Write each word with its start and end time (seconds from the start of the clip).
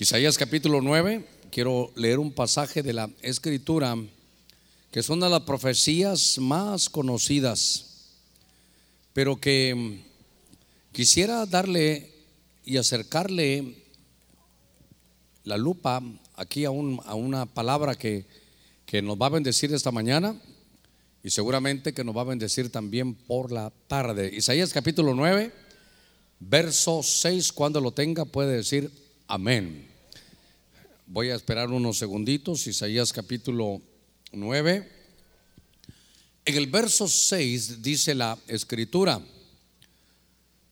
Isaías 0.00 0.38
capítulo 0.38 0.80
9, 0.80 1.26
quiero 1.50 1.92
leer 1.94 2.20
un 2.20 2.32
pasaje 2.32 2.82
de 2.82 2.94
la 2.94 3.10
escritura 3.20 3.94
que 4.90 5.02
son 5.02 5.20
de 5.20 5.28
las 5.28 5.42
profecías 5.42 6.38
más 6.38 6.88
conocidas, 6.88 8.14
pero 9.12 9.38
que 9.38 10.00
quisiera 10.92 11.44
darle 11.44 12.10
y 12.64 12.78
acercarle 12.78 13.74
la 15.44 15.58
lupa 15.58 16.02
aquí 16.34 16.64
a, 16.64 16.70
un, 16.70 17.02
a 17.04 17.14
una 17.14 17.44
palabra 17.44 17.94
que, 17.94 18.24
que 18.86 19.02
nos 19.02 19.20
va 19.20 19.26
a 19.26 19.36
bendecir 19.36 19.70
esta 19.74 19.90
mañana 19.90 20.34
y 21.22 21.28
seguramente 21.28 21.92
que 21.92 22.04
nos 22.04 22.16
va 22.16 22.22
a 22.22 22.32
bendecir 22.32 22.72
también 22.72 23.14
por 23.14 23.52
la 23.52 23.70
tarde. 23.86 24.30
Isaías 24.34 24.72
capítulo 24.72 25.12
9, 25.12 25.52
verso 26.38 27.02
6, 27.02 27.52
cuando 27.52 27.82
lo 27.82 27.92
tenga 27.92 28.24
puede 28.24 28.56
decir 28.56 28.90
amén. 29.28 29.89
Voy 31.12 31.30
a 31.30 31.34
esperar 31.34 31.70
unos 31.70 31.98
segunditos, 31.98 32.68
Isaías 32.68 33.12
capítulo 33.12 33.82
9. 34.30 34.88
En 36.44 36.56
el 36.56 36.68
verso 36.68 37.08
6 37.08 37.82
dice 37.82 38.14
la 38.14 38.38
escritura, 38.46 39.20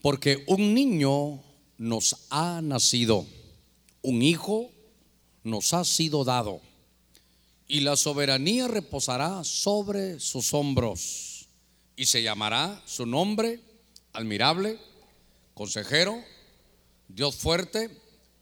porque 0.00 0.44
un 0.46 0.74
niño 0.74 1.42
nos 1.76 2.14
ha 2.30 2.60
nacido, 2.62 3.26
un 4.00 4.22
hijo 4.22 4.70
nos 5.42 5.74
ha 5.74 5.84
sido 5.84 6.22
dado, 6.22 6.60
y 7.66 7.80
la 7.80 7.96
soberanía 7.96 8.68
reposará 8.68 9.42
sobre 9.42 10.20
sus 10.20 10.54
hombros, 10.54 11.48
y 11.96 12.06
se 12.06 12.22
llamará 12.22 12.80
su 12.86 13.06
nombre 13.06 13.58
admirable, 14.12 14.78
consejero, 15.54 16.22
Dios 17.08 17.34
fuerte, 17.34 17.90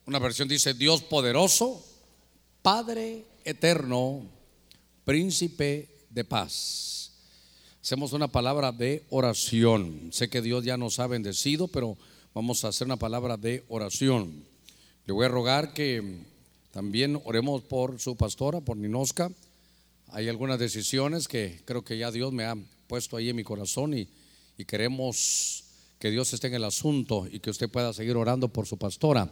una 0.04 0.20
versión 0.20 0.46
dice 0.46 0.72
Dios 0.72 1.02
poderoso, 1.02 1.85
Padre 2.66 3.24
eterno, 3.44 4.26
príncipe 5.04 5.88
de 6.10 6.24
paz. 6.24 7.12
Hacemos 7.80 8.12
una 8.12 8.26
palabra 8.26 8.72
de 8.72 9.04
oración. 9.10 10.08
Sé 10.10 10.28
que 10.28 10.42
Dios 10.42 10.64
ya 10.64 10.76
nos 10.76 10.98
ha 10.98 11.06
bendecido, 11.06 11.68
pero 11.68 11.96
vamos 12.34 12.64
a 12.64 12.68
hacer 12.70 12.88
una 12.88 12.96
palabra 12.96 13.36
de 13.36 13.62
oración. 13.68 14.42
Le 15.04 15.12
voy 15.12 15.26
a 15.26 15.28
rogar 15.28 15.74
que 15.74 16.24
también 16.72 17.20
oremos 17.24 17.62
por 17.62 18.00
su 18.00 18.16
pastora, 18.16 18.60
por 18.60 18.76
Ninosca. 18.76 19.30
Hay 20.08 20.28
algunas 20.28 20.58
decisiones 20.58 21.28
que 21.28 21.62
creo 21.66 21.84
que 21.84 21.96
ya 21.96 22.10
Dios 22.10 22.32
me 22.32 22.46
ha 22.46 22.56
puesto 22.88 23.16
ahí 23.16 23.28
en 23.28 23.36
mi 23.36 23.44
corazón 23.44 23.96
y, 23.96 24.08
y 24.58 24.64
queremos 24.64 25.62
que 26.00 26.10
Dios 26.10 26.32
esté 26.32 26.48
en 26.48 26.54
el 26.54 26.64
asunto 26.64 27.28
y 27.30 27.38
que 27.38 27.50
usted 27.50 27.70
pueda 27.70 27.92
seguir 27.92 28.16
orando 28.16 28.48
por 28.48 28.66
su 28.66 28.76
pastora. 28.76 29.30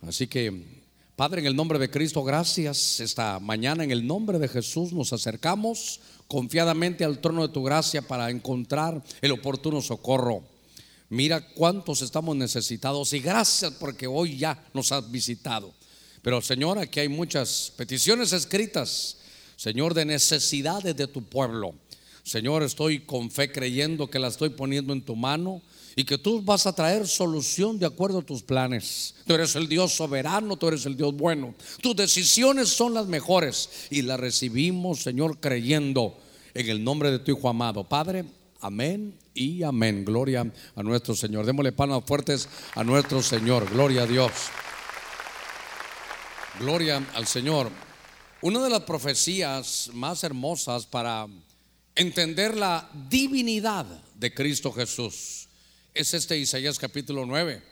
Así 0.00 0.28
que, 0.28 0.77
Padre, 1.18 1.40
en 1.40 1.48
el 1.48 1.56
nombre 1.56 1.80
de 1.80 1.90
Cristo, 1.90 2.22
gracias. 2.22 3.00
Esta 3.00 3.40
mañana, 3.40 3.82
en 3.82 3.90
el 3.90 4.06
nombre 4.06 4.38
de 4.38 4.46
Jesús, 4.46 4.92
nos 4.92 5.12
acercamos 5.12 5.98
confiadamente 6.28 7.04
al 7.04 7.20
trono 7.20 7.44
de 7.44 7.52
tu 7.52 7.64
gracia 7.64 8.02
para 8.02 8.30
encontrar 8.30 9.02
el 9.20 9.32
oportuno 9.32 9.82
socorro. 9.82 10.44
Mira 11.08 11.44
cuántos 11.54 12.02
estamos 12.02 12.36
necesitados 12.36 13.12
y 13.14 13.18
gracias 13.18 13.72
porque 13.80 14.06
hoy 14.06 14.38
ya 14.38 14.64
nos 14.72 14.92
has 14.92 15.10
visitado. 15.10 15.74
Pero 16.22 16.40
Señor, 16.40 16.78
aquí 16.78 17.00
hay 17.00 17.08
muchas 17.08 17.72
peticiones 17.76 18.32
escritas, 18.32 19.16
Señor, 19.56 19.94
de 19.94 20.04
necesidades 20.04 20.96
de 20.96 21.08
tu 21.08 21.24
pueblo. 21.24 21.74
Señor, 22.22 22.62
estoy 22.62 23.00
con 23.00 23.32
fe 23.32 23.50
creyendo 23.50 24.08
que 24.08 24.20
la 24.20 24.28
estoy 24.28 24.50
poniendo 24.50 24.92
en 24.92 25.02
tu 25.02 25.16
mano 25.16 25.62
y 25.98 26.04
que 26.04 26.16
tú 26.16 26.40
vas 26.40 26.64
a 26.64 26.72
traer 26.72 27.08
solución 27.08 27.76
de 27.76 27.84
acuerdo 27.84 28.20
a 28.20 28.22
tus 28.22 28.40
planes. 28.40 29.16
Tú 29.26 29.34
eres 29.34 29.56
el 29.56 29.68
Dios 29.68 29.94
soberano, 29.94 30.56
tú 30.56 30.68
eres 30.68 30.86
el 30.86 30.96
Dios 30.96 31.12
bueno. 31.12 31.56
Tus 31.82 31.96
decisiones 31.96 32.68
son 32.68 32.94
las 32.94 33.08
mejores 33.08 33.68
y 33.90 34.02
las 34.02 34.20
recibimos, 34.20 35.02
Señor, 35.02 35.40
creyendo 35.40 36.16
en 36.54 36.68
el 36.68 36.84
nombre 36.84 37.10
de 37.10 37.18
tu 37.18 37.32
Hijo 37.32 37.48
amado. 37.48 37.82
Padre, 37.82 38.24
amén 38.60 39.18
y 39.34 39.64
amén. 39.64 40.04
Gloria 40.04 40.48
a 40.76 40.82
nuestro 40.84 41.16
Señor. 41.16 41.44
Démosle 41.44 41.72
palmas 41.72 42.04
fuertes 42.06 42.48
a 42.76 42.84
nuestro 42.84 43.20
Señor. 43.20 43.68
Gloria 43.68 44.04
a 44.04 44.06
Dios. 44.06 44.30
Gloria 46.60 47.04
al 47.12 47.26
Señor. 47.26 47.72
Una 48.42 48.62
de 48.62 48.70
las 48.70 48.82
profecías 48.82 49.90
más 49.94 50.22
hermosas 50.22 50.86
para 50.86 51.26
entender 51.96 52.56
la 52.56 52.88
divinidad 53.10 53.84
de 54.14 54.32
Cristo 54.32 54.70
Jesús 54.70 55.47
es 55.94 56.14
este 56.14 56.38
Isaías 56.38 56.78
capítulo 56.78 57.26
9. 57.26 57.62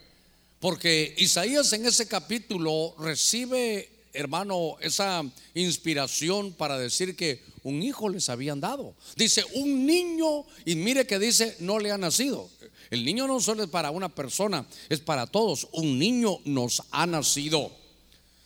Porque 0.59 1.13
Isaías 1.17 1.71
en 1.73 1.85
ese 1.85 2.07
capítulo 2.07 2.95
recibe, 2.99 3.89
hermano, 4.13 4.77
esa 4.81 5.23
inspiración 5.53 6.53
para 6.53 6.79
decir 6.79 7.15
que 7.15 7.43
un 7.63 7.83
hijo 7.83 8.09
les 8.09 8.29
habían 8.29 8.59
dado. 8.59 8.95
Dice, 9.15 9.43
un 9.53 9.85
niño, 9.85 10.45
y 10.65 10.75
mire 10.75 11.05
que 11.05 11.19
dice, 11.19 11.55
no 11.59 11.79
le 11.79 11.91
ha 11.91 11.97
nacido. 11.97 12.49
El 12.89 13.05
niño 13.05 13.27
no 13.27 13.39
solo 13.39 13.63
es 13.63 13.69
para 13.69 13.91
una 13.91 14.09
persona, 14.09 14.65
es 14.89 14.99
para 14.99 15.27
todos. 15.27 15.67
Un 15.73 15.99
niño 15.99 16.39
nos 16.45 16.83
ha 16.91 17.05
nacido. 17.05 17.71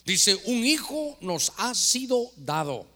Dice, 0.05 0.35
un 0.45 0.65
hijo 0.65 1.17
nos 1.21 1.53
ha 1.57 1.73
sido 1.75 2.31
dado. 2.35 2.90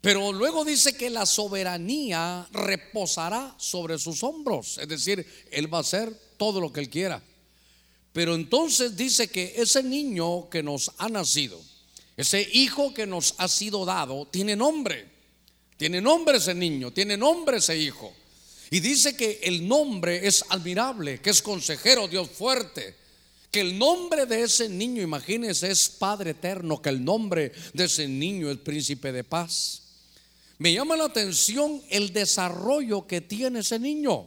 Pero 0.00 0.32
luego 0.32 0.64
dice 0.64 0.94
que 0.94 1.10
la 1.10 1.26
soberanía 1.26 2.48
reposará 2.52 3.54
sobre 3.58 3.98
sus 3.98 4.22
hombros, 4.22 4.78
es 4.78 4.88
decir, 4.88 5.26
Él 5.50 5.72
va 5.72 5.78
a 5.78 5.82
hacer 5.82 6.14
todo 6.38 6.60
lo 6.60 6.72
que 6.72 6.80
Él 6.80 6.88
quiera. 6.88 7.22
Pero 8.12 8.34
entonces 8.34 8.96
dice 8.96 9.28
que 9.28 9.54
ese 9.56 9.82
niño 9.82 10.48
que 10.48 10.62
nos 10.62 10.90
ha 10.98 11.08
nacido, 11.08 11.60
ese 12.16 12.48
hijo 12.52 12.92
que 12.92 13.06
nos 13.06 13.34
ha 13.38 13.48
sido 13.48 13.84
dado, 13.84 14.26
tiene 14.26 14.56
nombre. 14.56 15.08
Tiene 15.76 16.00
nombre 16.00 16.36
ese 16.36 16.54
niño, 16.54 16.92
tiene 16.92 17.16
nombre 17.16 17.58
ese 17.58 17.78
hijo. 17.78 18.12
Y 18.70 18.80
dice 18.80 19.16
que 19.16 19.40
el 19.42 19.66
nombre 19.66 20.26
es 20.26 20.44
admirable, 20.50 21.20
que 21.20 21.30
es 21.30 21.40
consejero, 21.40 22.08
Dios 22.08 22.28
fuerte. 22.30 22.94
Que 23.50 23.62
el 23.62 23.78
nombre 23.78 24.26
de 24.26 24.42
ese 24.42 24.68
niño, 24.68 25.02
imagínense, 25.02 25.70
es 25.70 25.88
Padre 25.88 26.30
eterno, 26.32 26.80
que 26.80 26.90
el 26.90 27.04
nombre 27.04 27.52
de 27.72 27.84
ese 27.84 28.06
niño 28.06 28.50
es 28.50 28.58
príncipe 28.58 29.10
de 29.10 29.24
paz. 29.24 29.79
Me 30.60 30.74
llama 30.74 30.94
la 30.94 31.04
atención 31.04 31.82
el 31.88 32.12
desarrollo 32.12 33.06
que 33.06 33.22
tiene 33.22 33.60
ese 33.60 33.78
niño. 33.78 34.26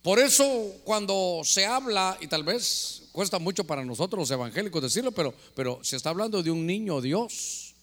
Por 0.00 0.20
eso 0.20 0.76
cuando 0.84 1.40
se 1.42 1.66
habla, 1.66 2.16
y 2.20 2.28
tal 2.28 2.44
vez 2.44 3.08
cuesta 3.10 3.40
mucho 3.40 3.64
para 3.64 3.84
nosotros 3.84 4.20
los 4.20 4.30
evangélicos 4.30 4.80
decirlo, 4.80 5.10
pero, 5.10 5.34
pero 5.56 5.80
se 5.82 5.96
está 5.96 6.10
hablando 6.10 6.40
de 6.40 6.52
un 6.52 6.64
niño 6.64 7.00
Dios. 7.00 7.74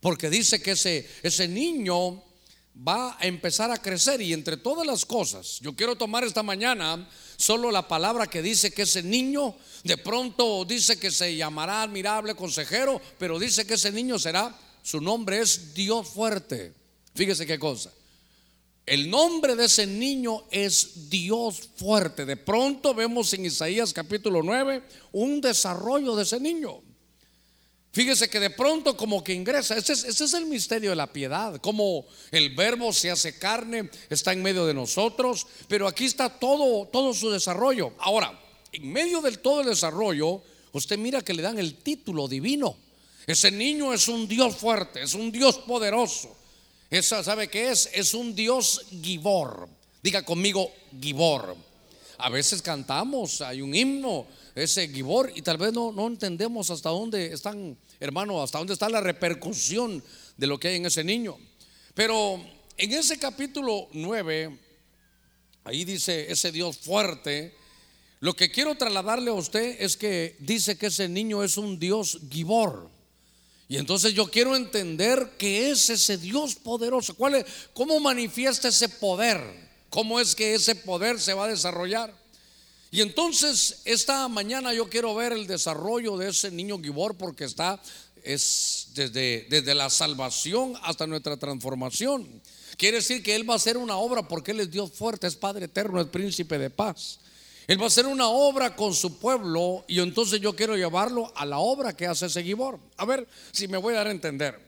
Porque 0.00 0.30
dice 0.30 0.62
que 0.62 0.70
ese, 0.70 1.06
ese 1.22 1.46
niño 1.46 2.24
va 2.74 3.18
a 3.20 3.26
empezar 3.26 3.70
a 3.70 3.82
crecer 3.82 4.22
y 4.22 4.32
entre 4.32 4.56
todas 4.56 4.86
las 4.86 5.04
cosas, 5.04 5.60
yo 5.60 5.76
quiero 5.76 5.94
tomar 5.94 6.24
esta 6.24 6.42
mañana 6.42 7.06
solo 7.36 7.70
la 7.70 7.86
palabra 7.86 8.28
que 8.28 8.40
dice 8.40 8.70
que 8.70 8.82
ese 8.82 9.02
niño 9.02 9.54
de 9.84 9.98
pronto 9.98 10.64
dice 10.64 10.98
que 10.98 11.10
se 11.10 11.36
llamará 11.36 11.82
admirable 11.82 12.34
consejero, 12.34 12.98
pero 13.18 13.38
dice 13.38 13.66
que 13.66 13.74
ese 13.74 13.92
niño 13.92 14.18
será, 14.18 14.58
su 14.82 15.02
nombre 15.02 15.40
es 15.40 15.74
Dios 15.74 16.08
fuerte. 16.08 16.77
Fíjese 17.18 17.48
qué 17.48 17.58
cosa. 17.58 17.92
El 18.86 19.10
nombre 19.10 19.56
de 19.56 19.64
ese 19.64 19.88
niño 19.88 20.44
es 20.52 21.10
Dios 21.10 21.68
fuerte. 21.74 22.24
De 22.24 22.36
pronto 22.36 22.94
vemos 22.94 23.34
en 23.34 23.44
Isaías 23.44 23.92
capítulo 23.92 24.40
9 24.40 24.84
un 25.10 25.40
desarrollo 25.40 26.14
de 26.14 26.22
ese 26.22 26.38
niño. 26.38 26.80
Fíjese 27.90 28.30
que 28.30 28.38
de 28.38 28.50
pronto 28.50 28.96
como 28.96 29.24
que 29.24 29.34
ingresa, 29.34 29.76
ese 29.76 29.94
es, 29.94 30.32
el 30.32 30.46
misterio 30.46 30.90
de 30.90 30.96
la 30.96 31.12
piedad, 31.12 31.56
como 31.60 32.06
el 32.30 32.54
verbo 32.54 32.92
se 32.92 33.10
hace 33.10 33.36
carne, 33.36 33.90
está 34.08 34.32
en 34.32 34.40
medio 34.40 34.64
de 34.64 34.74
nosotros, 34.74 35.48
pero 35.66 35.88
aquí 35.88 36.04
está 36.04 36.28
todo, 36.28 36.86
todo 36.86 37.12
su 37.14 37.32
desarrollo. 37.32 37.94
Ahora, 37.98 38.40
en 38.70 38.92
medio 38.92 39.20
del 39.22 39.40
todo 39.40 39.62
el 39.62 39.66
desarrollo, 39.66 40.40
usted 40.70 40.96
mira 40.96 41.22
que 41.22 41.34
le 41.34 41.42
dan 41.42 41.58
el 41.58 41.78
título 41.78 42.28
divino. 42.28 42.76
Ese 43.26 43.50
niño 43.50 43.92
es 43.92 44.06
un 44.06 44.28
Dios 44.28 44.54
fuerte, 44.54 45.02
es 45.02 45.14
un 45.14 45.32
Dios 45.32 45.58
poderoso. 45.58 46.37
Esa, 46.90 47.22
¿sabe 47.22 47.48
qué 47.48 47.70
es? 47.70 47.90
Es 47.92 48.14
un 48.14 48.34
Dios 48.34 48.86
Gibor. 49.02 49.68
Diga 50.02 50.24
conmigo, 50.24 50.72
Gibor. 50.98 51.54
A 52.16 52.30
veces 52.30 52.62
cantamos, 52.62 53.42
hay 53.42 53.60
un 53.60 53.74
himno, 53.74 54.26
ese 54.54 54.88
Gibor, 54.88 55.30
y 55.34 55.42
tal 55.42 55.58
vez 55.58 55.72
no, 55.72 55.92
no 55.92 56.06
entendemos 56.06 56.70
hasta 56.70 56.88
dónde 56.88 57.32
están, 57.32 57.76
hermano, 58.00 58.42
hasta 58.42 58.58
dónde 58.58 58.72
está 58.72 58.88
la 58.88 59.00
repercusión 59.00 60.02
de 60.36 60.46
lo 60.46 60.58
que 60.58 60.68
hay 60.68 60.76
en 60.76 60.86
ese 60.86 61.04
niño. 61.04 61.36
Pero 61.94 62.42
en 62.76 62.92
ese 62.92 63.18
capítulo 63.18 63.88
9, 63.92 64.58
ahí 65.64 65.84
dice 65.84 66.32
ese 66.32 66.50
Dios 66.50 66.78
fuerte, 66.78 67.54
lo 68.20 68.34
que 68.34 68.50
quiero 68.50 68.76
trasladarle 68.76 69.30
a 69.30 69.34
usted 69.34 69.76
es 69.80 69.96
que 69.96 70.36
dice 70.40 70.78
que 70.78 70.86
ese 70.86 71.08
niño 71.08 71.44
es 71.44 71.56
un 71.56 71.78
Dios 71.78 72.18
Gibor. 72.30 72.90
Y 73.68 73.76
entonces 73.76 74.14
yo 74.14 74.30
quiero 74.30 74.56
entender 74.56 75.32
qué 75.38 75.70
es 75.70 75.90
ese 75.90 76.16
Dios 76.16 76.54
poderoso, 76.54 77.14
cuál 77.14 77.34
es, 77.34 77.44
cómo 77.74 78.00
manifiesta 78.00 78.68
ese 78.68 78.88
poder, 78.88 79.38
cómo 79.90 80.20
es 80.20 80.34
que 80.34 80.54
ese 80.54 80.74
poder 80.74 81.20
se 81.20 81.34
va 81.34 81.44
a 81.44 81.48
desarrollar. 81.48 82.14
Y 82.90 83.02
entonces 83.02 83.82
esta 83.84 84.26
mañana 84.28 84.72
yo 84.72 84.88
quiero 84.88 85.14
ver 85.14 85.32
el 85.32 85.46
desarrollo 85.46 86.16
de 86.16 86.30
ese 86.30 86.50
niño 86.50 86.80
Gibor 86.80 87.16
porque 87.16 87.44
está 87.44 87.78
es 88.24 88.88
desde, 88.94 89.46
desde 89.48 89.74
la 89.74 89.90
salvación 89.90 90.74
hasta 90.82 91.06
nuestra 91.06 91.36
transformación. 91.36 92.42
Quiere 92.76 92.98
decir 92.98 93.22
que 93.22 93.34
Él 93.34 93.48
va 93.48 93.54
a 93.54 93.56
hacer 93.56 93.76
una 93.76 93.96
obra 93.96 94.26
porque 94.26 94.52
Él 94.52 94.60
es 94.60 94.70
Dios 94.70 94.92
fuerte, 94.92 95.26
es 95.26 95.36
Padre 95.36 95.66
eterno, 95.66 96.00
es 96.00 96.06
príncipe 96.06 96.58
de 96.58 96.70
paz. 96.70 97.18
Él 97.68 97.78
va 97.78 97.84
a 97.84 97.88
hacer 97.88 98.06
una 98.06 98.28
obra 98.28 98.74
con 98.74 98.94
su 98.94 99.18
pueblo 99.18 99.84
y 99.86 100.00
entonces 100.00 100.40
yo 100.40 100.56
quiero 100.56 100.74
llevarlo 100.74 101.30
a 101.36 101.44
la 101.44 101.58
obra 101.58 101.94
que 101.94 102.06
hace 102.06 102.24
ese. 102.24 102.56
A 102.96 103.04
ver 103.04 103.28
si 103.52 103.68
me 103.68 103.76
voy 103.76 103.92
a 103.92 103.98
dar 103.98 104.06
a 104.06 104.10
entender. 104.10 104.58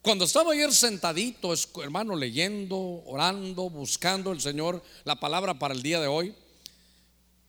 Cuando 0.00 0.24
estaba 0.24 0.54
ayer 0.54 0.72
sentadito, 0.72 1.52
hermano, 1.82 2.16
leyendo, 2.16 3.02
orando, 3.04 3.68
buscando 3.68 4.32
el 4.32 4.40
Señor, 4.40 4.82
la 5.04 5.20
palabra 5.20 5.58
para 5.58 5.74
el 5.74 5.82
día 5.82 6.00
de 6.00 6.06
hoy, 6.06 6.34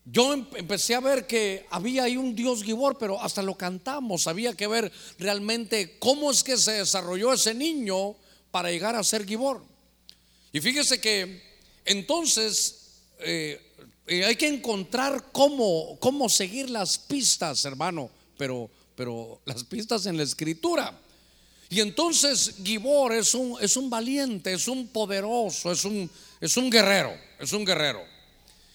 yo 0.03 0.33
em-, 0.33 0.45
empecé 0.55 0.95
a 0.95 0.99
ver 0.99 1.25
que 1.25 1.65
había 1.69 2.03
ahí 2.03 2.17
un 2.17 2.35
Dios 2.35 2.61
Gibor, 2.61 2.97
pero 2.97 3.21
hasta 3.21 3.41
lo 3.41 3.55
cantamos. 3.55 4.27
Había 4.27 4.53
que 4.53 4.67
ver 4.67 4.91
realmente 5.17 5.97
cómo 5.97 6.29
es 6.29 6.43
que 6.43 6.57
se 6.57 6.73
desarrolló 6.73 7.31
ese 7.31 7.53
niño 7.53 8.17
para 8.51 8.69
llegar 8.69 8.97
a 8.97 9.03
ser 9.05 9.25
Gibor. 9.25 9.63
Y 10.51 10.59
fíjese 10.59 10.99
que 10.99 11.41
entonces 11.85 13.05
eh, 13.19 13.68
eh, 14.09 14.25
hay 14.25 14.35
que 14.35 14.47
encontrar 14.47 15.31
cómo, 15.31 15.97
cómo 15.99 16.27
seguir 16.29 16.69
las 16.69 16.97
pistas, 16.97 17.63
hermano, 17.65 18.09
pero, 18.37 18.69
pero 18.95 19.39
las 19.45 19.63
pistas 19.63 20.05
en 20.07 20.17
la 20.17 20.23
escritura. 20.23 20.99
Y 21.69 21.79
entonces 21.81 22.55
Gibor 22.63 23.13
es 23.13 23.35
un, 23.35 23.55
es 23.61 23.77
un 23.77 23.89
valiente, 23.89 24.51
es 24.51 24.67
un 24.67 24.87
poderoso, 24.87 25.71
es 25.71 25.85
un, 25.85 26.09
es 26.41 26.57
un 26.57 26.71
guerrero, 26.71 27.13
es 27.39 27.53
un 27.53 27.63
guerrero. 27.63 28.01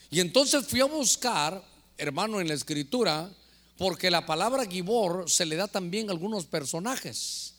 Y 0.08 0.20
entonces 0.20 0.64
fui 0.64 0.80
a 0.80 0.84
buscar, 0.84 1.60
hermano, 1.98 2.40
en 2.40 2.46
la 2.46 2.54
escritura, 2.54 3.28
porque 3.76 4.12
la 4.12 4.24
palabra 4.24 4.64
Gibor 4.64 5.28
se 5.28 5.44
le 5.44 5.56
da 5.56 5.66
también 5.66 6.08
a 6.08 6.12
algunos 6.12 6.46
personajes. 6.46 7.54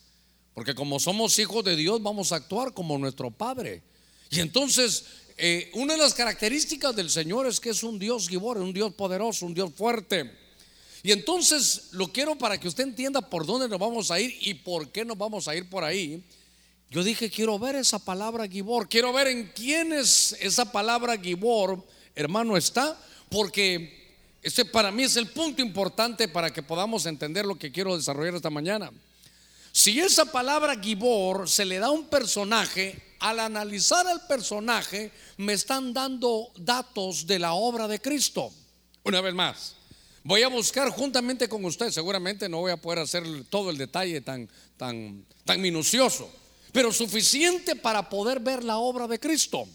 Porque 0.54 0.74
como 0.74 0.98
somos 0.98 1.38
hijos 1.38 1.62
de 1.62 1.76
Dios, 1.76 2.02
vamos 2.02 2.32
a 2.32 2.36
actuar 2.36 2.72
como 2.72 2.96
nuestro 2.96 3.30
Padre. 3.30 3.82
Y 4.30 4.40
entonces, 4.40 5.04
eh, 5.36 5.70
una 5.74 5.94
de 5.94 6.00
las 6.00 6.14
características 6.14 6.94
del 6.96 7.10
Señor 7.10 7.46
es 7.46 7.60
que 7.60 7.70
es 7.70 7.82
un 7.82 7.98
Dios 7.98 8.28
Gibor, 8.28 8.58
un 8.58 8.72
Dios 8.72 8.94
poderoso, 8.94 9.46
un 9.46 9.54
Dios 9.54 9.70
fuerte. 9.74 10.30
Y 11.02 11.12
entonces 11.12 11.88
lo 11.92 12.08
quiero 12.08 12.36
para 12.36 12.58
que 12.58 12.68
usted 12.68 12.84
entienda 12.84 13.20
por 13.20 13.46
dónde 13.46 13.68
nos 13.68 13.78
vamos 13.78 14.10
a 14.10 14.18
ir 14.18 14.36
y 14.40 14.54
por 14.54 14.90
qué 14.90 15.04
nos 15.04 15.16
vamos 15.16 15.46
a 15.46 15.54
ir 15.54 15.68
por 15.68 15.84
ahí. 15.84 16.24
Yo 16.90 17.04
dije, 17.04 17.30
quiero 17.30 17.58
ver 17.58 17.76
esa 17.76 17.98
palabra 17.98 18.48
Gibor, 18.48 18.88
quiero 18.88 19.12
ver 19.12 19.26
en 19.28 19.52
quién 19.54 19.92
es 19.92 20.36
esa 20.40 20.70
palabra 20.70 21.16
Gibor 21.18 21.84
hermano, 22.16 22.56
está, 22.56 22.98
porque 23.28 24.16
ese 24.42 24.64
para 24.64 24.90
mí 24.90 25.04
es 25.04 25.16
el 25.16 25.28
punto 25.28 25.60
importante 25.60 26.28
para 26.28 26.50
que 26.50 26.62
podamos 26.62 27.04
entender 27.06 27.44
lo 27.44 27.58
que 27.58 27.70
quiero 27.70 27.96
desarrollar 27.96 28.34
esta 28.34 28.50
mañana. 28.50 28.90
Si 29.70 30.00
esa 30.00 30.24
palabra 30.24 30.80
Gibor 30.80 31.48
se 31.48 31.66
le 31.66 31.78
da 31.78 31.88
a 31.88 31.90
un 31.90 32.06
personaje, 32.06 32.98
al 33.20 33.40
analizar 33.40 34.06
al 34.06 34.26
personaje, 34.26 35.10
me 35.36 35.52
están 35.52 35.92
dando 35.92 36.50
datos 36.56 37.26
de 37.26 37.38
la 37.38 37.54
obra 37.54 37.88
de 37.88 38.00
Cristo. 38.00 38.50
Una 39.04 39.20
vez 39.20 39.34
más, 39.34 39.74
voy 40.22 40.42
a 40.42 40.48
buscar 40.48 40.90
juntamente 40.90 41.48
con 41.48 41.64
usted, 41.64 41.90
seguramente 41.90 42.48
no 42.48 42.58
voy 42.58 42.72
a 42.72 42.76
poder 42.76 43.00
hacer 43.00 43.24
todo 43.48 43.70
el 43.70 43.78
detalle 43.78 44.20
tan, 44.20 44.48
tan, 44.76 45.24
tan 45.44 45.60
minucioso, 45.60 46.30
pero 46.72 46.92
suficiente 46.92 47.76
para 47.76 48.08
poder 48.08 48.40
ver 48.40 48.64
la 48.64 48.78
obra 48.78 49.06
de 49.06 49.20
Cristo. 49.20 49.66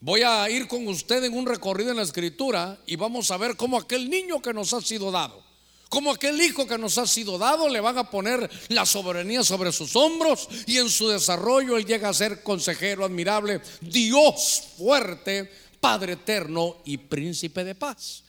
Voy 0.00 0.22
a 0.22 0.50
ir 0.50 0.66
con 0.66 0.86
usted 0.88 1.22
en 1.22 1.34
un 1.34 1.46
recorrido 1.46 1.90
en 1.90 1.96
la 1.96 2.02
escritura 2.02 2.78
y 2.86 2.96
vamos 2.96 3.30
a 3.30 3.36
ver 3.36 3.56
cómo 3.56 3.78
aquel 3.78 4.10
niño 4.10 4.42
que 4.42 4.52
nos 4.52 4.72
ha 4.72 4.80
sido 4.80 5.12
dado, 5.12 5.44
cómo 5.92 6.10
aquel 6.10 6.40
hijo 6.40 6.66
que 6.66 6.78
nos 6.78 6.96
ha 6.96 7.06
sido 7.06 7.36
dado, 7.36 7.68
le 7.68 7.78
van 7.78 7.98
a 7.98 8.08
poner 8.08 8.48
la 8.68 8.86
soberanía 8.86 9.44
sobre 9.44 9.70
sus 9.72 9.94
hombros 9.94 10.48
y 10.64 10.78
en 10.78 10.88
su 10.88 11.06
desarrollo 11.06 11.76
él 11.76 11.84
llega 11.84 12.08
a 12.08 12.14
ser 12.14 12.42
consejero 12.42 13.04
admirable, 13.04 13.60
Dios 13.82 14.62
fuerte, 14.78 15.52
Padre 15.80 16.14
eterno 16.14 16.78
y 16.86 16.96
príncipe 16.96 17.62
de 17.62 17.74
paz. 17.74 18.24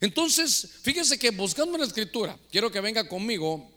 Entonces, 0.00 0.68
fíjese 0.80 1.18
que 1.18 1.30
buscando 1.30 1.74
en 1.74 1.80
la 1.80 1.88
escritura, 1.88 2.38
quiero 2.52 2.70
que 2.70 2.80
venga 2.80 3.08
conmigo 3.08 3.68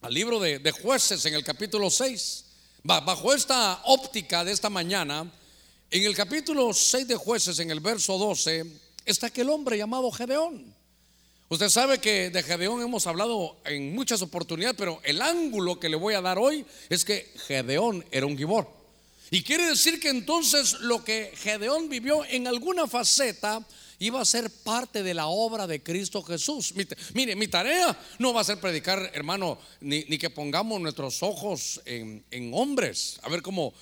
al 0.00 0.14
libro 0.14 0.40
de, 0.40 0.58
de 0.58 0.72
jueces 0.72 1.26
en 1.26 1.34
el 1.34 1.44
capítulo 1.44 1.90
6. 1.90 2.44
Bajo 2.82 3.34
esta 3.34 3.82
óptica 3.84 4.42
de 4.42 4.52
esta 4.52 4.70
mañana, 4.70 5.30
en 5.90 6.02
el 6.02 6.16
capítulo 6.16 6.72
6 6.72 7.06
de 7.06 7.16
jueces, 7.16 7.58
en 7.58 7.70
el 7.70 7.80
verso 7.80 8.16
12, 8.16 8.64
está 9.04 9.26
aquel 9.26 9.50
hombre 9.50 9.76
llamado 9.76 10.10
Gedeón. 10.10 10.79
Usted 11.50 11.68
sabe 11.68 11.98
que 11.98 12.30
de 12.30 12.44
Gedeón 12.44 12.80
hemos 12.80 13.08
hablado 13.08 13.56
en 13.64 13.92
muchas 13.92 14.22
oportunidades, 14.22 14.76
pero 14.78 15.00
el 15.02 15.20
ángulo 15.20 15.80
que 15.80 15.88
le 15.88 15.96
voy 15.96 16.14
a 16.14 16.20
dar 16.20 16.38
hoy 16.38 16.64
es 16.88 17.04
que 17.04 17.28
Gedeón 17.48 18.04
era 18.12 18.24
un 18.24 18.38
gibor. 18.38 18.70
Y 19.32 19.42
quiere 19.42 19.66
decir 19.66 19.98
que 19.98 20.10
entonces 20.10 20.74
lo 20.78 21.02
que 21.02 21.32
Gedeón 21.34 21.88
vivió 21.88 22.24
en 22.24 22.46
alguna 22.46 22.86
faceta 22.86 23.66
iba 23.98 24.20
a 24.20 24.24
ser 24.24 24.48
parte 24.48 25.02
de 25.02 25.12
la 25.12 25.26
obra 25.26 25.66
de 25.66 25.82
Cristo 25.82 26.22
Jesús. 26.22 26.72
Mire, 27.14 27.34
mi 27.34 27.48
tarea 27.48 27.98
no 28.20 28.32
va 28.32 28.42
a 28.42 28.44
ser 28.44 28.60
predicar, 28.60 29.10
hermano, 29.12 29.58
ni, 29.80 30.04
que 30.04 30.30
pongamos 30.30 30.80
nuestros 30.80 31.20
ojos 31.20 31.82
en, 31.84 32.52
hombres. 32.54 33.18
A 33.22 33.28
ver 33.28 33.42
cómo, 33.42 33.74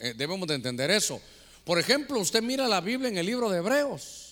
eh, 0.00 0.14
debemos 0.16 0.48
de 0.48 0.56
entender 0.56 0.90
eso. 0.90 1.20
Por 1.64 1.78
ejemplo, 1.78 2.18
usted 2.18 2.42
mira 2.42 2.66
la 2.66 2.80
Biblia 2.80 3.08
en 3.08 3.18
el 3.18 3.26
libro 3.26 3.50
de 3.50 3.58
Hebreos. 3.58 4.23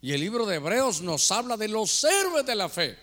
Y 0.00 0.12
el 0.12 0.20
libro 0.20 0.46
de 0.46 0.56
Hebreos 0.56 1.00
nos 1.00 1.30
habla 1.32 1.56
de 1.56 1.68
los 1.68 2.04
héroes 2.04 2.46
de 2.46 2.54
la 2.54 2.68
fe. 2.68 2.96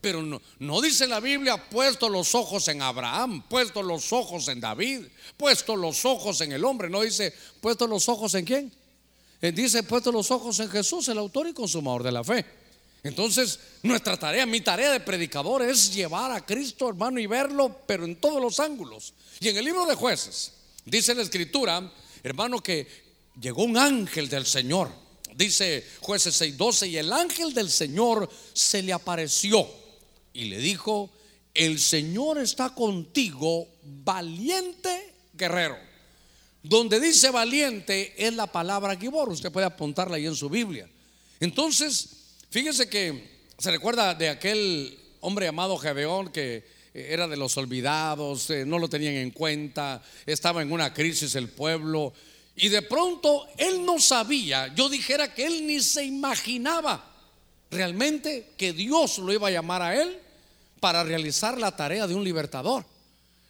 Pero 0.00 0.22
no, 0.22 0.40
no, 0.60 0.80
dice 0.80 1.06
la 1.06 1.18
Biblia, 1.18 1.68
puesto 1.68 2.08
los 2.08 2.34
ojos 2.34 2.68
en 2.68 2.80
Abraham, 2.82 3.42
puesto 3.48 3.82
los 3.82 4.12
ojos 4.12 4.46
en 4.48 4.60
David, 4.60 5.06
puesto 5.36 5.74
los 5.74 6.04
ojos 6.04 6.40
en 6.40 6.52
el 6.52 6.64
hombre. 6.64 6.88
No 6.88 7.02
dice, 7.02 7.34
puesto 7.60 7.86
los 7.86 8.08
ojos 8.08 8.34
en 8.34 8.44
quién. 8.44 8.72
Eh, 9.40 9.52
dice, 9.52 9.82
puesto 9.82 10.12
los 10.12 10.30
ojos 10.30 10.58
en 10.60 10.70
Jesús, 10.70 11.08
el 11.08 11.18
autor 11.18 11.48
y 11.48 11.52
consumador 11.52 12.02
de 12.02 12.12
la 12.12 12.22
fe. 12.22 12.44
Entonces, 13.02 13.58
nuestra 13.82 14.16
tarea, 14.16 14.46
mi 14.46 14.60
tarea 14.60 14.90
de 14.90 15.00
predicador 15.00 15.62
es 15.62 15.94
llevar 15.94 16.32
a 16.32 16.44
Cristo, 16.44 16.88
hermano, 16.88 17.20
y 17.20 17.26
verlo, 17.26 17.82
pero 17.86 18.04
en 18.04 18.16
todos 18.16 18.42
los 18.42 18.58
ángulos. 18.60 19.14
Y 19.40 19.48
en 19.48 19.56
el 19.56 19.64
libro 19.64 19.86
de 19.86 19.94
jueces, 19.94 20.52
dice 20.84 21.14
la 21.14 21.22
escritura, 21.22 21.92
hermano, 22.22 22.60
que 22.60 22.86
llegó 23.40 23.62
un 23.64 23.76
ángel 23.76 24.28
del 24.28 24.46
Señor. 24.46 24.90
Dice 25.38 25.86
jueces 26.00 26.34
6:12, 26.40 26.88
y 26.88 26.96
el 26.96 27.12
ángel 27.12 27.54
del 27.54 27.70
Señor 27.70 28.28
se 28.52 28.82
le 28.82 28.92
apareció 28.92 29.70
y 30.32 30.46
le 30.46 30.58
dijo, 30.58 31.12
el 31.54 31.78
Señor 31.78 32.38
está 32.38 32.74
contigo, 32.74 33.68
valiente 33.84 35.14
guerrero. 35.34 35.78
Donde 36.60 36.98
dice 36.98 37.30
valiente 37.30 38.14
es 38.18 38.34
la 38.34 38.50
palabra 38.50 38.96
Gibor, 38.96 39.28
usted 39.28 39.52
puede 39.52 39.66
apuntarla 39.66 40.16
ahí 40.16 40.26
en 40.26 40.34
su 40.34 40.50
Biblia. 40.50 40.90
Entonces, 41.38 42.08
fíjese 42.50 42.88
que 42.88 43.38
se 43.58 43.70
recuerda 43.70 44.16
de 44.16 44.30
aquel 44.30 44.98
hombre 45.20 45.46
llamado 45.46 45.78
Gedeón 45.78 46.32
que 46.32 46.64
era 46.92 47.28
de 47.28 47.36
los 47.36 47.56
olvidados, 47.56 48.50
eh, 48.50 48.66
no 48.66 48.80
lo 48.80 48.88
tenían 48.88 49.14
en 49.14 49.30
cuenta, 49.30 50.02
estaba 50.26 50.62
en 50.62 50.72
una 50.72 50.92
crisis 50.92 51.36
el 51.36 51.48
pueblo, 51.48 52.12
y 52.58 52.68
de 52.68 52.82
pronto 52.82 53.46
él 53.56 53.84
no 53.84 54.00
sabía, 54.00 54.74
yo 54.74 54.88
dijera 54.88 55.32
que 55.32 55.46
él 55.46 55.64
ni 55.64 55.80
se 55.80 56.04
imaginaba 56.04 57.04
realmente 57.70 58.52
que 58.56 58.72
Dios 58.72 59.18
lo 59.18 59.32
iba 59.32 59.46
a 59.46 59.52
llamar 59.52 59.80
a 59.80 59.94
él 59.94 60.18
para 60.80 61.04
realizar 61.04 61.56
la 61.56 61.76
tarea 61.76 62.08
de 62.08 62.16
un 62.16 62.24
libertador. 62.24 62.84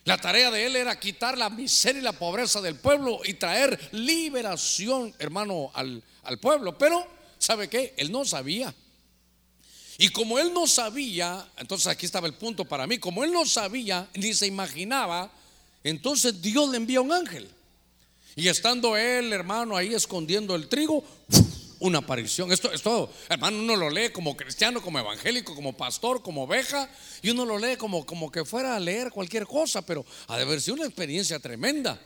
La 0.04 0.18
tarea 0.18 0.50
de 0.50 0.66
él 0.66 0.76
era 0.76 1.00
quitar 1.00 1.38
la 1.38 1.48
miseria 1.48 2.00
y 2.00 2.04
la 2.04 2.12
pobreza 2.12 2.60
del 2.60 2.76
pueblo 2.76 3.20
y 3.24 3.34
traer 3.34 3.78
liberación, 3.92 5.14
hermano, 5.18 5.70
al, 5.74 6.02
al 6.24 6.38
pueblo. 6.38 6.76
Pero, 6.76 7.06
¿sabe 7.38 7.68
qué? 7.68 7.94
Él 7.96 8.12
no 8.12 8.26
sabía. 8.26 8.74
Y 9.96 10.10
como 10.10 10.38
él 10.38 10.52
no 10.52 10.66
sabía, 10.66 11.48
entonces 11.56 11.86
aquí 11.86 12.04
estaba 12.04 12.26
el 12.26 12.34
punto 12.34 12.66
para 12.66 12.86
mí, 12.86 12.98
como 12.98 13.24
él 13.24 13.32
no 13.32 13.46
sabía 13.46 14.08
ni 14.14 14.34
se 14.34 14.46
imaginaba, 14.46 15.30
entonces 15.82 16.40
Dios 16.42 16.68
le 16.70 16.76
envía 16.76 17.00
un 17.00 17.12
ángel. 17.12 17.48
Y 18.38 18.46
estando 18.46 18.96
él, 18.96 19.32
hermano, 19.32 19.76
ahí 19.76 19.92
escondiendo 19.92 20.54
el 20.54 20.68
trigo, 20.68 21.02
una 21.80 21.98
aparición. 21.98 22.52
Esto, 22.52 22.70
esto, 22.72 23.12
hermano, 23.28 23.58
uno 23.58 23.74
lo 23.74 23.90
lee 23.90 24.10
como 24.10 24.36
cristiano, 24.36 24.80
como 24.80 25.00
evangélico, 25.00 25.56
como 25.56 25.76
pastor, 25.76 26.22
como 26.22 26.44
oveja, 26.44 26.88
y 27.20 27.30
uno 27.30 27.44
lo 27.44 27.58
lee 27.58 27.76
como, 27.76 28.06
como 28.06 28.30
que 28.30 28.44
fuera 28.44 28.76
a 28.76 28.80
leer 28.80 29.10
cualquier 29.10 29.44
cosa, 29.44 29.82
pero 29.82 30.06
ha 30.28 30.36
de 30.36 30.44
haber 30.44 30.60
sido 30.60 30.76
una 30.76 30.86
experiencia 30.86 31.40
tremenda. 31.40 32.00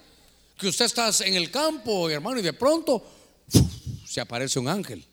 Que 0.57 0.69
usted 0.69 0.87
está 0.87 1.11
en 1.23 1.35
el 1.35 1.51
campo, 1.51 2.09
hermano, 2.09 2.39
y 2.39 2.43
de 2.43 2.55
pronto 2.55 3.05
se 4.09 4.23
aparece 4.23 4.59
un 4.59 4.69
ángel. 4.69 5.05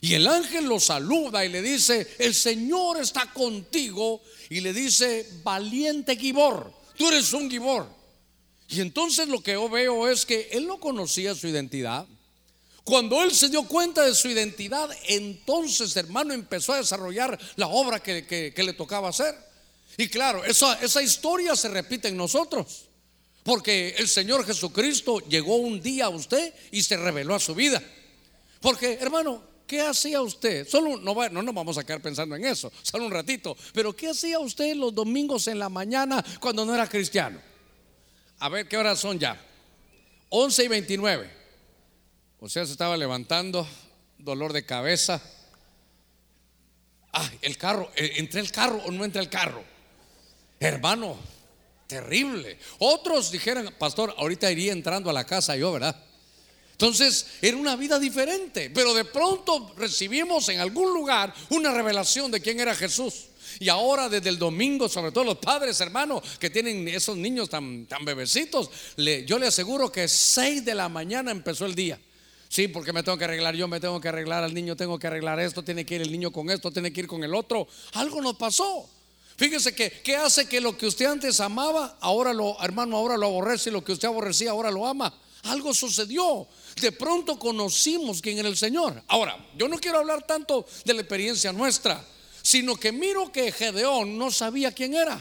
Y 0.00 0.14
el 0.14 0.26
ángel 0.26 0.64
lo 0.64 0.80
saluda 0.80 1.44
y 1.44 1.50
le 1.50 1.60
dice, 1.60 2.16
el 2.18 2.34
Señor 2.34 3.02
está 3.02 3.30
contigo. 3.34 4.22
Y 4.48 4.62
le 4.62 4.72
dice, 4.72 5.28
valiente 5.42 6.16
Gibor, 6.16 6.72
tú 6.96 7.08
eres 7.08 7.34
un 7.34 7.50
Gibor. 7.50 8.03
Y 8.68 8.80
entonces 8.80 9.28
lo 9.28 9.40
que 9.40 9.52
yo 9.52 9.68
veo 9.68 10.08
es 10.08 10.24
que 10.24 10.48
él 10.52 10.66
no 10.66 10.78
conocía 10.78 11.34
su 11.34 11.48
identidad. 11.48 12.06
Cuando 12.84 13.22
él 13.22 13.32
se 13.32 13.48
dio 13.48 13.62
cuenta 13.64 14.04
de 14.04 14.14
su 14.14 14.28
identidad, 14.28 14.90
entonces, 15.06 15.96
hermano, 15.96 16.34
empezó 16.34 16.74
a 16.74 16.78
desarrollar 16.78 17.38
la 17.56 17.66
obra 17.68 18.00
que, 18.00 18.52
le 18.56 18.72
tocaba 18.74 19.08
hacer. 19.08 19.34
Y 19.96 20.08
claro, 20.08 20.44
esa, 20.44 20.74
esa 20.82 21.02
historia 21.02 21.56
se 21.56 21.68
repite 21.68 22.08
en 22.08 22.16
nosotros. 22.16 22.86
Porque 23.42 23.94
el 23.98 24.08
Señor 24.08 24.44
Jesucristo 24.44 25.20
llegó 25.20 25.56
un 25.56 25.80
día 25.80 26.06
a 26.06 26.08
usted 26.08 26.52
y 26.72 26.82
se 26.82 26.96
reveló 26.96 27.34
a 27.34 27.40
su 27.40 27.54
vida. 27.54 27.82
Porque, 28.60 28.94
hermano, 28.94 29.42
¿qué 29.66 29.82
hacía 29.82 30.22
usted? 30.22 30.66
Solo 30.66 30.96
no, 30.96 31.14
no 31.28 31.42
nos 31.42 31.54
vamos 31.54 31.76
a 31.76 31.84
quedar 31.84 32.00
pensando 32.00 32.36
en 32.36 32.44
eso, 32.46 32.72
solo 32.82 33.04
un 33.04 33.12
ratito. 33.12 33.56
Pero 33.72 33.94
¿qué 33.94 34.08
hacía 34.08 34.38
usted 34.38 34.74
los 34.74 34.94
domingos 34.94 35.46
en 35.48 35.58
la 35.58 35.68
mañana 35.68 36.24
cuando 36.40 36.64
no 36.64 36.74
era 36.74 36.88
cristiano? 36.88 37.53
A 38.38 38.48
ver, 38.48 38.68
¿qué 38.68 38.76
horas 38.76 38.98
son 38.98 39.18
ya? 39.18 39.40
11 40.28 40.64
y 40.64 40.68
29. 40.68 41.30
O 42.40 42.48
sea, 42.48 42.66
se 42.66 42.72
estaba 42.72 42.96
levantando, 42.96 43.66
dolor 44.18 44.52
de 44.52 44.66
cabeza. 44.66 45.22
Ah, 47.12 47.30
el 47.42 47.56
carro, 47.56 47.90
eh, 47.96 48.14
¿entré 48.16 48.40
el 48.40 48.50
carro 48.50 48.82
o 48.84 48.90
no 48.90 49.04
entré 49.04 49.22
el 49.22 49.28
carro? 49.28 49.64
Hermano, 50.58 51.16
terrible. 51.86 52.58
Otros 52.78 53.30
dijeron, 53.30 53.72
pastor, 53.78 54.14
ahorita 54.18 54.50
iría 54.50 54.72
entrando 54.72 55.10
a 55.10 55.12
la 55.12 55.24
casa 55.24 55.56
yo, 55.56 55.72
¿verdad? 55.72 55.96
Entonces 56.72 57.26
era 57.40 57.56
una 57.56 57.76
vida 57.76 58.00
diferente, 58.00 58.68
pero 58.70 58.92
de 58.94 59.04
pronto 59.04 59.72
recibimos 59.76 60.48
en 60.48 60.58
algún 60.58 60.92
lugar 60.92 61.32
una 61.50 61.72
revelación 61.72 62.32
de 62.32 62.40
quién 62.40 62.58
era 62.58 62.74
Jesús. 62.74 63.26
Y 63.58 63.68
ahora 63.68 64.08
desde 64.08 64.28
el 64.28 64.38
domingo, 64.38 64.88
sobre 64.88 65.12
todo 65.12 65.24
los 65.24 65.38
padres, 65.38 65.80
hermanos, 65.80 66.22
que 66.38 66.50
tienen 66.50 66.88
esos 66.88 67.16
niños 67.16 67.48
tan, 67.48 67.86
tan 67.86 68.04
bebecitos, 68.04 68.70
yo 69.26 69.38
le 69.38 69.46
aseguro 69.46 69.90
que 69.90 70.08
6 70.08 70.64
de 70.64 70.74
la 70.74 70.88
mañana 70.88 71.30
empezó 71.30 71.66
el 71.66 71.74
día. 71.74 71.98
Sí, 72.48 72.68
porque 72.68 72.92
me 72.92 73.02
tengo 73.02 73.18
que 73.18 73.24
arreglar 73.24 73.56
yo, 73.56 73.66
me 73.66 73.80
tengo 73.80 74.00
que 74.00 74.08
arreglar 74.08 74.44
al 74.44 74.54
niño, 74.54 74.76
tengo 74.76 74.96
que 74.98 75.08
arreglar 75.08 75.40
esto, 75.40 75.64
tiene 75.64 75.84
que 75.84 75.96
ir 75.96 76.02
el 76.02 76.12
niño 76.12 76.30
con 76.30 76.50
esto, 76.50 76.70
tiene 76.70 76.92
que 76.92 77.00
ir 77.00 77.06
con 77.08 77.24
el 77.24 77.34
otro. 77.34 77.66
Algo 77.94 78.22
nos 78.22 78.36
pasó. 78.36 78.88
Fíjese 79.36 79.74
que 79.74 79.90
¿qué 79.90 80.16
hace 80.16 80.46
que 80.46 80.60
lo 80.60 80.78
que 80.78 80.86
usted 80.86 81.06
antes 81.06 81.40
amaba, 81.40 81.98
ahora 82.00 82.32
lo, 82.32 82.56
hermano, 82.62 82.96
ahora 82.96 83.16
lo 83.16 83.26
aborrece 83.26 83.70
y 83.70 83.72
lo 83.72 83.82
que 83.82 83.90
usted 83.90 84.06
aborrecía, 84.06 84.52
ahora 84.52 84.70
lo 84.70 84.86
ama. 84.86 85.12
Algo 85.42 85.74
sucedió. 85.74 86.46
De 86.80 86.92
pronto 86.92 87.38
conocimos 87.38 88.22
quién 88.22 88.38
era 88.38 88.48
el 88.48 88.56
Señor. 88.56 89.02
Ahora, 89.08 89.36
yo 89.56 89.68
no 89.68 89.78
quiero 89.78 89.98
hablar 89.98 90.24
tanto 90.24 90.64
de 90.84 90.94
la 90.94 91.00
experiencia 91.00 91.52
nuestra, 91.52 92.04
sino 92.44 92.76
que 92.76 92.92
miro 92.92 93.32
que 93.32 93.50
Gedeón 93.50 94.18
no 94.18 94.30
sabía 94.30 94.70
quién 94.70 94.94
era. 94.94 95.18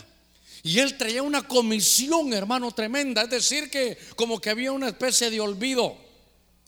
Y 0.61 0.79
él 0.79 0.97
traía 0.97 1.23
una 1.23 1.47
comisión, 1.47 2.33
hermano, 2.33 2.71
tremenda. 2.71 3.23
Es 3.23 3.29
decir, 3.29 3.71
que 3.71 3.97
como 4.15 4.39
que 4.39 4.49
había 4.49 4.73
una 4.73 4.89
especie 4.89 5.29
de 5.29 5.39
olvido. 5.39 5.97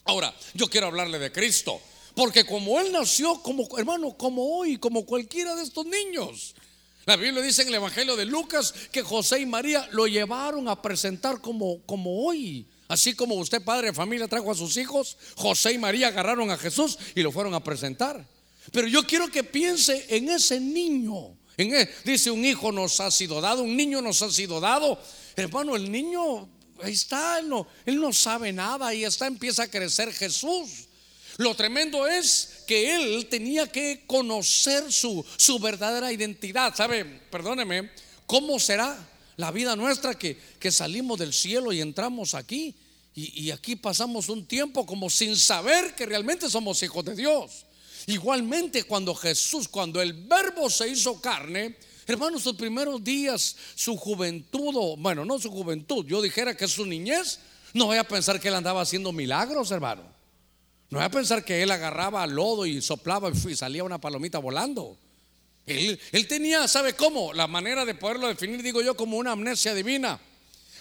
Ahora, 0.05 0.33
yo 0.53 0.67
quiero 0.69 0.87
hablarle 0.87 1.19
de 1.19 1.31
Cristo, 1.31 1.81
porque 2.15 2.45
como 2.45 2.79
Él 2.79 2.91
nació, 2.93 3.41
como 3.41 3.67
hermano, 3.77 4.15
como 4.17 4.57
hoy, 4.57 4.77
como 4.77 5.05
cualquiera 5.05 5.55
de 5.55 5.63
estos 5.63 5.85
niños. 5.85 6.55
La 7.05 7.17
Biblia 7.17 7.43
dice 7.43 7.63
en 7.63 7.67
el 7.67 7.75
Evangelio 7.75 8.15
de 8.15 8.25
Lucas 8.25 8.73
que 8.91 9.03
José 9.03 9.41
y 9.41 9.45
María 9.45 9.87
lo 9.91 10.07
llevaron 10.07 10.69
a 10.69 10.81
presentar 10.81 11.41
como, 11.41 11.81
como 11.85 12.25
hoy. 12.25 12.65
Así 12.87 13.13
como 13.13 13.35
usted, 13.35 13.61
padre 13.61 13.87
de 13.87 13.93
familia, 13.93 14.27
trajo 14.27 14.51
a 14.51 14.55
sus 14.55 14.77
hijos, 14.77 15.17
José 15.35 15.73
y 15.73 15.77
María 15.77 16.07
agarraron 16.07 16.49
a 16.49 16.57
Jesús 16.57 16.97
y 17.13 17.21
lo 17.21 17.31
fueron 17.31 17.53
a 17.53 17.63
presentar. 17.63 18.25
Pero 18.71 18.87
yo 18.87 19.03
quiero 19.05 19.29
que 19.29 19.43
piense 19.43 20.05
en 20.09 20.29
ese 20.29 20.59
niño. 20.59 21.37
En 21.57 21.73
e, 21.73 21.89
dice, 22.03 22.31
un 22.31 22.43
hijo 22.43 22.71
nos 22.71 22.99
ha 22.99 23.11
sido 23.11 23.41
dado, 23.41 23.63
un 23.63 23.75
niño 23.75 24.01
nos 24.01 24.21
ha 24.21 24.31
sido 24.31 24.59
dado. 24.59 24.99
Hermano, 25.35 25.75
el 25.75 25.91
niño 25.91 26.49
ahí 26.81 26.93
está, 26.93 27.39
él 27.39 27.49
no, 27.49 27.67
él 27.85 27.99
no 27.99 28.11
sabe 28.11 28.51
nada, 28.51 28.93
y 28.93 29.05
está, 29.05 29.27
empieza 29.27 29.63
a 29.63 29.67
crecer 29.67 30.13
Jesús. 30.13 30.87
Lo 31.37 31.53
tremendo 31.53 32.07
es 32.07 32.63
que 32.65 32.95
él 32.95 33.27
tenía 33.27 33.67
que 33.67 34.03
conocer 34.07 34.91
su, 34.91 35.25
su 35.37 35.59
verdadera 35.59 36.11
identidad. 36.11 36.73
¿Sabe? 36.75 37.03
Perdóneme, 37.03 37.91
¿cómo 38.25 38.57
será 38.59 38.97
la 39.35 39.51
vida 39.51 39.75
nuestra 39.75 40.17
que, 40.17 40.37
que 40.59 40.71
salimos 40.71 41.19
del 41.19 41.33
cielo 41.33 41.73
y 41.73 41.81
entramos 41.81 42.35
aquí? 42.35 42.73
Y, 43.13 43.43
y 43.43 43.51
aquí 43.51 43.75
pasamos 43.75 44.29
un 44.29 44.45
tiempo 44.45 44.85
como 44.85 45.09
sin 45.09 45.35
saber 45.35 45.93
que 45.93 46.05
realmente 46.05 46.49
somos 46.49 46.81
hijos 46.83 47.03
de 47.03 47.15
Dios. 47.15 47.64
Igualmente 48.07 48.83
cuando 48.83 49.15
Jesús, 49.15 49.67
cuando 49.67 50.01
el 50.01 50.13
verbo 50.13 50.69
se 50.69 50.87
hizo 50.87 51.19
carne, 51.19 51.77
Hermanos, 52.07 52.43
sus 52.43 52.55
primeros 52.55 53.03
días, 53.03 53.55
su 53.73 53.97
juventud, 53.97 54.95
bueno, 54.99 55.25
no 55.25 55.39
su 55.39 55.49
juventud, 55.49 56.05
yo 56.05 56.21
dijera 56.21 56.55
que 56.55 56.67
su 56.67 56.85
niñez, 56.85 57.39
no 57.73 57.87
voy 57.87 57.97
a 57.97 58.03
pensar 58.03 58.39
que 58.39 58.49
él 58.49 58.55
andaba 58.55 58.81
haciendo 58.81 59.11
milagros, 59.11 59.71
hermano. 59.71 60.03
No 60.91 60.99
voy 60.99 61.05
a 61.05 61.09
pensar 61.09 61.43
que 61.43 61.63
él 61.63 61.71
agarraba 61.71 62.25
lodo 62.27 62.67
y 62.67 62.79
soplaba 62.79 63.31
y 63.31 63.55
salía 63.55 63.83
una 63.83 63.99
palomita 63.99 64.37
volando. 64.37 64.97
Él, 65.65 65.99
tenía, 66.27 66.67
¿sabe 66.67 66.93
cómo? 66.93 67.33
La 67.33 67.47
manera 67.47 67.85
de 67.85 67.95
poderlo 67.95 68.27
definir, 68.27 68.61
digo 68.61 68.83
yo, 68.83 68.95
como 68.95 69.17
una 69.17 69.31
amnesia 69.31 69.73
divina. 69.73 70.19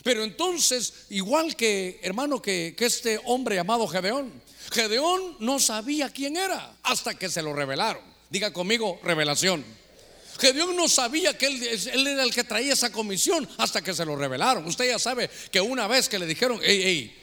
Pero 0.03 0.25
entonces, 0.25 1.07
igual 1.11 1.57
que, 1.57 2.01
hermano, 2.03 2.43
que, 2.43 2.75
este 2.79 3.21
hombre 3.25 3.57
llamado 3.57 3.87
Gedeón, 3.87 4.33
Gedeón 4.73 5.37
no 5.41 5.59
sabía 5.59 6.11
quién 6.11 6.37
era 6.37 6.77
hasta 6.83 7.15
que 7.15 7.29
se 7.29 7.43
lo 7.43 7.55
revelaron. 7.55 8.03
Diga 8.31 8.53
conmigo, 8.53 8.99
revelación. 9.03 9.65
Dios 10.53 10.75
no 10.75 10.89
sabía 10.89 11.37
que 11.39 11.47
él, 11.47 12.07
era 12.07 12.23
el 12.23 12.35
que 12.35 12.45
traía 12.45 12.73
esa 12.73 12.91
comisión 12.91 13.49
hasta 13.57 13.83
que 13.83 13.95
se 13.95 14.05
lo 14.05 14.17
revelaron. 14.17 14.67
Usted 14.67 14.89
ya 14.89 14.99
sabe 14.99 15.31
que 15.51 15.61
una 15.61 15.87
vez 15.87 16.09
que 16.09 16.19
le 16.19 16.27
dijeron, 16.27 16.61
hey, 16.63 16.81
hey, 16.85 17.17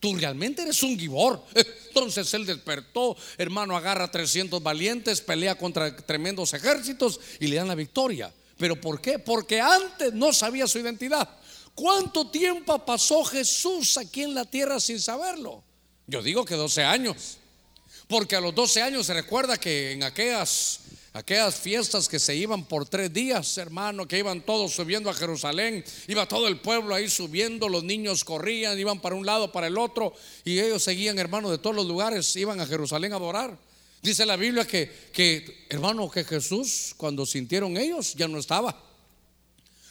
tú 0.00 0.16
realmente 0.16 0.62
eres 0.62 0.82
un 0.82 0.98
gibor. 0.98 1.44
Entonces 1.88 2.32
él 2.34 2.46
despertó, 2.46 3.16
hermano, 3.36 3.76
agarra 3.76 4.10
300 4.10 4.62
valientes, 4.62 5.20
pelea 5.20 5.56
contra 5.56 5.94
tremendos 5.96 6.54
ejércitos 6.54 7.20
y 7.38 7.46
le 7.46 7.56
dan 7.56 7.68
la 7.68 7.74
victoria. 7.74 8.32
¿Pero 8.56 8.80
por 8.80 9.00
qué? 9.00 9.18
Porque 9.18 9.60
antes 9.60 10.12
no 10.14 10.32
sabía 10.32 10.66
su 10.66 10.78
identidad. 10.78 11.28
¿Cuánto 11.78 12.28
tiempo 12.28 12.76
pasó 12.84 13.22
Jesús 13.22 13.98
aquí 13.98 14.24
en 14.24 14.34
la 14.34 14.44
tierra 14.44 14.80
sin 14.80 14.98
saberlo? 14.98 15.62
Yo 16.08 16.20
digo 16.20 16.44
que 16.44 16.56
12 16.56 16.82
años. 16.82 17.38
Porque 18.08 18.34
a 18.34 18.40
los 18.40 18.52
12 18.52 18.82
años 18.82 19.06
se 19.06 19.14
recuerda 19.14 19.56
que 19.58 19.92
en 19.92 20.02
aquellas 20.02 20.80
aquellas 21.12 21.54
fiestas 21.54 22.08
que 22.08 22.18
se 22.18 22.34
iban 22.34 22.64
por 22.64 22.88
tres 22.88 23.12
días, 23.12 23.56
hermano, 23.58 24.08
que 24.08 24.18
iban 24.18 24.40
todos 24.40 24.72
subiendo 24.72 25.08
a 25.08 25.14
Jerusalén, 25.14 25.84
iba 26.08 26.26
todo 26.26 26.48
el 26.48 26.58
pueblo 26.58 26.96
ahí 26.96 27.08
subiendo, 27.08 27.68
los 27.68 27.84
niños 27.84 28.24
corrían, 28.24 28.76
iban 28.76 29.00
para 29.00 29.14
un 29.14 29.24
lado, 29.24 29.52
para 29.52 29.68
el 29.68 29.78
otro, 29.78 30.12
y 30.44 30.58
ellos 30.58 30.82
seguían, 30.82 31.16
hermano, 31.20 31.48
de 31.48 31.58
todos 31.58 31.76
los 31.76 31.86
lugares, 31.86 32.34
iban 32.34 32.60
a 32.60 32.66
Jerusalén 32.66 33.12
a 33.12 33.16
adorar. 33.16 33.56
Dice 34.02 34.26
la 34.26 34.34
Biblia 34.34 34.66
que, 34.66 34.90
que, 35.12 35.66
hermano, 35.68 36.10
que 36.10 36.24
Jesús, 36.24 36.92
cuando 36.96 37.24
sintieron 37.24 37.76
ellos, 37.76 38.14
ya 38.14 38.26
no 38.26 38.38
estaba. 38.38 38.87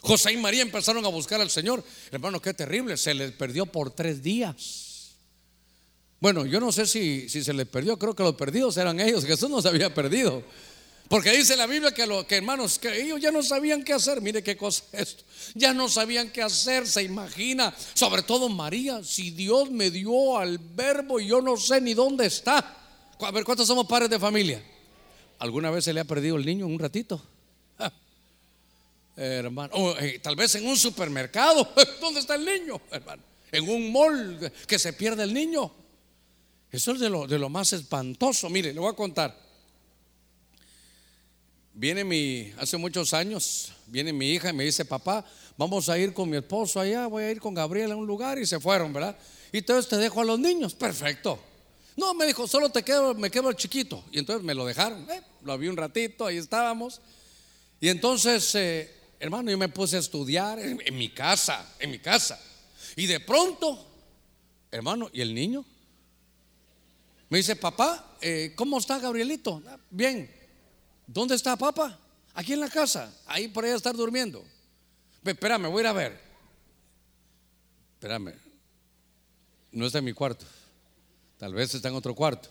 José 0.08 0.32
y 0.32 0.38
María 0.38 0.62
empezaron 0.62 1.04
a 1.06 1.10
buscar 1.10 1.42
al 1.42 1.50
Señor. 1.50 1.84
Hermano, 2.12 2.42
qué 2.42 2.54
terrible, 2.54 2.96
se 2.96 3.14
les 3.14 3.34
perdió 3.34 3.66
por 3.66 3.92
tres 3.92 4.24
días. 4.24 5.18
Bueno, 6.22 6.46
yo 6.46 6.62
no 6.62 6.72
sé 6.72 6.88
si, 6.88 7.30
se 7.30 7.54
les 7.54 7.68
perdió, 7.68 8.00
creo 8.00 8.16
que 8.16 8.24
los 8.24 8.36
perdidos 8.36 8.78
eran 8.78 9.00
ellos, 9.02 9.26
Jesús 9.28 9.50
no 9.50 9.62
se 9.62 9.68
había 9.68 9.94
perdido. 9.94 10.44
Porque 11.10 11.32
dice 11.32 11.56
la 11.56 11.68
Biblia 11.68 11.94
que, 11.94 12.06
lo, 12.06 12.26
que 12.26 12.38
hermanos, 12.38 12.80
que 12.80 13.02
ellos 13.02 13.22
ya 13.22 13.32
no 13.32 13.42
sabían 13.42 13.84
qué 13.84 13.94
hacer. 13.94 14.20
Mire 14.20 14.44
qué 14.44 14.58
cosa 14.58 14.84
es 14.92 15.02
esto. 15.02 15.24
Ya 15.56 15.74
no 15.74 15.88
sabían 15.88 16.32
qué 16.32 16.42
hacer, 16.42 16.86
se 16.86 17.04
imagina. 17.04 17.74
Sobre 17.94 18.24
todo 18.24 18.50
María, 18.50 19.02
si 19.06 19.32
Dios 19.32 19.72
me 19.72 19.90
dio 19.90 20.38
al 20.38 20.58
verbo 20.58 21.22
y 21.22 21.28
yo 21.28 21.42
no 21.42 21.56
sé 21.56 21.80
ni 21.80 21.94
dónde 21.94 22.26
está. 22.26 22.58
A 23.20 23.32
ver, 23.32 23.46
¿cuántos 23.46 23.68
somos 23.68 23.88
padres 23.88 24.10
de 24.10 24.20
familia? 24.20 24.62
¿Alguna 25.40 25.72
vez 25.72 25.86
se 25.86 25.94
le 25.94 26.02
ha 26.02 26.06
perdido 26.06 26.36
el 26.36 26.46
niño 26.46 26.68
un 26.68 26.80
ratito? 26.80 27.22
Hermano, 29.18 29.98
eh, 30.00 30.20
tal 30.20 30.36
vez 30.36 30.56
en 30.56 30.68
un 30.68 30.78
supermercado. 30.78 31.68
¿Dónde 32.02 32.20
está 32.20 32.36
el 32.36 32.46
niño, 32.46 32.80
hermano? 32.92 33.24
En 33.52 33.68
un 33.68 33.92
mall 33.92 34.52
que 34.68 34.78
se 34.78 34.94
pierde 34.94 35.24
el 35.24 35.34
niño. 35.34 35.72
Eso 36.72 36.92
es 36.92 37.00
de 37.00 37.10
lo, 37.10 37.28
de 37.28 37.40
lo 37.40 37.50
más 37.50 37.74
espantoso. 37.74 38.50
Mire, 38.50 38.74
le 38.74 38.80
voy 38.80 38.92
a 38.92 38.96
contar. 38.96 39.36
Viene 41.74 42.04
mi, 42.04 42.52
hace 42.58 42.76
muchos 42.78 43.14
años, 43.14 43.72
viene 43.86 44.12
mi 44.12 44.32
hija 44.32 44.50
y 44.50 44.54
me 44.54 44.64
dice, 44.64 44.84
papá, 44.84 45.24
vamos 45.58 45.90
a 45.90 45.98
ir 45.98 46.12
con 46.12 46.28
mi 46.28 46.38
esposo 46.38 46.80
allá, 46.80 47.06
voy 47.06 47.24
a 47.24 47.32
ir 47.32 47.40
con 47.40 47.54
Gabriel 47.54 47.92
a 47.92 47.96
un 47.96 48.08
lugar 48.08 48.40
y 48.40 48.48
se 48.48 48.60
fueron, 48.60 48.92
¿verdad? 48.94 49.16
Y 49.52 49.60
entonces 49.60 49.88
te 49.88 49.98
dejo 49.98 50.22
a 50.22 50.26
los 50.26 50.40
niños, 50.40 50.74
perfecto. 50.74 51.40
No, 51.96 52.16
me 52.16 52.26
dijo, 52.26 52.48
solo 52.48 52.70
te 52.70 52.82
quedo, 52.84 53.14
me 53.14 53.30
quedo 53.30 53.50
el 53.50 53.56
chiquito. 53.56 54.04
Y 54.12 54.20
entonces 54.20 54.44
me 54.44 54.56
lo 54.56 54.66
dejaron, 54.66 55.08
eh, 55.10 55.22
lo 55.44 55.56
vi 55.58 55.68
un 55.68 55.78
ratito, 55.78 56.26
ahí 56.26 56.38
estábamos. 56.38 57.00
Y 57.80 57.90
entonces, 57.90 58.56
eh, 58.56 58.97
hermano, 59.20 59.52
yo 59.52 59.58
me 59.58 59.70
puse 59.70 59.96
a 59.96 60.00
estudiar 60.00 60.60
en, 60.60 60.98
mi 60.98 61.10
casa, 61.10 61.76
en 61.80 61.92
mi 61.92 62.00
casa. 62.00 62.40
Y 62.96 63.06
de 63.06 63.20
pronto, 63.20 63.86
hermano, 64.72 65.10
¿y 65.14 65.22
el 65.22 65.34
niño? 65.34 65.66
Me 67.30 67.40
dice, 67.40 67.56
papá, 67.56 68.18
eh, 68.22 68.54
¿cómo 68.56 68.78
está 68.78 69.00
Gabrielito? 69.00 69.62
Bien. 69.90 70.30
¿Dónde 71.06 71.36
está 71.36 71.56
papá? 71.56 72.00
Aquí 72.34 72.54
en 72.54 72.60
la 72.60 72.70
casa. 72.70 73.14
Ahí 73.26 73.48
por 73.48 73.66
ahí 73.66 73.72
estar 73.72 73.96
durmiendo. 73.96 74.44
Espérame, 75.24 75.70
voy 75.70 75.80
a 75.80 75.82
ir 75.82 75.88
a 75.88 75.94
ver. 75.94 76.22
Espérame. 77.96 78.34
No 79.72 79.86
está 79.86 80.00
en 80.00 80.06
mi 80.06 80.14
cuarto. 80.14 80.46
Tal 81.38 81.54
vez 81.54 81.74
está 81.74 81.90
en 81.90 81.96
otro 81.96 82.16
cuarto. 82.16 82.50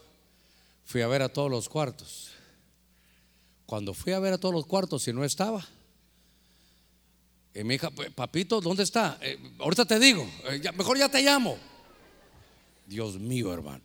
Fui 0.85 1.03
a 1.03 1.09
ver 1.09 1.23
a 1.23 1.29
todos 1.29 1.51
los 1.51 1.69
cuartos. 1.69 2.31
Cuando 3.67 3.95
fui 3.95 4.13
a 4.13 4.19
ver 4.21 4.33
a 4.33 4.39
todos 4.39 4.55
los 4.55 4.67
cuartos 4.67 5.09
y 5.09 5.13
no 5.13 5.25
estaba, 5.25 5.67
y 7.57 7.65
mi 7.65 7.77
hija, 7.77 7.91
papito, 7.91 8.61
¿dónde 8.61 8.83
está? 8.83 9.19
Eh, 9.23 9.39
ahorita 9.59 9.87
te 9.87 9.99
digo, 9.99 10.29
eh, 10.51 10.61
mejor 10.77 10.99
ya 10.99 11.09
te 11.09 11.23
llamo. 11.23 11.57
Dios 12.87 13.19
mío, 13.19 13.53
hermano. 13.53 13.83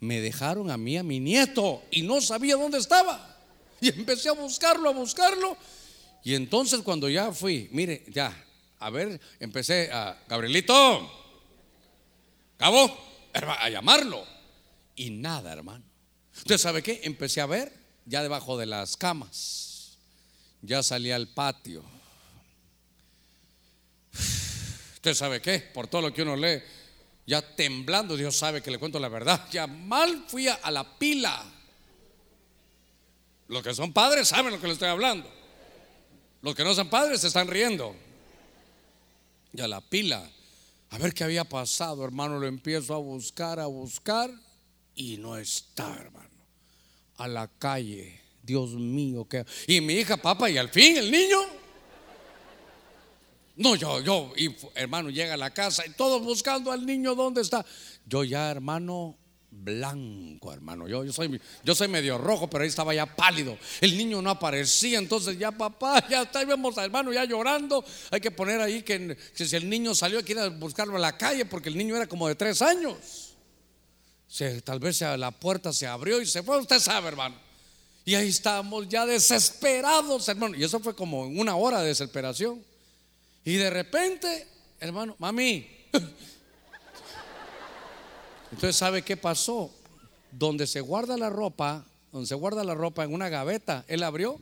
Me 0.00 0.20
dejaron 0.20 0.70
a 0.70 0.78
mí, 0.78 0.96
a 0.96 1.02
mi 1.02 1.20
nieto, 1.20 1.82
y 1.90 2.00
no 2.02 2.22
sabía 2.22 2.56
dónde 2.56 2.78
estaba. 2.78 3.36
Y 3.82 3.88
empecé 3.88 4.30
a 4.30 4.32
buscarlo, 4.32 4.88
a 4.88 4.92
buscarlo. 4.92 5.56
Y 6.24 6.34
entonces 6.34 6.80
cuando 6.80 7.10
ya 7.10 7.30
fui, 7.32 7.68
mire, 7.72 8.04
ya, 8.08 8.34
a 8.78 8.88
ver, 8.88 9.20
empecé 9.38 9.90
a, 9.92 10.18
Gabrielito, 10.26 11.10
Cabo, 12.56 12.90
a 13.34 13.68
llamarlo. 13.68 14.24
Y 14.96 15.10
nada, 15.10 15.52
hermano. 15.52 15.84
¿Usted 16.36 16.56
sabe 16.56 16.82
qué? 16.82 17.00
Empecé 17.04 17.42
a 17.42 17.46
ver 17.46 17.72
ya 18.06 18.22
debajo 18.22 18.56
de 18.56 18.64
las 18.66 18.96
camas. 18.96 19.98
Ya 20.62 20.82
salía 20.82 21.16
al 21.16 21.28
patio. 21.28 21.99
¿Usted 25.00 25.14
sabe 25.14 25.40
qué? 25.40 25.60
Por 25.60 25.86
todo 25.86 26.02
lo 26.02 26.12
que 26.12 26.20
uno 26.20 26.36
lee, 26.36 26.60
ya 27.26 27.40
temblando, 27.40 28.18
Dios 28.18 28.36
sabe 28.36 28.60
que 28.60 28.70
le 28.70 28.76
cuento 28.76 29.00
la 29.00 29.08
verdad. 29.08 29.48
Ya 29.50 29.66
mal 29.66 30.26
fui 30.28 30.46
a 30.46 30.70
la 30.70 30.98
pila. 30.98 31.42
Los 33.48 33.62
que 33.62 33.72
son 33.72 33.94
padres 33.94 34.28
saben 34.28 34.52
lo 34.52 34.60
que 34.60 34.66
le 34.66 34.74
estoy 34.74 34.88
hablando. 34.88 35.26
Los 36.42 36.54
que 36.54 36.64
no 36.64 36.74
son 36.74 36.90
padres 36.90 37.22
se 37.22 37.28
están 37.28 37.48
riendo. 37.48 37.96
Y 39.54 39.62
a 39.62 39.68
la 39.68 39.80
pila, 39.80 40.30
a 40.90 40.98
ver 40.98 41.14
qué 41.14 41.24
había 41.24 41.44
pasado, 41.44 42.04
hermano, 42.04 42.38
lo 42.38 42.46
empiezo 42.46 42.94
a 42.94 42.98
buscar, 42.98 43.58
a 43.58 43.64
buscar 43.66 44.30
y 44.94 45.16
no 45.16 45.38
está, 45.38 45.94
hermano. 45.94 46.28
A 47.16 47.26
la 47.26 47.48
calle, 47.48 48.20
Dios 48.42 48.72
mío, 48.72 49.26
que 49.26 49.46
y 49.66 49.80
mi 49.80 49.94
hija, 49.94 50.18
papá, 50.18 50.50
y 50.50 50.58
al 50.58 50.68
fin 50.68 50.98
el 50.98 51.10
niño. 51.10 51.59
No, 53.60 53.74
yo, 53.74 54.00
yo, 54.00 54.32
y 54.38 54.56
hermano, 54.74 55.10
llega 55.10 55.34
a 55.34 55.36
la 55.36 55.50
casa 55.50 55.84
y 55.86 55.90
todos 55.90 56.22
buscando 56.22 56.72
al 56.72 56.86
niño, 56.86 57.14
¿dónde 57.14 57.42
está? 57.42 57.62
Yo 58.06 58.24
ya, 58.24 58.50
hermano, 58.50 59.18
blanco, 59.50 60.50
hermano. 60.50 60.88
Yo, 60.88 61.04
yo, 61.04 61.12
soy, 61.12 61.38
yo 61.62 61.74
soy 61.74 61.86
medio 61.86 62.16
rojo, 62.16 62.48
pero 62.48 62.62
ahí 62.62 62.70
estaba 62.70 62.94
ya 62.94 63.04
pálido. 63.04 63.58
El 63.82 63.98
niño 63.98 64.22
no 64.22 64.30
aparecía, 64.30 64.98
entonces 64.98 65.38
ya 65.38 65.52
papá, 65.52 66.02
ya 66.08 66.22
está, 66.22 66.42
vemos 66.46 66.78
al 66.78 66.86
hermano 66.86 67.12
ya 67.12 67.26
llorando. 67.26 67.84
Hay 68.10 68.22
que 68.22 68.30
poner 68.30 68.62
ahí 68.62 68.80
que, 68.80 69.18
si 69.34 69.54
el 69.54 69.68
niño 69.68 69.94
salió 69.94 70.20
hay 70.20 70.24
que 70.24 70.32
ir 70.32 70.38
a 70.38 70.48
buscarlo 70.48 70.96
a 70.96 70.98
la 71.00 71.18
calle, 71.18 71.44
porque 71.44 71.68
el 71.68 71.76
niño 71.76 71.94
era 71.96 72.06
como 72.06 72.28
de 72.28 72.36
tres 72.36 72.62
años. 72.62 73.36
tal 74.64 74.80
vez 74.80 75.02
la 75.02 75.32
puerta 75.32 75.70
se 75.74 75.86
abrió 75.86 76.18
y 76.22 76.24
se 76.24 76.42
fue, 76.42 76.58
usted 76.58 76.80
sabe, 76.80 77.08
hermano. 77.08 77.36
Y 78.06 78.14
ahí 78.14 78.28
estábamos 78.30 78.88
ya 78.88 79.04
desesperados, 79.04 80.26
hermano. 80.30 80.56
Y 80.56 80.64
eso 80.64 80.80
fue 80.80 80.96
como 80.96 81.24
una 81.24 81.56
hora 81.56 81.82
de 81.82 81.88
desesperación. 81.88 82.69
Y 83.44 83.56
de 83.56 83.70
repente, 83.70 84.46
hermano, 84.80 85.16
mami, 85.18 85.66
entonces, 88.52 88.76
¿sabe 88.76 89.02
qué 89.02 89.16
pasó? 89.16 89.70
Donde 90.32 90.66
se 90.66 90.80
guarda 90.80 91.16
la 91.16 91.30
ropa, 91.30 91.84
donde 92.12 92.26
se 92.26 92.34
guarda 92.34 92.64
la 92.64 92.74
ropa 92.74 93.04
en 93.04 93.14
una 93.14 93.28
gaveta, 93.28 93.84
él 93.88 94.02
abrió 94.02 94.40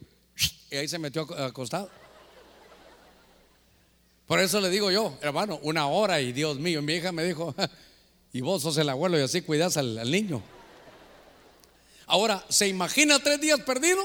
y 0.70 0.76
ahí 0.76 0.88
se 0.88 0.98
metió 0.98 1.22
acostado. 1.42 1.90
Por 4.26 4.40
eso 4.40 4.60
le 4.60 4.68
digo 4.68 4.90
yo, 4.90 5.16
hermano, 5.22 5.58
una 5.62 5.86
hora 5.86 6.20
y 6.20 6.32
Dios 6.32 6.58
mío, 6.58 6.82
mi 6.82 6.94
hija 6.94 7.12
me 7.12 7.24
dijo, 7.24 7.54
y 8.32 8.40
vos 8.40 8.62
sos 8.62 8.76
el 8.78 8.88
abuelo 8.88 9.18
y 9.18 9.22
así 9.22 9.42
cuidas 9.42 9.76
al, 9.76 10.10
niño. 10.10 10.42
Ahora, 12.06 12.44
¿se 12.48 12.68
imagina 12.68 13.18
tres 13.18 13.40
días 13.40 13.60
perdido? 13.60 14.02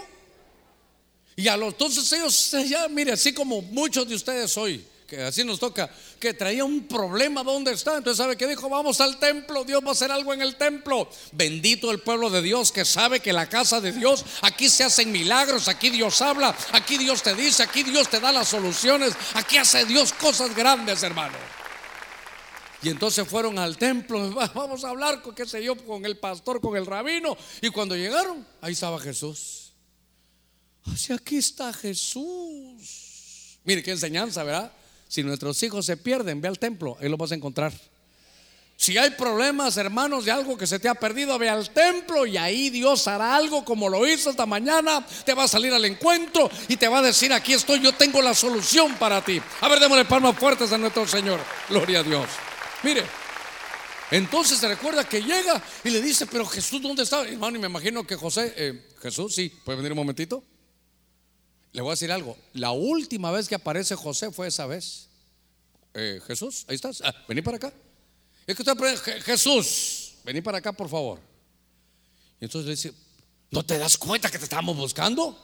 Y 1.35 1.47
a 1.47 1.57
los 1.57 1.73
entonces 1.73 2.11
ellos, 2.13 2.55
ya, 2.69 2.87
mire, 2.87 3.13
así 3.13 3.33
como 3.33 3.61
muchos 3.61 4.07
de 4.07 4.15
ustedes 4.15 4.55
hoy, 4.57 4.85
así 5.21 5.43
nos 5.43 5.59
toca, 5.59 5.89
que 6.19 6.33
traía 6.33 6.63
un 6.63 6.87
problema, 6.87 7.43
¿dónde 7.43 7.73
está? 7.73 7.97
Entonces, 7.97 8.17
¿sabe 8.17 8.37
qué 8.37 8.47
dijo? 8.47 8.69
Vamos 8.69 8.99
al 9.01 9.19
templo, 9.19 9.63
Dios 9.63 9.83
va 9.83 9.89
a 9.89 9.91
hacer 9.91 10.11
algo 10.11 10.33
en 10.33 10.41
el 10.41 10.55
templo. 10.55 11.09
Bendito 11.33 11.91
el 11.91 11.99
pueblo 11.99 12.29
de 12.29 12.41
Dios 12.41 12.71
que 12.71 12.85
sabe 12.85 13.19
que 13.19 13.33
la 13.33 13.47
casa 13.47 13.81
de 13.81 13.91
Dios, 13.91 14.25
aquí 14.41 14.69
se 14.69 14.83
hacen 14.83 15.11
milagros, 15.11 15.67
aquí 15.67 15.89
Dios 15.89 16.21
habla, 16.21 16.55
aquí 16.71 16.97
Dios 16.97 17.21
te 17.21 17.35
dice, 17.35 17.63
aquí 17.63 17.83
Dios 17.83 18.09
te 18.09 18.19
da 18.19 18.31
las 18.31 18.47
soluciones, 18.47 19.13
aquí 19.35 19.57
hace 19.57 19.85
Dios 19.85 20.13
cosas 20.13 20.55
grandes, 20.55 21.03
hermano. 21.03 21.37
Y 22.81 22.89
entonces 22.89 23.25
fueron 23.27 23.59
al 23.59 23.77
templo, 23.77 24.29
vamos 24.53 24.83
a 24.83 24.89
hablar 24.89 25.21
con 25.21 25.33
qué 25.33 25.45
sé 25.45 25.63
yo, 25.63 25.75
con 25.77 26.05
el 26.05 26.17
pastor, 26.17 26.59
con 26.59 26.75
el 26.75 26.85
rabino. 26.85 27.37
Y 27.61 27.69
cuando 27.69 27.95
llegaron, 27.95 28.45
ahí 28.61 28.73
estaba 28.73 28.99
Jesús. 28.99 29.62
Así 30.91 31.13
aquí 31.13 31.37
está 31.37 31.71
Jesús. 31.73 33.59
Mire 33.63 33.81
qué 33.83 33.91
enseñanza, 33.91 34.43
¿verdad? 34.43 34.71
Si 35.07 35.23
nuestros 35.23 35.61
hijos 35.63 35.85
se 35.85 35.95
pierden, 35.95 36.41
ve 36.41 36.47
al 36.47 36.59
templo, 36.59 36.97
ahí 36.99 37.07
lo 37.07 37.17
vas 37.17 37.31
a 37.31 37.35
encontrar. 37.35 37.71
Si 38.75 38.97
hay 38.97 39.11
problemas, 39.11 39.77
hermanos, 39.77 40.25
de 40.25 40.31
algo 40.31 40.57
que 40.57 40.67
se 40.67 40.79
te 40.79 40.89
ha 40.89 40.95
perdido, 40.95 41.37
ve 41.37 41.47
al 41.47 41.69
templo 41.69 42.25
y 42.25 42.35
ahí 42.35 42.69
Dios 42.69 43.07
hará 43.07 43.35
algo 43.35 43.63
como 43.63 43.87
lo 43.87 44.05
hizo 44.07 44.31
esta 44.31 44.45
mañana. 44.45 45.05
Te 45.25 45.33
va 45.33 45.43
a 45.43 45.47
salir 45.47 45.71
al 45.73 45.85
encuentro 45.85 46.49
y 46.67 46.75
te 46.75 46.87
va 46.87 46.99
a 46.99 47.01
decir, 47.01 47.31
aquí 47.31 47.53
estoy, 47.53 47.79
yo 47.79 47.93
tengo 47.93 48.21
la 48.21 48.33
solución 48.33 48.95
para 48.95 49.23
ti. 49.23 49.41
A 49.61 49.69
ver, 49.69 49.79
démosle 49.79 50.05
palmas 50.05 50.37
fuertes 50.37 50.71
a 50.73 50.77
nuestro 50.77 51.07
Señor. 51.07 51.39
Gloria 51.69 51.99
a 51.99 52.03
Dios. 52.03 52.27
Mire, 52.81 53.03
entonces 54.11 54.57
se 54.57 54.67
recuerda 54.67 55.07
que 55.07 55.21
llega 55.21 55.63
y 55.83 55.89
le 55.89 56.01
dice, 56.01 56.25
pero 56.25 56.45
Jesús, 56.45 56.81
¿dónde 56.81 57.03
está? 57.03 57.21
Hermano, 57.21 57.57
y 57.57 57.61
me 57.61 57.67
imagino 57.67 58.05
que 58.05 58.15
José, 58.15 58.53
eh, 58.57 58.89
Jesús, 59.01 59.33
sí, 59.33 59.49
puede 59.63 59.77
venir 59.77 59.93
un 59.93 59.99
momentito. 59.99 60.43
Le 61.73 61.81
voy 61.81 61.89
a 61.89 61.93
decir 61.93 62.11
algo. 62.11 62.37
La 62.53 62.71
última 62.71 63.31
vez 63.31 63.49
que 63.49 63.55
aparece 63.55 63.95
José 63.95 64.31
fue 64.31 64.47
esa 64.47 64.67
vez. 64.67 65.09
Eh, 65.95 66.21
Jesús, 66.25 66.65
ahí 66.67 66.75
estás. 66.75 67.01
Ah, 67.03 67.13
vení 67.27 67.41
para 67.41 67.57
acá. 67.57 67.73
Es 68.45 68.55
que 68.55 68.61
usted, 68.61 69.21
Jesús, 69.23 70.15
vení 70.23 70.41
para 70.41 70.59
acá, 70.59 70.71
por 70.71 70.87
favor. 70.87 71.19
Y 72.39 72.45
entonces 72.45 72.65
le 72.67 72.71
dice, 72.75 72.93
¿no 73.49 73.65
te 73.65 73.77
das 73.77 73.97
cuenta 73.97 74.29
que 74.29 74.37
te 74.37 74.43
estamos 74.43 74.77
buscando? 74.77 75.37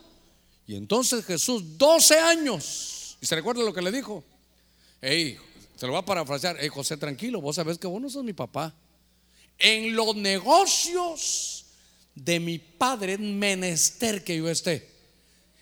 Y 0.67 0.75
entonces 0.75 1.25
Jesús, 1.25 1.77
12 1.77 2.19
años. 2.19 3.17
Y 3.21 3.25
se 3.25 3.35
recuerda 3.35 3.63
lo 3.63 3.73
que 3.73 3.81
le 3.81 3.91
dijo. 3.91 4.23
Hey, 5.01 5.37
se 5.75 5.87
lo 5.87 5.93
va 5.93 5.99
a 5.99 6.05
parafrasear. 6.05 6.57
Hey, 6.59 6.69
José, 6.69 6.97
tranquilo, 6.97 7.41
vos 7.41 7.55
sabés 7.55 7.79
que 7.79 7.87
vos 7.87 7.99
no 7.99 8.09
sos 8.09 8.23
mi 8.23 8.33
papá. 8.33 8.75
En 9.57 9.95
los 9.95 10.15
negocios 10.15 11.65
de 12.13 12.39
mi 12.39 12.59
padre 12.59 13.13
es 13.13 13.19
menester 13.19 14.23
que 14.23 14.37
yo 14.37 14.47
esté. 14.47 14.98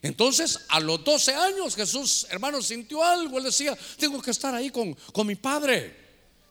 Entonces, 0.01 0.59
a 0.69 0.79
los 0.79 1.03
12 1.03 1.33
años, 1.33 1.75
Jesús, 1.75 2.27
hermano, 2.29 2.61
sintió 2.61 3.03
algo. 3.03 3.37
Él 3.37 3.45
decía, 3.45 3.77
tengo 3.97 4.21
que 4.21 4.31
estar 4.31 4.53
ahí 4.53 4.69
con, 4.69 4.93
con 5.11 5.25
mi 5.25 5.35
padre. 5.35 5.95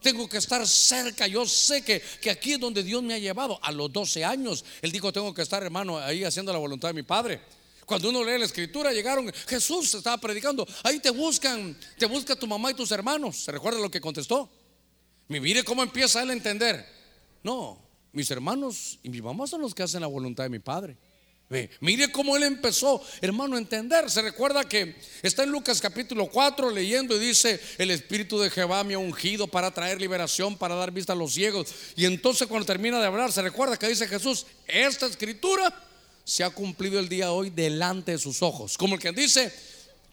Tengo 0.02 0.28
que 0.28 0.38
estar 0.38 0.66
cerca. 0.66 1.26
Yo 1.26 1.46
sé 1.46 1.82
que, 1.82 2.02
que, 2.20 2.30
aquí 2.30 2.54
es 2.54 2.60
donde 2.60 2.82
Dios 2.82 3.02
me 3.02 3.14
ha 3.14 3.18
llevado. 3.18 3.58
A 3.62 3.72
los 3.72 3.92
12 3.92 4.24
años, 4.24 4.64
Él 4.82 4.92
dijo, 4.92 5.12
tengo 5.12 5.32
que 5.32 5.42
estar, 5.42 5.62
hermano, 5.62 5.98
ahí 5.98 6.24
haciendo 6.24 6.52
la 6.52 6.58
voluntad 6.58 6.88
de 6.88 6.94
mi 6.94 7.02
Padre. 7.02 7.40
Cuando 7.86 8.10
uno 8.10 8.24
lee 8.24 8.38
la 8.38 8.46
escritura, 8.46 8.92
llegaron, 8.92 9.32
Jesús 9.46 9.94
estaba 9.94 10.18
predicando, 10.18 10.66
ahí 10.82 10.98
te 10.98 11.10
buscan, 11.10 11.78
te 11.96 12.06
busca 12.06 12.34
tu 12.34 12.48
mamá 12.48 12.72
y 12.72 12.74
tus 12.74 12.90
hermanos. 12.90 13.36
¿Se 13.36 13.52
recuerda 13.52 13.78
lo 13.78 13.90
que 13.90 14.00
contestó? 14.00 14.50
Mire 15.28 15.62
cómo 15.62 15.84
empieza 15.84 16.20
él 16.22 16.30
a 16.30 16.32
entender. 16.32 16.84
No, 17.44 17.80
mis 18.12 18.28
hermanos 18.30 18.98
y 19.04 19.08
mi 19.08 19.22
mamá 19.22 19.46
son 19.46 19.60
los 19.60 19.72
que 19.72 19.84
hacen 19.84 20.00
la 20.00 20.08
voluntad 20.08 20.42
de 20.42 20.50
mi 20.50 20.58
Padre. 20.58 20.96
Mire 21.80 22.10
cómo 22.10 22.36
él 22.36 22.42
empezó, 22.42 23.00
hermano, 23.20 23.54
a 23.54 23.58
entender. 23.58 24.10
Se 24.10 24.20
recuerda 24.20 24.64
que 24.64 24.96
está 25.22 25.44
en 25.44 25.50
Lucas 25.50 25.80
capítulo 25.80 26.26
4 26.26 26.70
leyendo 26.70 27.14
y 27.14 27.20
dice, 27.20 27.60
el 27.78 27.92
Espíritu 27.92 28.38
de 28.40 28.50
Jehová 28.50 28.82
me 28.82 28.94
ha 28.94 28.98
ungido 28.98 29.46
para 29.46 29.70
traer 29.70 30.00
liberación, 30.00 30.56
para 30.56 30.74
dar 30.74 30.90
vista 30.90 31.12
a 31.12 31.16
los 31.16 31.34
ciegos. 31.34 31.68
Y 31.94 32.04
entonces 32.04 32.48
cuando 32.48 32.66
termina 32.66 32.98
de 32.98 33.06
hablar, 33.06 33.30
se 33.30 33.42
recuerda 33.42 33.76
que 33.76 33.88
dice 33.88 34.08
Jesús, 34.08 34.44
esta 34.66 35.06
escritura 35.06 35.72
se 36.24 36.42
ha 36.42 36.50
cumplido 36.50 36.98
el 36.98 37.08
día 37.08 37.26
de 37.26 37.30
hoy 37.30 37.50
delante 37.50 38.10
de 38.10 38.18
sus 38.18 38.42
ojos. 38.42 38.76
Como 38.76 38.96
el 38.96 39.00
que 39.00 39.12
dice, 39.12 39.52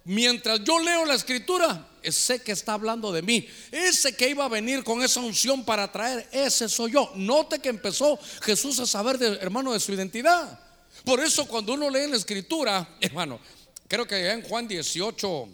mientras 0.04 0.64
yo 0.64 0.78
leo 0.80 1.04
la 1.04 1.16
escritura, 1.16 1.88
sé 2.04 2.44
que 2.44 2.52
está 2.52 2.74
hablando 2.74 3.12
de 3.12 3.24
mí. 3.24 3.48
Ese 3.72 4.16
que 4.16 4.30
iba 4.30 4.46
a 4.46 4.50
venir 4.50 4.84
con 4.84 5.02
esa 5.02 5.20
unción 5.20 5.66
para 5.66 5.92
traer, 5.92 6.30
ese 6.32 6.70
soy 6.70 6.92
yo. 6.92 7.12
Note 7.16 7.58
que 7.58 7.70
empezó 7.70 8.20
Jesús 8.44 8.80
a 8.80 8.86
saber, 8.86 9.18
de, 9.18 9.30
hermano, 9.38 9.74
de 9.74 9.80
su 9.80 9.94
identidad. 9.94 10.60
Por 11.04 11.20
eso 11.20 11.46
cuando 11.48 11.74
uno 11.74 11.90
lee 11.90 12.08
la 12.08 12.18
escritura, 12.18 12.98
hermano, 13.02 13.40
creo 13.88 14.08
que 14.08 14.30
en 14.30 14.42
Juan 14.44 14.68
18, 14.68 15.50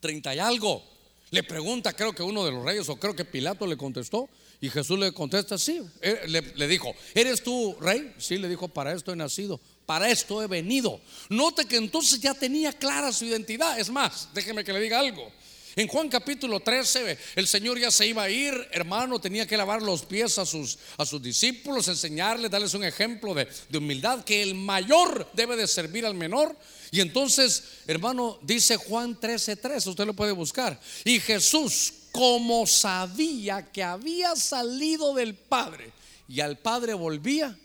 30 0.00 0.34
y 0.34 0.38
algo, 0.38 0.82
le 1.30 1.42
pregunta, 1.42 1.92
creo 1.92 2.14
que 2.14 2.22
uno 2.22 2.44
de 2.44 2.52
los 2.52 2.64
reyes, 2.64 2.88
o 2.88 2.96
creo 2.96 3.14
que 3.16 3.24
Pilato 3.24 3.66
le 3.66 3.76
contestó, 3.76 4.28
y 4.60 4.70
Jesús 4.70 4.98
le 4.98 5.12
contesta, 5.12 5.58
sí, 5.58 5.82
eh, 6.00 6.22
le, 6.28 6.40
le 6.40 6.68
dijo, 6.68 6.94
¿eres 7.14 7.42
tú 7.42 7.76
rey? 7.80 8.14
Sí, 8.18 8.38
le 8.38 8.48
dijo, 8.48 8.68
para 8.68 8.94
esto 8.94 9.12
he 9.12 9.16
nacido, 9.16 9.60
para 9.84 10.08
esto 10.08 10.42
he 10.42 10.46
venido. 10.46 11.00
Note 11.28 11.66
que 11.66 11.76
entonces 11.76 12.20
ya 12.20 12.32
tenía 12.32 12.72
clara 12.72 13.12
su 13.12 13.26
identidad. 13.26 13.78
Es 13.78 13.90
más, 13.90 14.28
déjeme 14.32 14.64
que 14.64 14.72
le 14.72 14.80
diga 14.80 15.00
algo. 15.00 15.30
En 15.76 15.88
Juan 15.88 16.08
capítulo 16.08 16.60
13, 16.60 17.18
el 17.34 17.48
Señor 17.48 17.80
ya 17.80 17.90
se 17.90 18.06
iba 18.06 18.22
a 18.22 18.30
ir, 18.30 18.54
hermano, 18.70 19.20
tenía 19.20 19.46
que 19.46 19.56
lavar 19.56 19.82
los 19.82 20.04
pies 20.04 20.38
a 20.38 20.46
sus, 20.46 20.78
a 20.96 21.04
sus 21.04 21.20
discípulos, 21.20 21.88
enseñarles, 21.88 22.50
darles 22.50 22.74
un 22.74 22.84
ejemplo 22.84 23.34
de, 23.34 23.48
de 23.68 23.78
humildad, 23.78 24.22
que 24.22 24.42
el 24.42 24.54
mayor 24.54 25.28
debe 25.32 25.56
de 25.56 25.66
servir 25.66 26.06
al 26.06 26.14
menor. 26.14 26.56
Y 26.92 27.00
entonces, 27.00 27.64
hermano, 27.88 28.38
dice 28.42 28.76
Juan 28.76 29.18
13, 29.18 29.56
13, 29.56 29.90
usted 29.90 30.06
lo 30.06 30.14
puede 30.14 30.30
buscar. 30.30 30.80
Y 31.04 31.18
Jesús, 31.18 31.92
como 32.12 32.68
sabía 32.68 33.72
que 33.72 33.82
había 33.82 34.36
salido 34.36 35.12
del 35.14 35.34
Padre 35.34 35.90
y 36.28 36.38
al 36.38 36.56
Padre 36.56 36.94
volvía, 36.94 37.58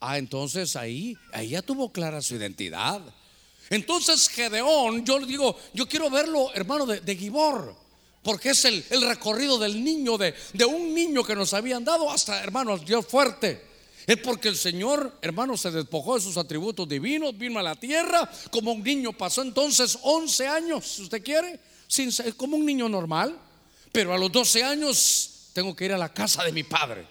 ah, 0.00 0.16
entonces 0.16 0.74
ahí, 0.74 1.18
ahí 1.34 1.50
ya 1.50 1.60
tuvo 1.60 1.92
clara 1.92 2.22
su 2.22 2.34
identidad. 2.34 3.02
Entonces 3.72 4.28
Gedeón, 4.28 5.02
yo 5.02 5.18
le 5.18 5.26
digo, 5.26 5.58
yo 5.72 5.88
quiero 5.88 6.10
verlo, 6.10 6.50
hermano, 6.54 6.84
de, 6.84 7.00
de 7.00 7.16
Gibor. 7.16 7.74
Porque 8.22 8.50
es 8.50 8.66
el, 8.66 8.84
el 8.90 9.00
recorrido 9.08 9.58
del 9.58 9.82
niño, 9.82 10.18
de, 10.18 10.34
de, 10.52 10.64
un 10.66 10.94
niño 10.94 11.24
que 11.24 11.34
nos 11.34 11.54
habían 11.54 11.82
dado 11.82 12.10
hasta, 12.10 12.42
hermanos, 12.42 12.84
Dios 12.84 13.06
fuerte. 13.06 13.64
Es 14.06 14.18
porque 14.18 14.48
el 14.48 14.56
Señor, 14.56 15.18
hermano, 15.22 15.56
se 15.56 15.70
despojó 15.70 16.16
de 16.16 16.20
sus 16.20 16.36
atributos 16.36 16.86
divinos, 16.86 17.36
vino 17.38 17.58
a 17.58 17.62
la 17.62 17.74
tierra 17.74 18.30
como 18.50 18.72
un 18.72 18.82
niño. 18.82 19.14
Pasó 19.14 19.40
entonces 19.40 19.98
11 20.02 20.48
años, 20.48 20.86
si 20.86 21.02
usted 21.04 21.24
quiere, 21.24 21.58
como 22.36 22.58
un 22.58 22.66
niño 22.66 22.90
normal. 22.90 23.38
Pero 23.90 24.12
a 24.12 24.18
los 24.18 24.30
12 24.30 24.64
años 24.64 25.48
tengo 25.54 25.74
que 25.74 25.86
ir 25.86 25.94
a 25.94 25.98
la 25.98 26.12
casa 26.12 26.44
de 26.44 26.52
mi 26.52 26.62
padre. 26.62 27.06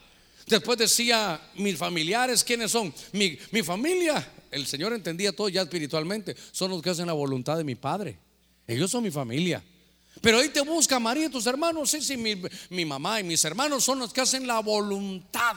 Después 0.46 0.78
decía, 0.78 1.42
mis 1.56 1.76
familiares, 1.76 2.44
¿quiénes 2.44 2.70
son? 2.70 2.94
Mi, 3.14 3.36
mi 3.50 3.64
familia, 3.64 4.32
el 4.52 4.68
Señor 4.68 4.94
entendía 4.94 5.34
todo 5.34 5.50
ya 5.50 5.62
espiritualmente, 5.62 6.36
son 6.52 6.72
los 6.72 6.82
que 6.82 6.90
hacen 6.90 7.08
la 7.08 7.14
voluntad 7.14 7.58
de 7.58 7.64
mi 7.64 7.76
Padre. 7.76 8.20
Ellos 8.68 8.92
son 8.92 9.04
mi 9.04 9.12
familia. 9.12 9.64
Pero 10.20 10.40
ahí 10.40 10.50
te 10.50 10.62
busca 10.62 11.00
María 11.00 11.26
y 11.26 11.30
tus 11.30 11.46
hermanos. 11.48 11.90
Sí, 11.90 12.02
sí, 12.02 12.18
mi, 12.18 12.42
mi, 12.70 12.86
mamá 12.86 13.20
y 13.20 13.24
mis 13.24 13.44
hermanos 13.46 13.84
son 13.84 14.00
los 14.00 14.12
que 14.12 14.22
hacen 14.22 14.46
la 14.46 14.60
voluntad. 14.60 15.56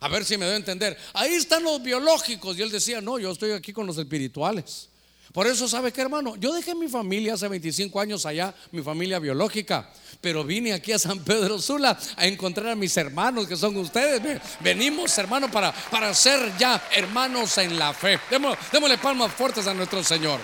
A 0.00 0.08
ver 0.08 0.24
si 0.24 0.36
me 0.36 0.44
doy 0.44 0.54
a 0.54 0.58
entender. 0.58 0.96
Ahí 1.14 1.32
están 1.32 1.62
los 1.62 1.82
biológicos. 1.82 2.56
Y 2.58 2.62
él 2.62 2.70
decía, 2.70 3.00
no, 3.00 3.18
yo 3.18 3.32
estoy 3.32 3.52
aquí 3.52 3.72
con 3.72 3.86
los 3.86 3.98
espirituales. 3.98 4.88
Por 5.32 5.46
eso, 5.46 5.68
¿sabe 5.68 5.92
qué, 5.92 6.00
hermano? 6.00 6.36
Yo 6.36 6.52
dejé 6.52 6.74
mi 6.74 6.88
familia 6.88 7.34
hace 7.34 7.46
25 7.46 8.00
años 8.00 8.26
allá, 8.26 8.54
mi 8.72 8.82
familia 8.82 9.18
biológica. 9.18 9.92
Pero 10.20 10.44
vine 10.44 10.74
aquí 10.74 10.92
a 10.92 10.98
San 10.98 11.20
Pedro 11.20 11.58
Sula 11.58 11.98
a 12.16 12.26
encontrar 12.26 12.68
a 12.68 12.74
mis 12.74 12.94
hermanos 12.96 13.46
que 13.48 13.56
son 13.56 13.76
ustedes. 13.78 14.40
Venimos, 14.60 15.16
hermano, 15.16 15.50
para, 15.50 15.72
para 15.72 16.12
ser 16.12 16.52
ya 16.58 16.82
hermanos 16.92 17.56
en 17.58 17.78
la 17.78 17.94
fe. 17.94 18.20
Démosle, 18.30 18.58
démosle 18.70 18.98
palmas 18.98 19.32
fuertes 19.32 19.66
a 19.66 19.72
nuestro 19.72 20.04
Señor. 20.04 20.40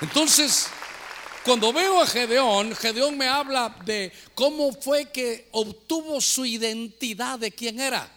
Entonces, 0.00 0.68
cuando 1.44 1.72
veo 1.74 2.00
a 2.00 2.06
Gedeón, 2.06 2.74
Gedeón 2.74 3.18
me 3.18 3.28
habla 3.28 3.76
de 3.84 4.12
cómo 4.34 4.72
fue 4.72 5.10
que 5.10 5.48
obtuvo 5.52 6.20
su 6.20 6.46
identidad 6.46 7.38
de 7.38 7.52
quién 7.52 7.78
era. 7.78 8.10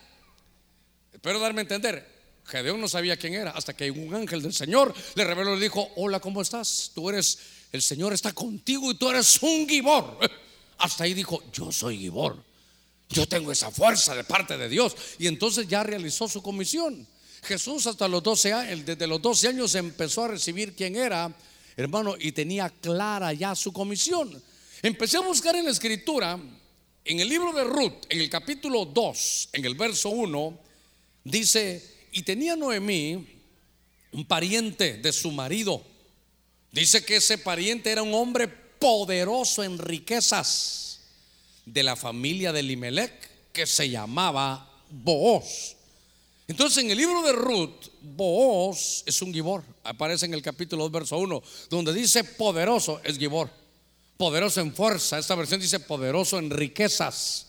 Espero 1.11 1.39
darme 1.39 1.59
a 1.59 1.63
entender. 1.63 2.19
Gedeón 2.45 2.79
no 2.79 2.87
sabía 2.87 3.17
quién 3.17 3.33
era 3.33 3.51
hasta 3.51 3.75
que 3.75 3.91
un 3.91 4.15
ángel 4.15 4.41
del 4.41 4.53
Señor 4.53 4.93
le 5.13 5.23
reveló 5.25 5.51
y 5.51 5.55
le 5.57 5.63
dijo, 5.63 5.91
hola, 5.97 6.19
¿cómo 6.19 6.41
estás? 6.41 6.91
Tú 6.95 7.09
eres, 7.09 7.37
el 7.71 7.81
Señor 7.81 8.13
está 8.13 8.31
contigo 8.31 8.91
y 8.91 8.95
tú 8.95 9.09
eres 9.09 9.37
un 9.43 9.67
gibor. 9.67 10.17
Hasta 10.79 11.03
ahí 11.03 11.13
dijo, 11.13 11.43
yo 11.51 11.71
soy 11.71 11.97
gibor. 11.97 12.43
Yo 13.09 13.27
tengo 13.27 13.51
esa 13.51 13.71
fuerza 13.71 14.15
de 14.15 14.23
parte 14.23 14.57
de 14.57 14.69
Dios. 14.69 14.95
Y 15.17 15.27
entonces 15.27 15.67
ya 15.67 15.83
realizó 15.83 16.27
su 16.27 16.41
comisión. 16.41 17.07
Jesús 17.43 17.87
hasta 17.87 18.07
los 18.07 18.21
12 18.23 18.53
años, 18.53 18.85
desde 18.85 19.07
los 19.07 19.21
12 19.21 19.47
años 19.49 19.75
empezó 19.75 20.25
a 20.25 20.29
recibir 20.29 20.75
quién 20.75 20.95
era, 20.95 21.33
hermano, 21.75 22.15
y 22.19 22.31
tenía 22.31 22.69
clara 22.69 23.33
ya 23.33 23.55
su 23.55 23.71
comisión. 23.71 24.41
Empecé 24.81 25.17
a 25.17 25.21
buscar 25.21 25.55
en 25.55 25.65
la 25.65 25.71
escritura, 25.71 26.39
en 27.05 27.19
el 27.19 27.27
libro 27.27 27.51
de 27.53 27.63
Ruth, 27.63 28.05
en 28.09 28.21
el 28.21 28.29
capítulo 28.29 28.85
2, 28.85 29.49
en 29.53 29.65
el 29.65 29.75
verso 29.75 30.09
1, 30.09 30.59
dice, 31.23 32.07
y 32.11 32.23
tenía 32.23 32.55
Noemí 32.55 33.41
un 34.11 34.25
pariente 34.25 34.97
de 34.97 35.11
su 35.11 35.31
marido. 35.31 35.83
Dice 36.71 37.03
que 37.03 37.17
ese 37.17 37.37
pariente 37.37 37.91
era 37.91 38.03
un 38.03 38.13
hombre 38.13 38.68
poderoso 38.79 39.63
en 39.63 39.77
riquezas 39.77 41.01
de 41.65 41.83
la 41.83 41.95
familia 41.95 42.51
de 42.51 42.63
Limelec 42.63 43.51
que 43.51 43.67
se 43.67 43.89
llamaba 43.89 44.69
Booz. 44.89 45.75
Entonces 46.47 46.83
en 46.83 46.89
el 46.89 46.97
libro 46.97 47.21
de 47.21 47.31
Ruth, 47.31 47.91
Booz 48.01 49.03
es 49.05 49.21
un 49.21 49.31
gibor. 49.31 49.63
Aparece 49.83 50.25
en 50.25 50.33
el 50.33 50.41
capítulo 50.41 50.83
2, 50.83 50.91
verso 50.91 51.17
1, 51.17 51.43
donde 51.69 51.93
dice 51.93 52.23
poderoso 52.23 52.99
es 53.03 53.19
gibor. 53.19 53.51
Poderoso 54.17 54.59
en 54.59 54.73
fuerza. 54.73 55.19
Esta 55.19 55.35
versión 55.35 55.61
dice 55.61 55.79
poderoso 55.79 56.39
en 56.39 56.49
riquezas. 56.49 57.45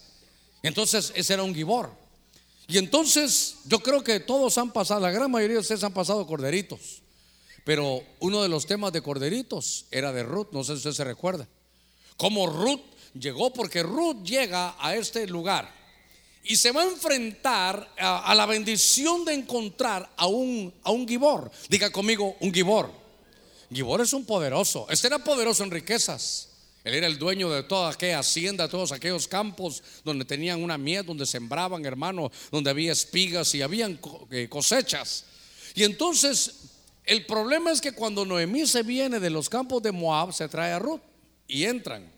Entonces 0.61 1.11
ese 1.15 1.33
era 1.33 1.43
un 1.43 1.55
gibor. 1.55 1.91
Y 2.67 2.77
entonces 2.77 3.55
yo 3.65 3.79
creo 3.79 4.03
que 4.03 4.19
todos 4.19 4.57
han 4.57 4.71
pasado, 4.71 4.99
la 5.01 5.11
gran 5.11 5.31
mayoría 5.31 5.55
de 5.55 5.61
ustedes 5.61 5.83
han 5.83 5.93
pasado 5.93 6.25
corderitos. 6.27 7.00
Pero 7.71 8.03
uno 8.19 8.43
de 8.43 8.49
los 8.49 8.65
temas 8.65 8.91
de 8.91 9.01
corderitos 9.01 9.85
era 9.91 10.11
de 10.11 10.23
Ruth, 10.23 10.49
no 10.51 10.61
sé 10.61 10.73
si 10.73 10.79
usted 10.79 10.91
se 10.91 11.05
recuerda. 11.05 11.47
Cómo 12.17 12.45
Ruth 12.45 12.81
llegó, 13.13 13.53
porque 13.53 13.81
Ruth 13.81 14.25
llega 14.25 14.75
a 14.77 14.93
este 14.93 15.25
lugar 15.25 15.73
y 16.43 16.57
se 16.57 16.73
va 16.73 16.81
a 16.81 16.89
enfrentar 16.89 17.93
a, 17.97 18.35
la 18.35 18.45
bendición 18.45 19.23
de 19.23 19.35
encontrar 19.35 20.11
a 20.17 20.27
un, 20.27 20.73
a 20.83 20.91
un 20.91 21.07
Gibor. 21.07 21.49
Diga 21.69 21.89
conmigo, 21.93 22.35
un 22.41 22.53
Gibor. 22.53 22.91
Gibor 23.73 24.01
es 24.01 24.11
un 24.11 24.25
poderoso. 24.25 24.85
Este 24.89 25.07
era 25.07 25.19
poderoso 25.19 25.63
en 25.63 25.71
riquezas. 25.71 26.49
Él 26.83 26.95
era 26.95 27.07
el 27.07 27.17
dueño 27.17 27.49
de 27.49 27.63
toda 27.63 27.89
aquella 27.91 28.19
hacienda, 28.19 28.67
todos 28.67 28.91
aquellos 28.91 29.29
campos 29.29 29.81
donde 30.03 30.25
tenían 30.25 30.61
una 30.61 30.77
miel, 30.77 31.05
donde 31.05 31.25
sembraban, 31.25 31.85
hermano, 31.85 32.33
donde 32.51 32.69
había 32.69 32.91
espigas 32.91 33.55
y 33.55 33.61
habían 33.61 33.97
eh, 34.29 34.49
cosechas. 34.49 35.23
Y 35.73 35.85
entonces, 35.85 36.55
el 37.11 37.25
problema 37.25 37.73
es 37.73 37.81
que 37.81 37.91
cuando 37.91 38.23
Noemí 38.23 38.65
se 38.65 38.83
viene 38.83 39.19
de 39.19 39.29
los 39.29 39.49
campos 39.49 39.83
de 39.83 39.91
Moab, 39.91 40.31
se 40.31 40.47
trae 40.47 40.71
a 40.71 40.79
Ruth 40.79 41.01
y 41.45 41.65
entran. 41.65 42.09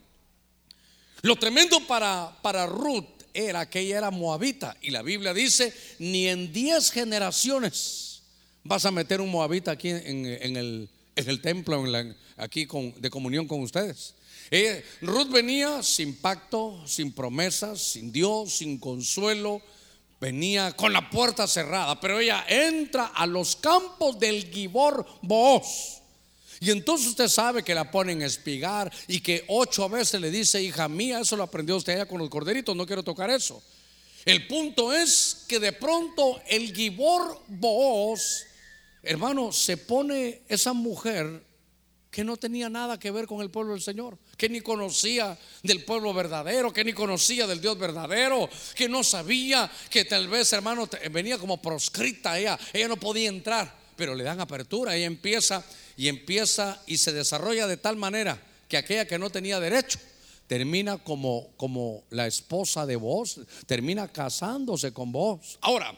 Lo 1.23 1.35
tremendo 1.35 1.79
para, 1.87 2.37
para 2.43 2.67
Ruth 2.67 3.07
era 3.33 3.67
que 3.67 3.79
ella 3.79 3.97
era 3.97 4.11
moabita. 4.11 4.77
Y 4.83 4.91
la 4.91 5.01
Biblia 5.01 5.33
dice, 5.33 5.73
ni 5.97 6.27
en 6.27 6.53
diez 6.53 6.91
generaciones 6.91 8.21
vas 8.63 8.85
a 8.85 8.91
meter 8.91 9.19
un 9.19 9.31
moabita 9.31 9.71
aquí 9.71 9.89
en, 9.89 10.27
el, 10.27 10.87
en 11.15 11.29
el, 11.29 11.41
templo, 11.41 11.83
aquí 12.37 12.67
con, 12.67 12.93
de 13.01 13.09
comunión 13.09 13.47
con 13.47 13.61
ustedes. 13.61 14.13
Eh, 14.51 14.85
Ruth 15.01 15.31
venía 15.31 15.81
sin 15.81 16.15
pacto, 16.17 16.83
sin 16.85 17.11
promesas, 17.13 17.81
sin 17.81 18.11
Dios, 18.11 18.53
sin 18.53 18.77
consuelo. 18.77 19.59
Venía 20.23 20.71
con 20.71 20.93
la 20.93 21.09
puerta 21.09 21.45
cerrada, 21.47 21.99
pero 21.99 22.17
ella 22.17 22.45
entra 22.47 23.07
a 23.07 23.25
los 23.25 23.57
campos 23.57 24.17
del 24.17 24.49
Gibor 24.49 25.05
Boaz. 25.21 26.01
Y 26.61 26.71
entonces 26.71 27.07
usted 27.07 27.27
sabe 27.27 27.61
que 27.61 27.75
la 27.75 27.91
ponen 27.91 28.21
a 28.21 28.25
espigar 28.25 28.89
y 29.09 29.19
que 29.19 29.43
ocho 29.49 29.89
veces 29.89 30.21
le 30.21 30.31
dice, 30.31 30.63
hija 30.63 30.87
mía, 30.87 31.19
eso 31.19 31.35
lo 31.35 31.43
aprendió 31.43 31.75
usted 31.75 31.95
allá 31.95 32.05
con 32.05 32.19
los 32.19 32.29
corderitos, 32.29 32.73
no 32.73 32.85
quiero 32.85 33.03
tocar 33.03 33.29
eso. 33.31 33.61
El 34.23 34.47
punto 34.47 34.93
es 34.93 35.43
que 35.45 35.59
de 35.59 35.73
pronto 35.73 36.39
el 36.47 36.73
Gibor 36.73 37.41
Boaz, 37.49 38.45
hermano, 39.01 39.51
se 39.51 39.75
pone 39.75 40.43
esa 40.47 40.71
mujer 40.71 41.43
que 42.13 42.23
no 42.23 42.37
tenía 42.37 42.69
nada 42.69 42.99
que 42.99 43.09
ver 43.09 43.25
con 43.25 43.41
el 43.41 43.49
pueblo 43.49 43.73
del 43.73 43.81
Señor, 43.81 44.19
que 44.37 44.47
ni 44.47 44.61
conocía 44.61 45.35
del 45.63 45.83
pueblo 45.83 46.13
verdadero, 46.13 46.71
que 46.71 46.83
ni 46.83 46.93
conocía 46.93 47.47
del 47.47 47.59
Dios 47.59 47.75
verdadero, 47.79 48.47
que 48.75 48.87
no 48.87 49.03
sabía 49.03 49.69
que 49.89 50.05
tal 50.05 50.27
vez, 50.27 50.53
hermano, 50.53 50.87
venía 51.11 51.39
como 51.39 51.59
proscrita 51.59 52.37
ella, 52.37 52.59
ella 52.71 52.87
no 52.87 52.97
podía 52.97 53.29
entrar, 53.29 53.75
pero 53.95 54.13
le 54.13 54.23
dan 54.23 54.39
apertura, 54.39 54.95
ella 54.95 55.07
empieza 55.07 55.65
y 55.97 56.07
empieza 56.07 56.79
y 56.85 56.97
se 56.97 57.13
desarrolla 57.13 57.65
de 57.65 57.77
tal 57.77 57.95
manera 57.95 58.39
que 58.67 58.77
aquella 58.77 59.07
que 59.07 59.17
no 59.17 59.31
tenía 59.31 59.59
derecho 59.59 59.97
termina 60.45 60.99
como, 60.99 61.49
como 61.57 62.03
la 62.11 62.27
esposa 62.27 62.85
de 62.85 62.95
vos, 62.95 63.39
termina 63.65 64.07
casándose 64.07 64.93
con 64.93 65.11
vos. 65.11 65.57
Ahora, 65.61 65.97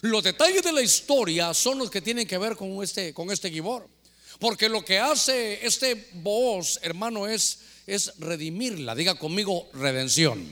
los 0.00 0.24
detalles 0.24 0.62
de 0.62 0.72
la 0.72 0.80
historia 0.80 1.52
son 1.52 1.76
los 1.76 1.90
que 1.90 2.00
tienen 2.00 2.26
que 2.26 2.38
ver 2.38 2.56
con 2.56 2.82
este, 2.82 3.12
con 3.12 3.30
este 3.30 3.50
Gibor. 3.50 3.99
Porque 4.40 4.70
lo 4.70 4.84
que 4.84 4.98
hace 4.98 5.64
este 5.64 6.08
voz, 6.14 6.80
hermano, 6.82 7.28
es, 7.28 7.58
es 7.86 8.14
redimirla. 8.18 8.94
Diga 8.94 9.14
conmigo, 9.16 9.68
redención. 9.74 10.48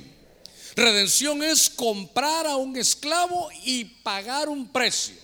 Redención 0.77 1.43
es 1.43 1.71
comprar 1.71 2.47
a 2.47 2.57
un 2.57 2.77
esclavo 2.77 3.49
y 3.65 3.87
pagar 3.87 4.49
un 4.49 4.69
precio. 4.71 5.17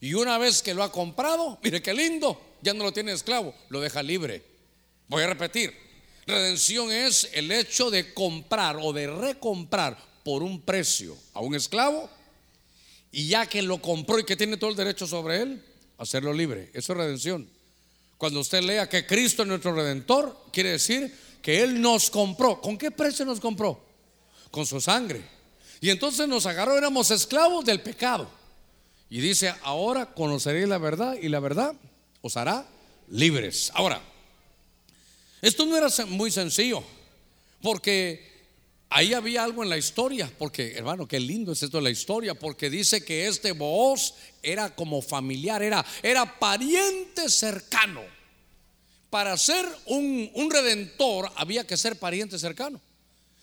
Y 0.00 0.12
una 0.12 0.36
vez 0.36 0.62
que 0.62 0.74
lo 0.74 0.82
ha 0.82 0.92
comprado, 0.92 1.58
mire 1.62 1.82
qué 1.82 1.94
lindo, 1.94 2.40
ya 2.60 2.74
no 2.74 2.84
lo 2.84 2.92
tiene 2.92 3.12
esclavo, 3.12 3.54
lo 3.70 3.80
deja 3.80 4.02
libre. 4.02 4.44
Voy 5.08 5.22
a 5.22 5.28
repetir. 5.28 5.74
Redención 6.26 6.92
es 6.92 7.30
el 7.32 7.50
hecho 7.50 7.90
de 7.90 8.12
comprar 8.12 8.76
o 8.80 8.92
de 8.92 9.06
recomprar 9.06 9.96
por 10.22 10.42
un 10.42 10.60
precio 10.60 11.16
a 11.32 11.40
un 11.40 11.54
esclavo 11.54 12.10
y 13.10 13.28
ya 13.28 13.46
que 13.46 13.62
lo 13.62 13.80
compró 13.80 14.18
y 14.18 14.24
que 14.24 14.36
tiene 14.36 14.56
todo 14.58 14.70
el 14.70 14.76
derecho 14.76 15.06
sobre 15.06 15.40
él, 15.40 15.64
hacerlo 15.96 16.34
libre. 16.34 16.70
Eso 16.74 16.92
es 16.92 16.98
redención. 16.98 17.55
Cuando 18.18 18.40
usted 18.40 18.62
lea 18.62 18.88
que 18.88 19.06
Cristo 19.06 19.42
es 19.42 19.48
nuestro 19.48 19.74
redentor, 19.74 20.46
quiere 20.52 20.72
decir 20.72 21.14
que 21.42 21.62
Él 21.62 21.80
nos 21.80 22.10
compró. 22.10 22.60
¿Con 22.60 22.78
qué 22.78 22.90
precio 22.90 23.24
nos 23.24 23.40
compró? 23.40 23.80
Con 24.50 24.66
su 24.66 24.80
sangre. 24.80 25.22
Y 25.80 25.90
entonces 25.90 26.26
nos 26.26 26.46
agarró, 26.46 26.76
éramos 26.76 27.10
esclavos 27.10 27.64
del 27.64 27.80
pecado. 27.80 28.30
Y 29.10 29.20
dice, 29.20 29.54
ahora 29.62 30.14
conoceréis 30.14 30.68
la 30.68 30.78
verdad 30.78 31.14
y 31.20 31.28
la 31.28 31.40
verdad 31.40 31.74
os 32.22 32.36
hará 32.36 32.66
libres. 33.08 33.70
Ahora, 33.74 34.02
esto 35.42 35.66
no 35.66 35.76
era 35.76 35.88
muy 36.06 36.30
sencillo, 36.30 36.82
porque 37.62 38.35
ahí 38.90 39.14
había 39.14 39.44
algo 39.44 39.62
en 39.62 39.68
la 39.68 39.78
historia, 39.78 40.30
porque 40.38 40.72
hermano, 40.76 41.06
qué 41.06 41.20
lindo 41.20 41.52
es 41.52 41.62
esto 41.62 41.78
de 41.78 41.84
la 41.84 41.90
historia, 41.90 42.34
porque 42.34 42.70
dice 42.70 43.04
que 43.04 43.26
este 43.26 43.52
Booz 43.52 44.14
era 44.42 44.74
como 44.74 45.02
familiar, 45.02 45.62
era, 45.62 45.84
era 46.02 46.38
pariente 46.38 47.28
cercano. 47.28 48.02
Para 49.10 49.36
ser 49.36 49.66
un, 49.86 50.30
un 50.34 50.50
redentor 50.50 51.30
había 51.36 51.66
que 51.66 51.76
ser 51.76 51.98
pariente 51.98 52.38
cercano. 52.38 52.80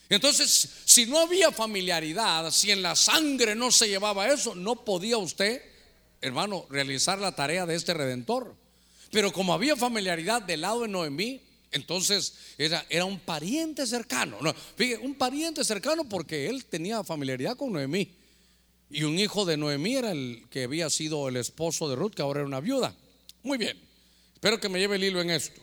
Entonces, 0.10 0.69
si 0.86 1.06
no 1.06 1.19
había 1.19 1.51
familiaridad, 1.51 2.51
si 2.51 2.71
en 2.71 2.82
la 2.82 2.95
sangre 2.95 3.56
no 3.56 3.71
se 3.71 3.88
llevaba 3.88 4.27
eso, 4.27 4.53
no 4.53 4.84
podía 4.84 5.17
usted, 5.17 5.62
hermano, 6.21 6.67
realizar 6.69 7.19
la 7.19 7.34
tarea 7.34 7.65
de 7.65 7.75
este 7.75 7.93
redentor. 7.93 8.56
Pero 9.12 9.32
como 9.32 9.53
había 9.53 9.75
familiaridad 9.75 10.41
del 10.41 10.62
lado 10.62 10.82
de 10.82 10.88
Noemí, 10.88 11.41
entonces 11.73 12.33
era, 12.57 12.86
era 12.89 13.05
un 13.05 13.19
pariente 13.19 13.86
cercano. 13.86 14.38
No, 14.41 14.53
fíjate, 14.53 15.05
un 15.05 15.15
pariente 15.15 15.63
cercano 15.63 16.07
porque 16.07 16.49
él 16.49 16.65
tenía 16.65 17.03
familiaridad 17.03 17.57
con 17.57 17.73
Noemí. 17.73 18.09
Y 18.89 19.03
un 19.03 19.17
hijo 19.17 19.43
de 19.43 19.57
Noemí 19.57 19.95
era 19.95 20.12
el 20.12 20.45
que 20.49 20.63
había 20.63 20.89
sido 20.89 21.27
el 21.27 21.38
esposo 21.38 21.89
de 21.89 21.95
Ruth, 21.95 22.13
que 22.13 22.21
ahora 22.21 22.41
era 22.41 22.47
una 22.47 22.59
viuda. 22.59 22.95
Muy 23.41 23.57
bien. 23.57 23.77
Espero 24.33 24.59
que 24.59 24.69
me 24.69 24.79
lleve 24.79 24.97
el 24.97 25.03
hilo 25.03 25.21
en 25.21 25.31
esto. 25.31 25.59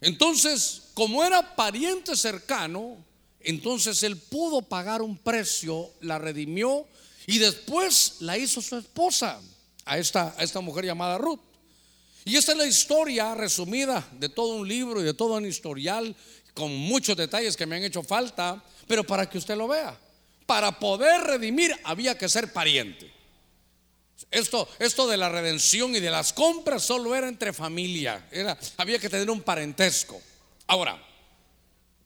Entonces, 0.00 0.84
como 0.94 1.22
era 1.22 1.54
pariente 1.54 2.16
cercano, 2.16 2.96
entonces 3.40 4.02
él 4.02 4.16
pudo 4.16 4.62
pagar 4.62 5.02
un 5.02 5.18
precio, 5.18 5.90
la 6.00 6.18
redimió 6.18 6.86
y 7.26 7.38
después 7.38 8.16
la 8.20 8.38
hizo 8.38 8.62
su 8.62 8.76
esposa 8.76 9.40
a 9.84 9.98
esta, 9.98 10.34
a 10.36 10.42
esta 10.42 10.60
mujer 10.60 10.86
llamada 10.86 11.18
Ruth. 11.18 11.40
Y 12.24 12.36
esta 12.36 12.52
es 12.52 12.58
la 12.58 12.66
historia 12.66 13.34
resumida 13.34 14.06
de 14.12 14.28
todo 14.28 14.54
un 14.54 14.68
libro 14.68 15.00
y 15.00 15.04
de 15.04 15.14
todo 15.14 15.34
un 15.34 15.46
historial 15.46 16.14
con 16.54 16.74
muchos 16.74 17.16
detalles 17.16 17.56
que 17.56 17.66
me 17.66 17.76
han 17.76 17.84
hecho 17.84 18.02
falta, 18.02 18.62
pero 18.86 19.04
para 19.04 19.28
que 19.28 19.38
usted 19.38 19.56
lo 19.56 19.68
vea. 19.68 19.98
Para 20.46 20.78
poder 20.78 21.22
redimir 21.22 21.74
había 21.84 22.16
que 22.16 22.28
ser 22.28 22.52
pariente. 22.52 23.10
Esto, 24.30 24.68
esto 24.78 25.08
de 25.08 25.16
la 25.16 25.28
redención 25.28 25.94
y 25.96 26.00
de 26.00 26.10
las 26.10 26.32
compras 26.32 26.84
solo 26.84 27.14
era 27.14 27.28
entre 27.28 27.52
familia, 27.52 28.26
era, 28.30 28.56
había 28.76 28.98
que 28.98 29.08
tener 29.08 29.28
un 29.30 29.42
parentesco. 29.42 30.20
Ahora, 30.68 31.02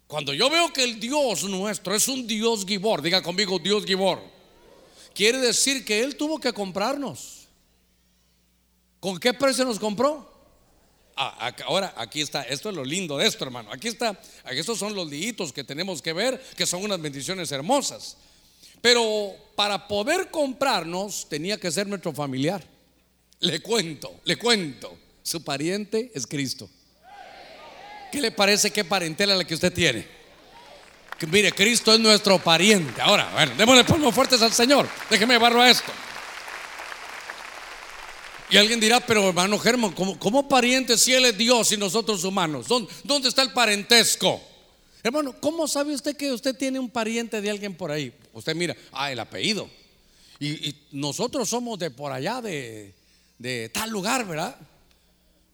cuando 0.06 0.32
yo 0.32 0.48
veo 0.48 0.72
que 0.72 0.82
el 0.82 0.98
Dios 0.98 1.44
nuestro 1.44 1.94
es 1.94 2.08
un 2.08 2.26
Dios 2.26 2.64
Gibor, 2.64 3.02
diga 3.02 3.22
conmigo 3.22 3.58
Dios 3.58 3.84
Gibor, 3.84 4.22
quiere 5.14 5.38
decir 5.38 5.84
que 5.84 6.00
Él 6.00 6.16
tuvo 6.16 6.40
que 6.40 6.52
comprarnos. 6.52 7.35
¿Con 9.06 9.20
qué 9.20 9.32
precio 9.32 9.64
nos 9.64 9.78
compró? 9.78 10.28
Ah, 11.16 11.54
ahora 11.66 11.94
aquí 11.96 12.20
está, 12.20 12.42
esto 12.42 12.70
es 12.70 12.74
lo 12.74 12.84
lindo 12.84 13.16
de 13.16 13.28
esto, 13.28 13.44
hermano. 13.44 13.70
Aquí 13.72 13.86
está, 13.86 14.20
estos 14.50 14.80
son 14.80 14.96
los 14.96 15.08
liitos 15.08 15.52
que 15.52 15.62
tenemos 15.62 16.02
que 16.02 16.12
ver, 16.12 16.42
que 16.56 16.66
son 16.66 16.82
unas 16.82 17.00
bendiciones 17.00 17.52
hermosas. 17.52 18.16
Pero 18.82 19.32
para 19.54 19.86
poder 19.86 20.28
comprarnos 20.32 21.28
tenía 21.28 21.56
que 21.56 21.70
ser 21.70 21.86
nuestro 21.86 22.12
familiar. 22.12 22.64
Le 23.38 23.60
cuento, 23.60 24.12
le 24.24 24.36
cuento. 24.36 24.98
Su 25.22 25.44
pariente 25.44 26.10
es 26.12 26.26
Cristo. 26.26 26.68
¿Qué 28.10 28.20
le 28.20 28.32
parece 28.32 28.72
qué 28.72 28.82
parentela 28.82 29.36
la 29.36 29.44
que 29.44 29.54
usted 29.54 29.72
tiene? 29.72 30.04
Mire, 31.30 31.52
Cristo 31.52 31.92
es 31.92 32.00
nuestro 32.00 32.40
pariente. 32.40 33.00
Ahora, 33.00 33.30
bueno, 33.34 33.52
démosle 33.56 33.84
palmas 33.84 34.12
fuertes 34.12 34.42
al 34.42 34.52
Señor. 34.52 34.88
Déjeme 35.08 35.38
barro 35.38 35.62
a 35.62 35.70
esto. 35.70 35.92
Y 38.48 38.56
alguien 38.56 38.78
dirá, 38.78 39.04
pero 39.04 39.28
hermano 39.28 39.58
Germán, 39.58 39.92
¿cómo, 39.92 40.48
pariente 40.48 40.96
si 40.96 41.12
Él 41.12 41.24
es 41.24 41.36
Dios 41.36 41.72
y 41.72 41.76
nosotros 41.76 42.22
humanos? 42.22 42.66
¿Dónde, 42.68 43.28
está 43.28 43.42
el 43.42 43.52
parentesco? 43.52 44.40
Hermano, 45.02 45.34
¿cómo 45.40 45.66
sabe 45.66 45.94
usted 45.94 46.16
que 46.16 46.32
usted 46.32 46.56
tiene 46.56 46.78
un 46.78 46.88
pariente 46.88 47.40
de 47.40 47.50
alguien 47.50 47.74
por 47.74 47.90
ahí? 47.90 48.12
Usted 48.32 48.54
mira, 48.54 48.76
ah, 48.92 49.10
el 49.10 49.18
apellido. 49.18 49.68
Y, 50.38 50.74
nosotros 50.92 51.48
somos 51.48 51.78
de 51.78 51.90
por 51.90 52.12
allá, 52.12 52.40
de, 52.40 52.94
de, 53.38 53.68
tal 53.70 53.90
lugar, 53.90 54.26
¿verdad? 54.26 54.56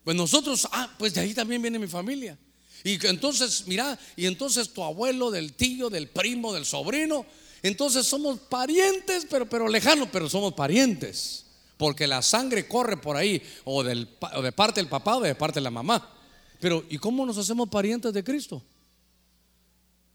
Pues 0.05 0.17
nosotros, 0.17 0.69
ah, 0.73 0.95
pues 0.99 1.15
de 1.15 1.23
ahí 1.23 1.33
también 1.33 1.63
viene 1.63 1.79
mi 1.79 1.87
familia. 1.87 2.37
Y 2.85 3.05
entonces, 3.07 3.65
mira, 3.67 3.99
y 4.17 4.27
entonces 4.27 4.71
tu 4.71 4.83
abuelo, 4.83 5.31
del 5.31 5.55
tío, 5.55 5.89
del 5.89 6.09
primo, 6.09 6.53
del 6.53 6.67
sobrino, 6.67 7.25
entonces 7.63 8.07
somos 8.07 8.39
parientes, 8.41 9.27
pero, 9.31 9.49
pero 9.49 9.69
lejanos, 9.69 10.09
pero 10.13 10.29
somos 10.29 10.53
parientes 10.53 11.42
porque 11.83 12.07
la 12.07 12.23
sangre 12.23 12.69
corre 12.69 12.97
por 12.97 13.17
ahí, 13.17 13.43
o, 13.65 13.83
de 13.83 14.53
parte 14.55 14.81
del 14.81 14.89
papá 14.89 15.17
o 15.17 15.21
de 15.21 15.35
parte 15.35 15.59
de 15.59 15.63
la 15.63 15.71
mamá. 15.73 16.15
Pero, 16.61 16.85
¿y 16.89 16.97
cómo 16.97 17.27
nos 17.27 17.37
hacemos 17.39 17.69
parientes 17.69 18.13
de 18.13 18.23
Cristo? 18.23 18.63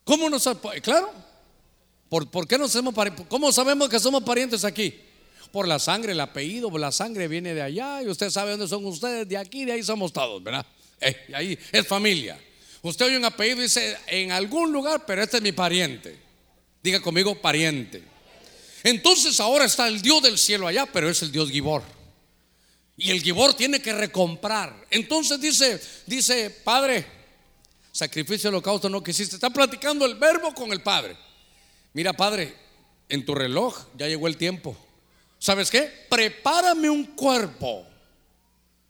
¿Cómo 0.05 0.29
nos 0.29 0.47
Claro, 0.81 1.11
¿por, 2.07 2.31
¿por 2.31 2.47
qué 2.47 2.57
nos 2.57 2.69
hacemos 2.69 2.93
parientes? 2.93 3.25
¿Cómo 3.27 3.51
sabemos 3.51 3.89
que 3.89 3.99
somos 3.99 4.23
parientes 4.23 4.63
aquí? 4.63 4.97
Por 5.51 5.67
la 5.67 5.77
sangre, 5.77 6.13
el 6.13 6.21
apellido, 6.21 6.69
la 6.77 6.93
sangre 6.93 7.27
viene 7.27 7.53
de 7.53 7.61
allá 7.61 8.01
y 8.01 8.07
usted 8.07 8.29
sabe 8.29 8.51
dónde 8.51 8.69
son 8.69 8.85
ustedes, 8.85 9.27
de 9.27 9.35
aquí, 9.35 9.65
de 9.65 9.73
ahí 9.73 9.83
somos 9.83 10.13
todos, 10.13 10.41
¿verdad? 10.41 10.65
Eh, 11.01 11.17
ahí 11.33 11.59
es 11.73 11.85
familia. 11.85 12.39
Usted 12.81 13.07
oye 13.07 13.17
un 13.17 13.25
apellido 13.25 13.59
y 13.59 13.63
dice, 13.63 13.97
en 14.07 14.31
algún 14.31 14.71
lugar, 14.71 15.05
pero 15.05 15.21
este 15.21 15.35
es 15.35 15.43
mi 15.43 15.51
pariente. 15.51 16.17
Diga 16.81 17.01
conmigo, 17.01 17.35
pariente. 17.41 18.16
Entonces 18.87 19.41
ahora 19.41 19.65
está 19.65 19.85
el 19.89 20.01
Dios 20.01 20.23
del 20.23 20.37
cielo 20.37 20.65
allá, 20.65 20.85
pero 20.85 21.09
es 21.09 21.21
el 21.21 21.29
Dios 21.29 21.51
Gibor. 21.51 21.83
Y 22.95 23.11
el 23.11 23.21
Gibor 23.21 23.53
tiene 23.53 23.81
que 23.81 23.91
recomprar. 23.91 24.87
Entonces 24.89 25.41
dice, 25.41 25.81
dice, 26.05 26.49
Padre, 26.49 27.05
sacrificio 27.91 28.47
holocausto 28.49 28.87
no 28.87 29.03
quisiste. 29.03 29.35
Está 29.35 29.49
platicando 29.49 30.05
el 30.05 30.15
verbo 30.15 30.53
con 30.53 30.71
el 30.71 30.81
Padre. 30.81 31.17
Mira, 31.91 32.13
Padre, 32.13 32.55
en 33.09 33.25
tu 33.25 33.35
reloj 33.35 33.77
ya 33.97 34.07
llegó 34.07 34.25
el 34.25 34.37
tiempo. 34.37 34.77
¿Sabes 35.37 35.69
qué? 35.69 36.05
Prepárame 36.09 36.89
un 36.89 37.07
cuerpo. 37.07 37.85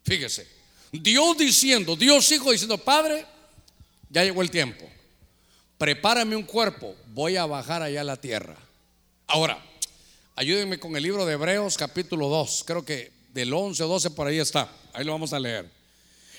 Fíjese, 0.04 0.46
Dios 0.92 1.36
diciendo, 1.36 1.96
Dios 1.96 2.30
Hijo 2.30 2.52
diciendo, 2.52 2.78
Padre, 2.78 3.26
ya 4.10 4.22
llegó 4.22 4.42
el 4.42 4.50
tiempo. 4.52 4.88
Prepárame 5.76 6.36
un 6.36 6.44
cuerpo. 6.44 6.94
Voy 7.08 7.36
a 7.36 7.46
bajar 7.46 7.82
allá 7.82 8.02
a 8.02 8.04
la 8.04 8.16
tierra. 8.16 8.56
Ahora, 9.26 9.60
Ayúdenme 10.38 10.78
con 10.78 10.94
el 10.94 11.02
libro 11.02 11.26
de 11.26 11.32
Hebreos 11.32 11.76
capítulo 11.76 12.28
2, 12.28 12.62
creo 12.64 12.84
que 12.84 13.10
del 13.34 13.52
11 13.52 13.82
o 13.82 13.88
12 13.88 14.10
por 14.10 14.28
ahí 14.28 14.38
está, 14.38 14.72
ahí 14.92 15.04
lo 15.04 15.10
vamos 15.10 15.32
a 15.32 15.40
leer. 15.40 15.68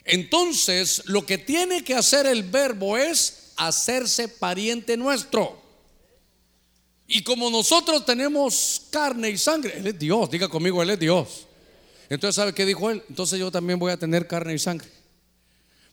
Entonces, 0.05 1.03
lo 1.07 1.25
que 1.25 1.37
tiene 1.37 1.83
que 1.83 1.95
hacer 1.95 2.25
el 2.25 2.43
verbo 2.43 2.95
es 2.95 3.51
hacerse 3.57 4.29
pariente 4.29 4.95
nuestro. 4.95 5.61
Y 7.07 7.23
como 7.23 7.49
nosotros 7.49 8.05
tenemos 8.05 8.83
carne 8.89 9.31
y 9.31 9.37
sangre, 9.37 9.73
Él 9.75 9.87
es 9.87 9.99
Dios, 9.99 10.31
diga 10.31 10.47
conmigo, 10.47 10.81
Él 10.81 10.91
es 10.91 10.99
Dios. 10.99 11.45
Entonces, 12.09 12.37
¿sabe 12.37 12.53
qué 12.53 12.65
dijo 12.65 12.89
Él? 12.89 13.03
Entonces 13.09 13.37
yo 13.37 13.51
también 13.51 13.79
voy 13.79 13.91
a 13.91 13.97
tener 13.97 14.27
carne 14.27 14.53
y 14.53 14.59
sangre. 14.59 14.87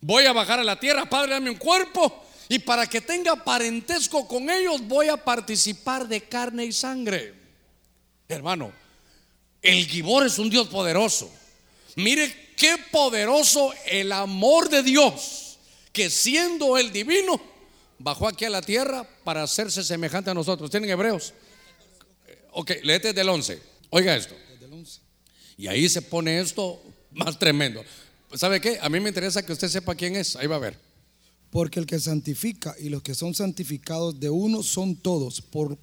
Voy 0.00 0.26
a 0.26 0.32
bajar 0.32 0.60
a 0.60 0.64
la 0.64 0.78
tierra, 0.78 1.10
Padre, 1.10 1.32
dame 1.32 1.50
un 1.50 1.56
cuerpo. 1.56 2.24
Y 2.48 2.60
para 2.60 2.86
que 2.86 3.00
tenga 3.00 3.34
parentesco 3.42 4.28
con 4.28 4.48
ellos, 4.48 4.80
voy 4.86 5.08
a 5.08 5.16
participar 5.16 6.06
de 6.06 6.20
carne 6.20 6.66
y 6.66 6.72
sangre. 6.72 7.45
Hermano, 8.37 8.70
el 9.62 9.87
Gibor 9.87 10.27
es 10.27 10.38
un 10.38 10.51
Dios 10.51 10.68
poderoso. 10.68 11.31
Mire 11.96 12.53
qué 12.57 12.77
poderoso 12.92 13.72
el 13.87 14.12
amor 14.12 14.68
de 14.68 14.83
Dios, 14.83 15.59
que 15.92 16.11
siendo 16.11 16.77
el 16.77 16.92
divino, 16.92 17.40
bajó 17.99 18.29
aquí 18.29 18.44
a 18.44 18.51
la 18.51 18.61
tierra 18.61 19.09
para 19.25 19.42
hacerse 19.42 19.83
semejante 19.83 20.31
a 20.31 20.35
nosotros. 20.35 20.70
¿Tienen 20.70 20.90
hebreos? 20.90 21.33
Ok, 22.53 22.72
léete 22.83 23.14
del 23.14 23.29
11. 23.29 23.61
Oiga 23.90 24.14
esto. 24.14 24.35
Y 25.57 25.68
ahí 25.68 25.88
se 25.88 26.03
pone 26.03 26.38
esto 26.38 26.83
más 27.12 27.38
tremendo. 27.38 27.83
¿Sabe 28.35 28.61
qué? 28.61 28.79
A 28.83 28.90
mí 28.90 29.01
me 29.01 29.09
interesa 29.09 29.44
que 29.44 29.53
usted 29.53 29.68
sepa 29.68 29.94
quién 29.94 30.14
es. 30.16 30.37
Ahí 30.37 30.46
va 30.46 30.57
a 30.57 30.61
ver. 30.61 30.79
Porque 31.51 31.81
el 31.81 31.87
que 31.87 31.99
santifica 31.99 32.75
y 32.79 32.90
los 32.90 33.03
que 33.03 33.14
son 33.14 33.35
santificados 33.35 34.20
de 34.20 34.29
uno 34.29 34.62
son 34.62 34.96
todos. 34.96 35.40
Por 35.40 35.79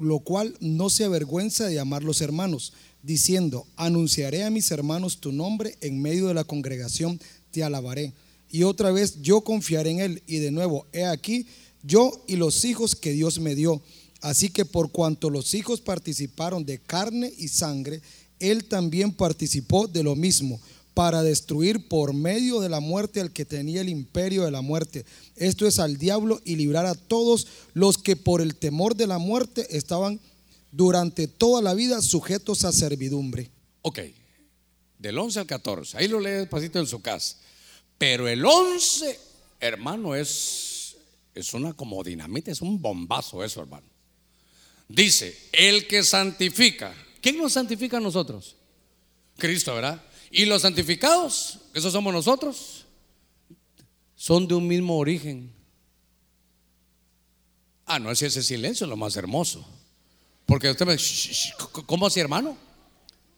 lo 0.00 0.20
cual 0.20 0.56
no 0.60 0.90
se 0.90 1.04
avergüenza 1.04 1.66
de 1.66 1.74
llamarlos 1.74 2.20
hermanos, 2.20 2.72
diciendo, 3.02 3.66
anunciaré 3.76 4.44
a 4.44 4.50
mis 4.50 4.70
hermanos 4.70 5.18
tu 5.18 5.32
nombre 5.32 5.76
en 5.80 6.00
medio 6.00 6.28
de 6.28 6.34
la 6.34 6.44
congregación, 6.44 7.20
te 7.50 7.62
alabaré. 7.62 8.12
Y 8.50 8.62
otra 8.62 8.90
vez 8.90 9.20
yo 9.20 9.42
confiaré 9.42 9.90
en 9.90 10.00
él. 10.00 10.22
Y 10.26 10.38
de 10.38 10.50
nuevo, 10.50 10.86
he 10.92 11.04
aquí, 11.04 11.46
yo 11.82 12.24
y 12.26 12.36
los 12.36 12.64
hijos 12.64 12.96
que 12.96 13.12
Dios 13.12 13.38
me 13.38 13.54
dio. 13.54 13.82
Así 14.20 14.48
que 14.48 14.64
por 14.64 14.90
cuanto 14.90 15.30
los 15.30 15.54
hijos 15.54 15.80
participaron 15.80 16.64
de 16.64 16.78
carne 16.78 17.32
y 17.36 17.48
sangre, 17.48 18.00
él 18.40 18.64
también 18.64 19.12
participó 19.12 19.86
de 19.86 20.02
lo 20.02 20.16
mismo, 20.16 20.60
para 20.98 21.22
destruir 21.22 21.86
por 21.86 22.12
medio 22.12 22.58
de 22.58 22.68
la 22.68 22.80
muerte 22.80 23.20
al 23.20 23.32
que 23.32 23.44
tenía 23.44 23.82
el 23.82 23.88
imperio 23.88 24.44
de 24.44 24.50
la 24.50 24.62
muerte. 24.62 25.06
Esto 25.36 25.64
es 25.68 25.78
al 25.78 25.96
diablo 25.96 26.40
y 26.44 26.56
librar 26.56 26.86
a 26.86 26.96
todos 26.96 27.46
los 27.72 27.98
que 27.98 28.16
por 28.16 28.40
el 28.40 28.56
temor 28.56 28.96
de 28.96 29.06
la 29.06 29.18
muerte 29.18 29.76
estaban 29.76 30.18
durante 30.72 31.28
toda 31.28 31.62
la 31.62 31.74
vida 31.74 32.02
sujetos 32.02 32.64
a 32.64 32.72
servidumbre. 32.72 33.48
Ok, 33.82 34.00
del 34.98 35.16
11 35.16 35.38
al 35.38 35.46
14, 35.46 35.98
ahí 35.98 36.08
lo 36.08 36.18
lee 36.18 36.30
despacito 36.30 36.80
en 36.80 36.88
su 36.88 37.00
casa. 37.00 37.36
Pero 37.96 38.26
el 38.26 38.44
11, 38.44 39.20
hermano, 39.60 40.16
es, 40.16 40.96
es 41.32 41.54
una 41.54 41.74
como 41.74 42.02
dinamita, 42.02 42.50
es 42.50 42.60
un 42.60 42.82
bombazo 42.82 43.44
eso, 43.44 43.60
hermano. 43.60 43.86
Dice, 44.88 45.38
el 45.52 45.86
que 45.86 46.02
santifica. 46.02 46.92
¿Quién 47.20 47.38
nos 47.38 47.52
santifica 47.52 47.98
a 47.98 48.00
nosotros? 48.00 48.56
Cristo, 49.36 49.76
¿verdad? 49.76 50.02
Y 50.30 50.44
los 50.44 50.62
santificados, 50.62 51.58
que 51.72 51.78
esos 51.78 51.92
somos 51.92 52.12
nosotros, 52.12 52.86
son 54.14 54.46
de 54.46 54.54
un 54.54 54.66
mismo 54.66 54.96
origen. 54.96 55.52
Ah, 57.86 57.98
no, 57.98 58.10
es 58.10 58.20
ese 58.20 58.42
silencio 58.42 58.86
lo 58.86 58.96
más 58.96 59.16
hermoso. 59.16 59.66
Porque 60.44 60.70
usted 60.70 60.86
me 60.86 60.92
dice, 60.92 61.52
¿cómo 61.86 62.06
así, 62.06 62.20
hermano? 62.20 62.56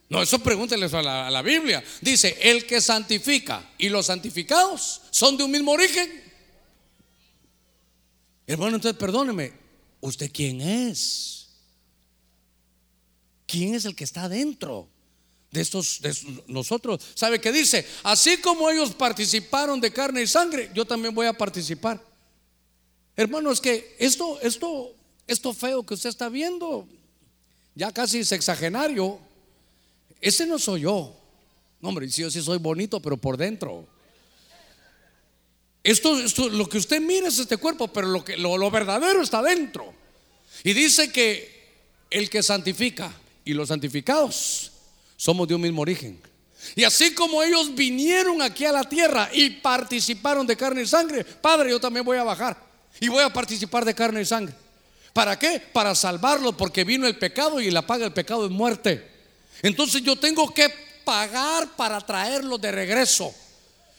No, 0.08 0.22
eso 0.22 0.40
pregúntele 0.40 0.86
a 0.86 1.02
la, 1.02 1.26
a 1.28 1.30
la 1.30 1.42
Biblia. 1.42 1.84
Dice, 2.00 2.36
el 2.40 2.66
que 2.66 2.80
santifica 2.80 3.70
y 3.78 3.88
los 3.88 4.06
santificados 4.06 5.02
son 5.10 5.36
de 5.36 5.44
un 5.44 5.52
mismo 5.52 5.70
origen. 5.70 6.08
Hermano, 8.46 8.76
entonces 8.76 8.98
perdóneme, 8.98 9.52
¿usted 10.00 10.30
quién 10.32 10.60
es? 10.60 11.50
¿Quién 13.46 13.74
es 13.74 13.84
el 13.84 13.94
que 13.94 14.02
está 14.02 14.24
adentro? 14.24 14.88
De 15.50 15.60
estos, 15.60 16.00
de 16.00 16.14
nosotros. 16.46 17.00
¿Sabe 17.14 17.40
qué 17.40 17.52
dice? 17.52 17.86
Así 18.02 18.38
como 18.38 18.70
ellos 18.70 18.94
participaron 18.94 19.80
de 19.80 19.92
carne 19.92 20.22
y 20.22 20.26
sangre, 20.26 20.70
yo 20.74 20.84
también 20.84 21.14
voy 21.14 21.26
a 21.26 21.32
participar. 21.32 22.02
Hermano, 23.16 23.50
es 23.50 23.60
que 23.60 23.96
esto, 23.98 24.40
esto, 24.40 24.94
esto 25.26 25.52
feo 25.52 25.84
que 25.84 25.94
usted 25.94 26.10
está 26.10 26.28
viendo, 26.28 26.88
ya 27.74 27.92
casi 27.92 28.24
sexagenario, 28.24 29.18
ese 30.20 30.46
no 30.46 30.58
soy 30.58 30.82
yo. 30.82 31.16
No, 31.80 31.88
hombre, 31.88 32.08
si 32.10 32.22
yo 32.22 32.30
sí 32.30 32.42
soy 32.42 32.58
bonito, 32.58 33.00
pero 33.00 33.16
por 33.16 33.36
dentro. 33.36 33.86
Esto, 35.82 36.18
esto, 36.18 36.48
lo 36.48 36.68
que 36.68 36.76
usted 36.76 37.00
mira 37.00 37.28
es 37.28 37.38
este 37.38 37.56
cuerpo, 37.56 37.88
pero 37.88 38.06
lo, 38.06 38.22
que, 38.22 38.36
lo, 38.36 38.58
lo 38.58 38.70
verdadero 38.70 39.22
está 39.22 39.42
dentro. 39.42 39.94
Y 40.62 40.74
dice 40.74 41.10
que 41.10 41.60
el 42.10 42.28
que 42.28 42.42
santifica 42.42 43.12
y 43.44 43.54
los 43.54 43.68
santificados 43.68 44.72
somos 45.20 45.46
de 45.46 45.54
un 45.54 45.60
mismo 45.60 45.82
origen. 45.82 46.18
Y 46.74 46.82
así 46.82 47.12
como 47.14 47.42
ellos 47.42 47.74
vinieron 47.74 48.40
aquí 48.40 48.64
a 48.64 48.72
la 48.72 48.84
tierra 48.84 49.28
y 49.30 49.50
participaron 49.50 50.46
de 50.46 50.56
carne 50.56 50.80
y 50.80 50.86
sangre, 50.86 51.24
Padre, 51.24 51.68
yo 51.68 51.78
también 51.78 52.06
voy 52.06 52.16
a 52.16 52.24
bajar 52.24 52.56
y 52.98 53.08
voy 53.08 53.22
a 53.22 53.30
participar 53.30 53.84
de 53.84 53.94
carne 53.94 54.22
y 54.22 54.24
sangre. 54.24 54.54
¿Para 55.12 55.38
qué? 55.38 55.60
Para 55.60 55.94
salvarlo, 55.94 56.56
porque 56.56 56.84
vino 56.84 57.06
el 57.06 57.18
pecado 57.18 57.60
y 57.60 57.70
la 57.70 57.86
paga 57.86 58.04
del 58.04 58.14
pecado 58.14 58.46
es 58.46 58.50
muerte. 58.50 59.10
Entonces 59.60 60.00
yo 60.00 60.16
tengo 60.16 60.54
que 60.54 60.72
pagar 61.04 61.68
para 61.76 62.00
traerlo 62.00 62.56
de 62.56 62.72
regreso. 62.72 63.34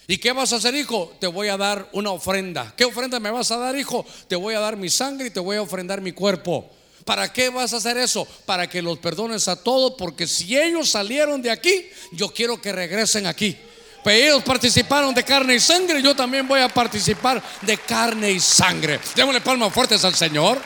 ¿Y 0.07 0.17
qué 0.17 0.31
vas 0.31 0.53
a 0.53 0.55
hacer, 0.55 0.73
hijo? 0.73 1.13
Te 1.19 1.27
voy 1.27 1.49
a 1.49 1.57
dar 1.57 1.88
una 1.93 2.10
ofrenda. 2.10 2.73
¿Qué 2.75 2.84
ofrenda 2.84 3.19
me 3.19 3.29
vas 3.29 3.51
a 3.51 3.57
dar, 3.57 3.77
hijo? 3.77 4.03
Te 4.27 4.36
voy 4.36 4.55
a 4.55 4.60
dar 4.60 4.75
mi 4.75 4.89
sangre 4.89 5.27
y 5.27 5.29
te 5.29 5.39
voy 5.39 5.57
a 5.57 5.62
ofrendar 5.62 6.01
mi 6.01 6.13
cuerpo. 6.13 6.67
¿Para 7.05 7.31
qué 7.31 7.49
vas 7.49 7.73
a 7.73 7.77
hacer 7.77 7.97
eso? 7.97 8.27
Para 8.45 8.67
que 8.67 8.81
los 8.81 8.99
perdones 8.99 9.47
a 9.47 9.55
todos, 9.55 9.93
porque 9.97 10.27
si 10.27 10.57
ellos 10.57 10.89
salieron 10.89 11.41
de 11.41 11.51
aquí, 11.51 11.87
yo 12.11 12.29
quiero 12.29 12.61
que 12.61 12.71
regresen 12.71 13.25
aquí. 13.27 13.57
Pues 14.03 14.23
ellos 14.23 14.43
participaron 14.43 15.13
de 15.13 15.23
carne 15.23 15.55
y 15.55 15.59
sangre, 15.59 16.01
yo 16.01 16.15
también 16.15 16.47
voy 16.47 16.61
a 16.61 16.69
participar 16.69 17.41
de 17.61 17.77
carne 17.77 18.31
y 18.31 18.39
sangre. 18.39 18.99
Démosle 19.15 19.41
palmas 19.41 19.73
fuertes 19.73 20.03
al 20.03 20.15
Señor. 20.15 20.61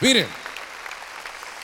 Mire. 0.00 0.26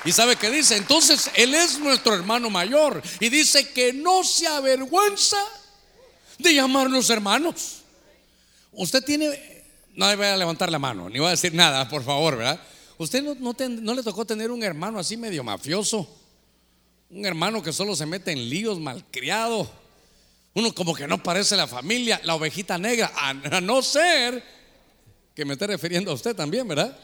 ¿Y 0.05 0.13
sabe 0.13 0.37
qué 0.37 0.51
dice? 0.51 0.77
Entonces 0.77 1.31
Él 1.35 1.55
es 1.55 1.79
nuestro 1.79 2.15
hermano 2.15 2.51
mayor. 2.51 3.03
Y 3.21 3.29
dice 3.29 3.73
que 3.73 3.93
no 3.93 4.23
se 4.23 4.47
avergüenza 4.47 5.39
de 6.39 6.55
llamarnos 6.55 7.09
hermanos. 7.11 7.83
Usted 8.73 9.03
tiene, 9.03 9.27
le 9.95 10.17
voy 10.17 10.27
a 10.27 10.37
levantar 10.37 10.71
la 10.71 10.79
mano, 10.79 11.09
ni 11.09 11.21
voy 11.21 11.29
a 11.29 11.31
decir 11.31 11.55
nada, 11.55 11.89
por 11.89 12.05
favor, 12.05 12.37
¿verdad? 12.37 12.61
¿Usted 12.97 13.23
no, 13.23 13.95
le 13.95 14.03
tocó 14.03 14.25
tener 14.25 14.51
un 14.51 14.63
hermano 14.63 14.99
así 14.99 15.17
medio 15.17 15.43
mafioso? 15.43 16.09
Un 17.11 17.27
hermano 17.27 17.63
que 17.63 17.73
solo 17.73 17.97
se 17.97 18.07
mete 18.07 18.33
en 18.33 18.49
líos, 18.49 18.79
malcriado. 18.79 19.69
Uno 20.55 20.73
como 20.73 20.95
que 20.95 21.09
no 21.09 21.23
parece 21.23 21.57
la 21.57 21.67
familia, 21.67 22.21
la 22.25 22.37
ovejita 22.37 22.79
negra, 22.79 23.13
a, 23.17 23.35
no 23.61 23.83
ser 23.83 24.43
que 25.35 25.45
me 25.45 25.55
esté 25.55 25.67
refiriendo 25.67 26.13
a 26.13 26.15
usted 26.15 26.37
también, 26.37 26.69
¿verdad? 26.69 26.97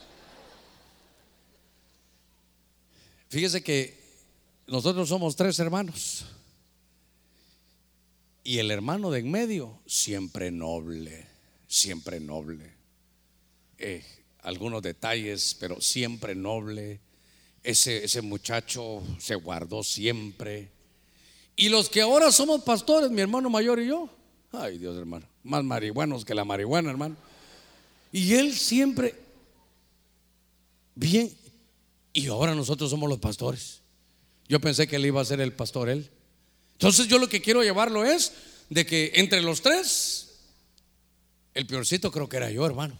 Fíjese 3.29 3.63
que 3.63 3.99
nosotros 4.69 5.09
somos 5.09 5.35
tres 5.35 5.59
hermanos. 5.59 6.25
Y 8.45 8.59
el 8.59 8.71
hermano 8.71 9.11
de 9.11 9.21
en 9.21 9.31
medio, 9.31 9.81
siempre 9.87 10.53
noble, 10.53 11.27
siempre 11.67 12.21
noble. 12.21 12.73
Eh, 13.79 14.20
algunos 14.43 14.83
detalles, 14.83 15.57
pero 15.59 15.81
siempre 15.81 16.35
noble. 16.35 17.01
Ese, 17.63 18.05
ese 18.05 18.23
muchacho 18.23 19.03
se 19.19 19.35
guardó 19.35 19.83
siempre. 19.83 20.71
Y 21.57 21.69
los 21.69 21.89
que 21.91 22.01
ahora 22.01 22.33
somos 22.33 22.63
pastores, 22.63 23.11
mi 23.11 23.21
hermano 23.21 23.51
mayor 23.51 23.81
y 23.81 23.89
yo, 23.89 24.09
ay 24.53 24.79
Dios 24.79 24.97
hermano, 24.97 25.27
más 25.43 25.63
marihuanos 25.63 26.25
que 26.25 26.35
la 26.35 26.45
marihuana, 26.45 26.91
hermano. 26.91 27.17
Y 28.13 28.35
él 28.35 28.55
siempre, 28.55 29.15
bien, 30.95 31.31
y 32.13 32.27
ahora 32.29 32.55
nosotros 32.55 32.91
somos 32.91 33.09
los 33.09 33.19
pastores. 33.19 33.81
Yo 34.49 34.61
pensé 34.61 34.89
que 34.89 34.97
él 34.97 35.07
iba 35.07 35.21
a 35.21 35.25
ser 35.25 35.41
el 35.41 35.53
pastor 35.53 35.89
él. 35.89 36.11
Entonces 36.73 37.07
yo 37.07 37.19
lo 37.19 37.29
que 37.29 37.43
quiero 37.43 37.63
llevarlo 37.63 38.05
es 38.05 38.33
de 38.71 38.87
que 38.87 39.13
entre 39.15 39.43
los 39.43 39.61
tres, 39.61 40.39
el 41.55 41.67
peorcito 41.67 42.11
creo 42.11 42.29
que 42.29 42.39
era 42.39 42.51
yo, 42.51 42.65
hermano. 42.65 42.99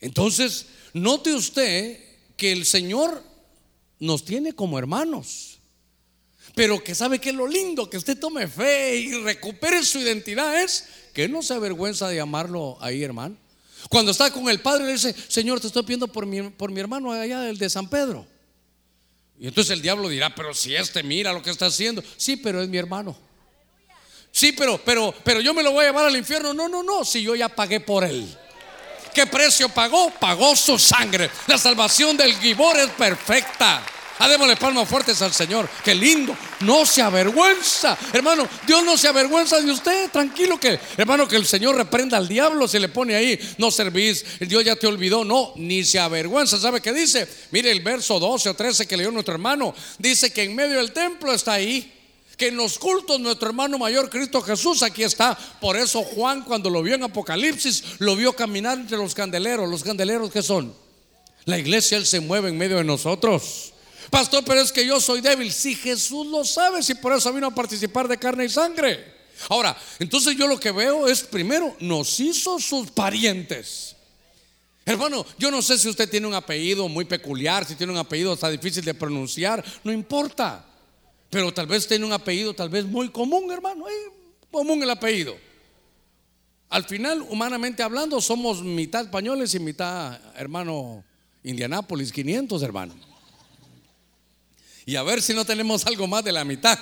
Entonces, 0.00 0.66
note 0.92 1.34
usted 1.34 1.98
que 2.36 2.52
el 2.52 2.64
Señor 2.64 3.22
nos 3.98 4.24
tiene 4.24 4.54
como 4.54 4.78
hermanos. 4.78 5.58
Pero 6.54 6.82
que 6.82 6.94
sabe 6.94 7.18
que 7.18 7.32
lo 7.32 7.46
lindo 7.46 7.88
que 7.88 7.96
usted 7.96 8.18
tome 8.18 8.48
fe 8.48 8.96
y 8.96 9.12
recupere 9.22 9.84
su 9.84 10.00
identidad 10.00 10.62
es 10.62 10.86
que 11.12 11.28
no 11.28 11.42
se 11.42 11.54
avergüenza 11.54 12.08
de 12.08 12.16
llamarlo 12.16 12.76
ahí, 12.80 13.02
hermano. 13.02 13.36
Cuando 13.88 14.10
está 14.10 14.30
con 14.32 14.48
el 14.48 14.60
padre, 14.60 14.84
le 14.86 14.92
dice: 14.92 15.14
Señor, 15.28 15.60
te 15.60 15.68
estoy 15.68 15.82
pidiendo 15.84 16.08
por 16.08 16.26
mi, 16.26 16.42
por 16.50 16.70
mi 16.70 16.80
hermano 16.80 17.12
allá, 17.12 17.48
el 17.48 17.56
de 17.56 17.70
San 17.70 17.88
Pedro. 17.88 18.26
Y 19.38 19.46
entonces 19.46 19.72
el 19.72 19.82
diablo 19.82 20.08
dirá: 20.08 20.34
Pero 20.34 20.52
si 20.52 20.74
este 20.74 21.02
mira 21.02 21.32
lo 21.32 21.42
que 21.42 21.50
está 21.50 21.66
haciendo, 21.66 22.02
sí, 22.16 22.36
pero 22.36 22.62
es 22.62 22.68
mi 22.68 22.78
hermano. 22.78 23.16
Sí, 24.32 24.52
pero, 24.52 24.80
pero, 24.84 25.14
pero 25.24 25.40
yo 25.40 25.54
me 25.54 25.62
lo 25.62 25.72
voy 25.72 25.84
a 25.84 25.88
llevar 25.88 26.06
al 26.06 26.16
infierno. 26.16 26.52
No, 26.52 26.68
no, 26.68 26.82
no, 26.82 27.04
si 27.04 27.22
yo 27.22 27.34
ya 27.34 27.48
pagué 27.48 27.80
por 27.80 28.04
él. 28.04 28.26
¿Qué 29.14 29.26
precio 29.26 29.68
pagó? 29.68 30.10
Pagó 30.10 30.54
su 30.56 30.78
sangre. 30.78 31.30
La 31.46 31.58
salvación 31.58 32.16
del 32.16 32.34
Gibor 32.38 32.76
es 32.78 32.90
perfecta. 32.90 33.82
Adémosle 34.20 34.54
palmas 34.56 34.86
fuertes 34.86 35.22
al 35.22 35.32
Señor. 35.32 35.66
Qué 35.82 35.94
lindo. 35.94 36.36
No 36.60 36.84
se 36.84 37.00
avergüenza. 37.00 37.96
Hermano, 38.12 38.46
Dios 38.66 38.84
no 38.84 38.98
se 38.98 39.08
avergüenza 39.08 39.58
de 39.60 39.72
usted. 39.72 40.10
Tranquilo 40.10 40.60
que, 40.60 40.78
hermano, 40.98 41.26
que 41.26 41.36
el 41.36 41.46
Señor 41.46 41.74
reprenda 41.74 42.18
al 42.18 42.28
diablo. 42.28 42.68
Se 42.68 42.78
le 42.78 42.90
pone 42.90 43.14
ahí, 43.14 43.40
no 43.56 43.70
servís. 43.70 44.24
Dios 44.40 44.62
ya 44.62 44.76
te 44.76 44.86
olvidó. 44.86 45.24
No, 45.24 45.54
ni 45.56 45.84
se 45.84 45.98
avergüenza. 45.98 46.60
¿Sabe 46.60 46.82
qué 46.82 46.92
dice? 46.92 47.26
Mire 47.50 47.70
el 47.70 47.80
verso 47.80 48.20
12 48.20 48.50
o 48.50 48.54
13 48.54 48.86
que 48.86 48.98
leyó 48.98 49.10
nuestro 49.10 49.32
hermano. 49.32 49.74
Dice 49.98 50.30
que 50.30 50.42
en 50.42 50.54
medio 50.54 50.76
del 50.76 50.92
templo 50.92 51.32
está 51.32 51.54
ahí 51.54 51.99
que 52.40 52.48
en 52.48 52.56
los 52.56 52.78
cultos 52.78 53.20
nuestro 53.20 53.48
hermano 53.48 53.76
mayor 53.76 54.08
Cristo 54.08 54.40
Jesús 54.40 54.82
aquí 54.82 55.02
está. 55.02 55.36
Por 55.60 55.76
eso 55.76 56.02
Juan 56.02 56.40
cuando 56.40 56.70
lo 56.70 56.82
vio 56.82 56.94
en 56.94 57.02
Apocalipsis, 57.02 57.84
lo 57.98 58.16
vio 58.16 58.32
caminar 58.32 58.78
entre 58.78 58.96
los 58.96 59.14
candeleros. 59.14 59.68
¿Los 59.68 59.84
candeleros 59.84 60.30
qué 60.30 60.42
son? 60.42 60.74
La 61.44 61.58
iglesia, 61.58 61.98
Él 61.98 62.06
se 62.06 62.18
mueve 62.18 62.48
en 62.48 62.56
medio 62.56 62.78
de 62.78 62.84
nosotros. 62.84 63.74
Pastor, 64.08 64.42
pero 64.46 64.62
es 64.62 64.72
que 64.72 64.86
yo 64.86 65.02
soy 65.02 65.20
débil. 65.20 65.52
Si 65.52 65.74
Jesús 65.74 66.26
lo 66.28 66.42
sabe, 66.42 66.82
si 66.82 66.94
por 66.94 67.12
eso 67.12 67.30
vino 67.30 67.48
a 67.48 67.54
participar 67.54 68.08
de 68.08 68.16
carne 68.16 68.46
y 68.46 68.48
sangre. 68.48 69.20
Ahora, 69.50 69.76
entonces 69.98 70.34
yo 70.34 70.46
lo 70.46 70.58
que 70.58 70.70
veo 70.70 71.08
es, 71.08 71.22
primero, 71.22 71.76
nos 71.80 72.20
hizo 72.20 72.58
sus 72.58 72.90
parientes. 72.90 73.96
Hermano, 74.86 75.26
yo 75.36 75.50
no 75.50 75.60
sé 75.60 75.76
si 75.76 75.90
usted 75.90 76.08
tiene 76.08 76.26
un 76.26 76.32
apellido 76.32 76.88
muy 76.88 77.04
peculiar, 77.04 77.66
si 77.66 77.74
tiene 77.74 77.92
un 77.92 77.98
apellido 77.98 78.32
está 78.32 78.48
difícil 78.48 78.82
de 78.82 78.94
pronunciar, 78.94 79.62
no 79.84 79.92
importa. 79.92 80.64
Pero 81.30 81.54
tal 81.54 81.66
vez 81.66 81.86
tiene 81.86 82.04
un 82.04 82.12
apellido 82.12 82.52
tal 82.52 82.68
vez 82.68 82.84
muy 82.84 83.08
común, 83.08 83.50
hermano. 83.52 83.86
común 84.50 84.82
el 84.82 84.90
apellido. 84.90 85.36
Al 86.68 86.84
final, 86.84 87.22
humanamente 87.28 87.82
hablando, 87.82 88.20
somos 88.20 88.62
mitad 88.62 89.02
españoles 89.02 89.54
y 89.54 89.60
mitad, 89.60 90.20
hermano, 90.36 91.04
Indianápolis, 91.42 92.12
500, 92.12 92.62
hermano. 92.62 92.94
Y 94.86 94.96
a 94.96 95.02
ver 95.02 95.22
si 95.22 95.34
no 95.34 95.44
tenemos 95.44 95.86
algo 95.86 96.06
más 96.06 96.24
de 96.24 96.32
la 96.32 96.44
mitad. 96.44 96.78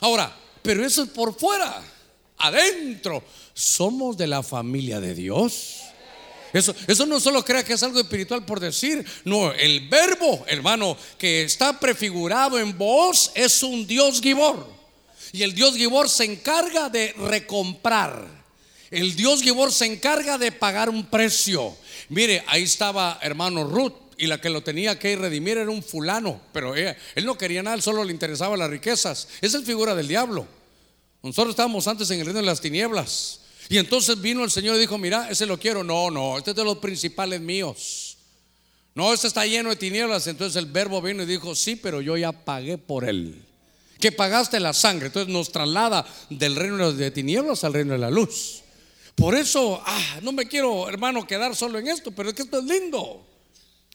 Ahora, 0.00 0.34
pero 0.62 0.84
eso 0.84 1.02
es 1.02 1.10
por 1.10 1.34
fuera. 1.34 1.82
Adentro 2.38 3.22
somos 3.54 4.16
de 4.16 4.26
la 4.26 4.42
familia 4.42 5.00
de 5.00 5.14
Dios. 5.14 5.82
Eso, 6.52 6.74
eso 6.86 7.06
no 7.06 7.18
solo 7.18 7.44
crea 7.44 7.64
que 7.64 7.72
es 7.72 7.82
algo 7.82 7.98
espiritual 8.00 8.44
por 8.44 8.60
decir, 8.60 9.04
no, 9.24 9.52
el 9.52 9.88
verbo, 9.88 10.44
hermano, 10.46 10.96
que 11.18 11.42
está 11.42 11.80
prefigurado 11.80 12.58
en 12.58 12.76
vos 12.76 13.32
es 13.34 13.62
un 13.62 13.86
Dios 13.86 14.20
Gibor. 14.20 14.66
Y 15.32 15.42
el 15.42 15.54
Dios 15.54 15.74
Gibor 15.74 16.10
se 16.10 16.24
encarga 16.24 16.90
de 16.90 17.12
recomprar. 17.14 18.26
El 18.90 19.16
Dios 19.16 19.40
Gibor 19.40 19.72
se 19.72 19.86
encarga 19.86 20.36
de 20.36 20.52
pagar 20.52 20.90
un 20.90 21.06
precio. 21.06 21.74
Mire, 22.10 22.44
ahí 22.46 22.64
estaba 22.64 23.18
hermano 23.22 23.64
Ruth 23.64 23.94
y 24.18 24.26
la 24.26 24.38
que 24.38 24.50
lo 24.50 24.62
tenía 24.62 24.98
que 24.98 25.16
redimir 25.16 25.56
era 25.56 25.70
un 25.70 25.82
fulano, 25.82 26.40
pero 26.52 26.76
él 26.76 26.96
no 27.24 27.38
quería 27.38 27.62
nada, 27.62 27.80
solo 27.80 28.04
le 28.04 28.12
interesaban 28.12 28.58
las 28.58 28.68
riquezas. 28.68 29.28
Esa 29.40 29.58
es 29.58 29.64
figura 29.64 29.94
del 29.94 30.08
diablo. 30.08 30.46
Nosotros 31.22 31.50
estábamos 31.52 31.88
antes 31.88 32.10
en 32.10 32.20
el 32.20 32.26
reino 32.26 32.40
de 32.40 32.46
las 32.46 32.60
tinieblas. 32.60 33.40
Y 33.68 33.78
entonces 33.78 34.20
vino 34.20 34.44
el 34.44 34.50
Señor 34.50 34.76
y 34.76 34.80
dijo, 34.80 34.98
mira, 34.98 35.30
ese 35.30 35.46
lo 35.46 35.58
quiero. 35.58 35.82
No, 35.84 36.10
no, 36.10 36.38
este 36.38 36.50
es 36.50 36.56
de 36.56 36.64
los 36.64 36.78
principales 36.78 37.40
míos. 37.40 38.16
No, 38.94 39.12
este 39.12 39.26
está 39.26 39.46
lleno 39.46 39.70
de 39.70 39.76
tinieblas. 39.76 40.26
Entonces 40.26 40.56
el 40.56 40.70
verbo 40.70 41.00
vino 41.00 41.22
y 41.22 41.26
dijo, 41.26 41.54
sí, 41.54 41.76
pero 41.76 42.00
yo 42.00 42.16
ya 42.16 42.32
pagué 42.32 42.78
por 42.78 43.04
él. 43.04 43.42
Que 43.98 44.12
pagaste 44.12 44.60
la 44.60 44.72
sangre. 44.72 45.06
Entonces 45.06 45.32
nos 45.32 45.50
traslada 45.50 46.04
del 46.28 46.56
reino 46.56 46.92
de 46.92 47.10
tinieblas 47.10 47.64
al 47.64 47.72
reino 47.72 47.92
de 47.92 47.98
la 47.98 48.10
luz. 48.10 48.62
Por 49.14 49.34
eso, 49.34 49.82
ah, 49.84 50.20
no 50.22 50.32
me 50.32 50.46
quiero, 50.46 50.88
hermano, 50.88 51.26
quedar 51.26 51.54
solo 51.54 51.78
en 51.78 51.88
esto, 51.88 52.10
pero 52.12 52.30
es 52.30 52.34
que 52.34 52.42
esto 52.42 52.58
es 52.58 52.64
lindo. 52.64 53.24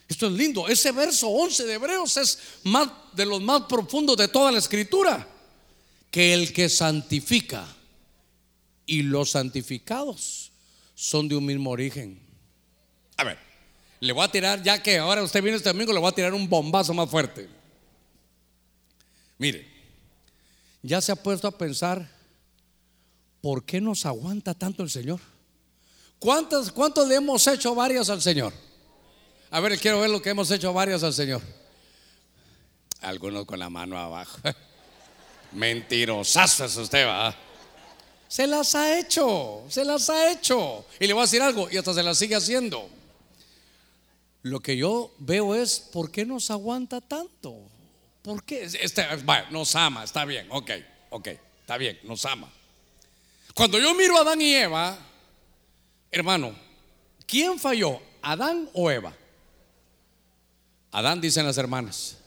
Esto 0.07 0.27
es 0.27 0.33
lindo. 0.33 0.67
Ese 0.67 0.91
verso 0.91 1.27
11 1.27 1.65
de 1.65 1.73
Hebreos 1.73 2.17
es 2.17 2.39
de 3.13 3.25
los 3.25 3.41
más 3.41 3.63
profundos 3.63 4.15
de 4.17 4.27
toda 4.27 4.51
la 4.51 4.59
escritura. 4.59 5.27
Que 6.09 6.33
el 6.33 6.53
que 6.53 6.69
santifica 6.69 7.76
y 8.87 9.03
los 9.03 9.31
santificados 9.31 10.51
son 10.95 11.27
de 11.27 11.35
un 11.35 11.45
mismo 11.45 11.69
origen. 11.69 12.19
A 13.17 13.23
ver, 13.23 13.37
le 13.99 14.13
voy 14.13 14.23
a 14.23 14.31
tirar, 14.31 14.63
ya 14.63 14.81
que 14.81 14.97
ahora 14.97 15.21
usted 15.21 15.43
viene 15.43 15.57
este 15.57 15.69
domingo, 15.69 15.93
le 15.93 15.99
voy 15.99 16.09
a 16.09 16.15
tirar 16.15 16.33
un 16.33 16.49
bombazo 16.49 16.93
más 16.93 17.07
fuerte. 17.09 17.47
Mire, 19.37 19.67
ya 20.81 21.01
se 21.01 21.11
ha 21.11 21.15
puesto 21.15 21.47
a 21.47 21.55
pensar, 21.55 22.09
¿por 23.41 23.63
qué 23.63 23.79
nos 23.79 24.05
aguanta 24.05 24.53
tanto 24.53 24.81
el 24.81 24.89
Señor? 24.89 25.19
¿Cuántos, 26.19 26.73
le 27.07 27.15
hemos 27.15 27.45
hecho 27.45 27.75
varias 27.75 28.09
al 28.09 28.21
Señor? 28.21 28.53
A 29.51 29.59
ver, 29.59 29.77
quiero 29.79 29.99
ver 30.01 30.09
lo 30.09 30.21
que 30.21 30.31
hemos 30.31 30.49
hecho 30.49 30.73
varias 30.73 31.03
al 31.03 31.13
Señor. 31.13 31.41
Algunos 33.01 33.45
con 33.45 33.59
la 33.59 33.69
mano 33.69 33.97
abajo. 33.97 34.39
Mentirosazo 35.51 36.65
es 36.65 36.75
usted, 36.77 37.05
va. 37.05 37.35
Se 38.27 38.45
las 38.45 38.75
ha 38.75 38.99
hecho, 38.99 39.63
se 39.69 39.85
las 39.85 40.09
ha 40.09 40.31
hecho. 40.31 40.85
Y 40.99 41.07
le 41.07 41.13
voy 41.13 41.21
a 41.21 41.25
decir 41.25 41.41
algo, 41.41 41.69
y 41.71 41.77
hasta 41.77 41.93
se 41.93 42.03
las 42.03 42.17
sigue 42.17 42.35
haciendo. 42.35 42.89
Lo 44.43 44.59
que 44.59 44.77
yo 44.77 45.13
veo 45.19 45.55
es, 45.55 45.79
¿por 45.79 46.11
qué 46.11 46.25
nos 46.25 46.51
aguanta 46.51 47.01
tanto? 47.01 47.57
¿Por 48.21 48.43
qué? 48.43 48.63
Este, 48.63 49.05
nos 49.51 49.75
ama, 49.75 50.03
está 50.03 50.25
bien, 50.25 50.47
ok, 50.49 50.71
ok, 51.09 51.27
está 51.61 51.77
bien, 51.77 51.99
nos 52.03 52.25
ama. 52.25 52.51
Cuando 53.53 53.79
yo 53.79 53.93
miro 53.95 54.17
a 54.17 54.21
Adán 54.21 54.41
y 54.41 54.53
Eva, 54.53 54.97
hermano, 56.11 56.55
¿quién 57.25 57.57
falló? 57.59 58.01
¿Adán 58.21 58.69
o 58.73 58.91
Eva? 58.91 59.13
Adán 60.91 61.21
dicen 61.21 61.45
las 61.45 61.57
hermanas. 61.57 62.17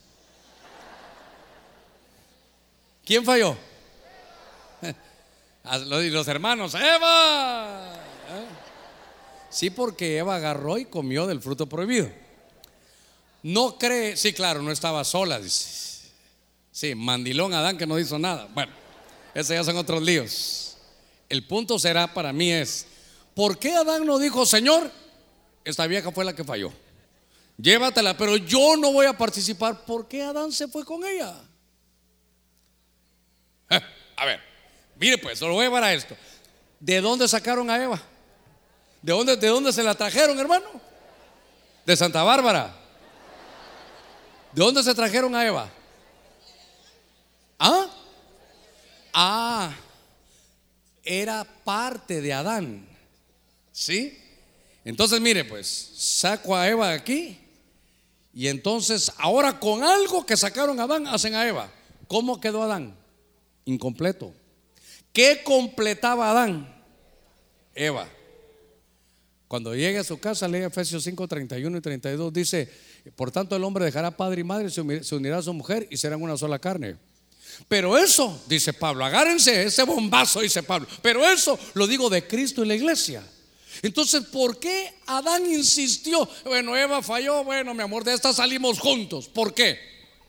¿Quién 3.04 3.24
falló? 3.24 3.56
Los 5.64 6.28
hermanos, 6.28 6.74
Eva. 6.74 7.94
¿Eh? 7.94 8.46
Sí, 9.50 9.70
porque 9.70 10.18
Eva 10.18 10.36
agarró 10.36 10.78
y 10.78 10.86
comió 10.86 11.26
del 11.26 11.40
fruto 11.40 11.66
prohibido. 11.66 12.08
No 13.42 13.78
cree, 13.78 14.16
sí, 14.16 14.32
claro, 14.32 14.62
no 14.62 14.70
estaba 14.70 15.04
sola. 15.04 15.40
Sí, 16.70 16.94
mandilón 16.94 17.52
Adán 17.52 17.76
que 17.76 17.86
no 17.86 17.98
hizo 17.98 18.18
nada. 18.18 18.48
Bueno, 18.54 18.72
esos 19.34 19.54
ya 19.54 19.64
son 19.64 19.76
otros 19.76 20.02
líos. 20.02 20.76
El 21.28 21.46
punto 21.46 21.78
será 21.78 22.12
para 22.12 22.32
mí 22.32 22.50
es, 22.50 22.86
¿por 23.34 23.58
qué 23.58 23.74
Adán 23.74 24.06
no 24.06 24.18
dijo, 24.18 24.46
Señor, 24.46 24.90
esta 25.64 25.86
vieja 25.86 26.10
fue 26.10 26.24
la 26.24 26.34
que 26.34 26.44
falló? 26.44 26.72
Llévatela, 27.56 28.16
pero 28.16 28.36
yo 28.36 28.76
no 28.76 28.92
voy 28.92 29.06
a 29.06 29.16
participar. 29.16 29.84
¿Por 29.84 30.08
qué 30.08 30.22
Adán 30.22 30.52
se 30.52 30.68
fue 30.68 30.84
con 30.84 31.04
ella? 31.04 31.34
a 34.16 34.24
ver, 34.24 34.49
Mire 35.00 35.16
pues, 35.16 35.38
solo 35.38 35.54
voy 35.54 35.62
a 35.62 35.68
llevar 35.68 35.82
a 35.82 35.94
esto. 35.94 36.14
¿De 36.78 37.00
dónde 37.00 37.26
sacaron 37.26 37.70
a 37.70 37.82
Eva? 37.82 38.00
¿De 39.00 39.12
dónde, 39.12 39.34
¿De 39.34 39.48
dónde 39.48 39.72
se 39.72 39.82
la 39.82 39.94
trajeron, 39.94 40.38
hermano? 40.38 40.66
De 41.86 41.96
Santa 41.96 42.22
Bárbara. 42.22 42.76
¿De 44.52 44.62
dónde 44.62 44.82
se 44.82 44.94
trajeron 44.94 45.34
a 45.34 45.46
Eva? 45.46 45.70
¿Ah? 47.58 47.86
Ah, 49.14 49.74
era 51.02 51.44
parte 51.64 52.20
de 52.20 52.34
Adán. 52.34 52.86
¿Sí? 53.72 54.18
Entonces, 54.84 55.18
mire, 55.18 55.46
pues, 55.46 55.92
saco 55.96 56.54
a 56.54 56.68
Eva 56.68 56.92
aquí. 56.92 57.40
Y 58.34 58.48
entonces, 58.48 59.10
ahora 59.16 59.58
con 59.58 59.82
algo 59.82 60.26
que 60.26 60.36
sacaron 60.36 60.78
a 60.78 60.82
Adán, 60.82 61.06
hacen 61.06 61.34
a 61.34 61.48
Eva. 61.48 61.70
¿Cómo 62.06 62.38
quedó 62.38 62.62
Adán? 62.62 62.94
Incompleto. 63.64 64.34
¿Qué 65.12 65.42
completaba 65.42 66.30
Adán? 66.30 66.82
Eva. 67.74 68.08
Cuando 69.48 69.74
llegue 69.74 69.98
a 69.98 70.04
su 70.04 70.20
casa, 70.20 70.46
lee 70.46 70.58
Efesios 70.58 71.02
5, 71.02 71.26
31 71.26 71.76
y 71.76 71.80
32, 71.80 72.32
dice, 72.32 72.68
por 73.16 73.32
tanto 73.32 73.56
el 73.56 73.64
hombre 73.64 73.84
dejará 73.84 74.16
padre 74.16 74.42
y 74.42 74.44
madre, 74.44 74.70
se 74.70 75.14
unirá 75.14 75.38
a 75.38 75.42
su 75.42 75.52
mujer 75.52 75.88
y 75.90 75.96
serán 75.96 76.22
una 76.22 76.36
sola 76.36 76.58
carne. 76.60 76.96
Pero 77.68 77.98
eso, 77.98 78.42
dice 78.46 78.72
Pablo, 78.72 79.04
agárrense 79.04 79.64
ese 79.64 79.82
bombazo, 79.82 80.40
dice 80.40 80.62
Pablo, 80.62 80.86
pero 81.02 81.28
eso 81.28 81.58
lo 81.74 81.86
digo 81.86 82.08
de 82.08 82.26
Cristo 82.26 82.64
y 82.64 82.68
la 82.68 82.76
iglesia. 82.76 83.24
Entonces, 83.82 84.24
¿por 84.26 84.58
qué 84.58 84.94
Adán 85.06 85.46
insistió? 85.46 86.28
Bueno, 86.44 86.76
Eva 86.76 87.02
falló, 87.02 87.44
bueno, 87.44 87.74
mi 87.74 87.82
amor, 87.82 88.04
de 88.04 88.14
esta 88.14 88.32
salimos 88.32 88.78
juntos. 88.78 89.28
¿Por 89.28 89.54
qué? 89.54 89.78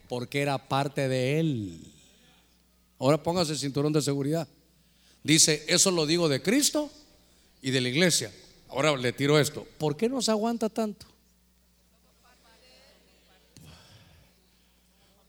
Porque 0.08 0.42
era 0.42 0.58
parte 0.58 1.08
de 1.08 1.40
él. 1.40 1.80
Ahora 3.00 3.22
póngase 3.22 3.54
el 3.54 3.60
cinturón 3.60 3.94
de 3.94 4.02
seguridad. 4.02 4.48
Dice, 5.24 5.64
eso 5.68 5.92
lo 5.92 6.06
digo 6.06 6.30
de 6.30 6.42
Cristo 6.42 6.92
y 7.62 7.72
de 7.72 7.82
la 7.82 7.90
iglesia. 7.90 8.32
Ahora 8.70 8.96
le 8.96 9.14
tiro 9.14 9.40
esto. 9.40 9.68
¿Por 9.78 9.96
qué 9.98 10.10
nos 10.10 10.30
aguanta 10.30 10.70
tanto? 10.70 11.06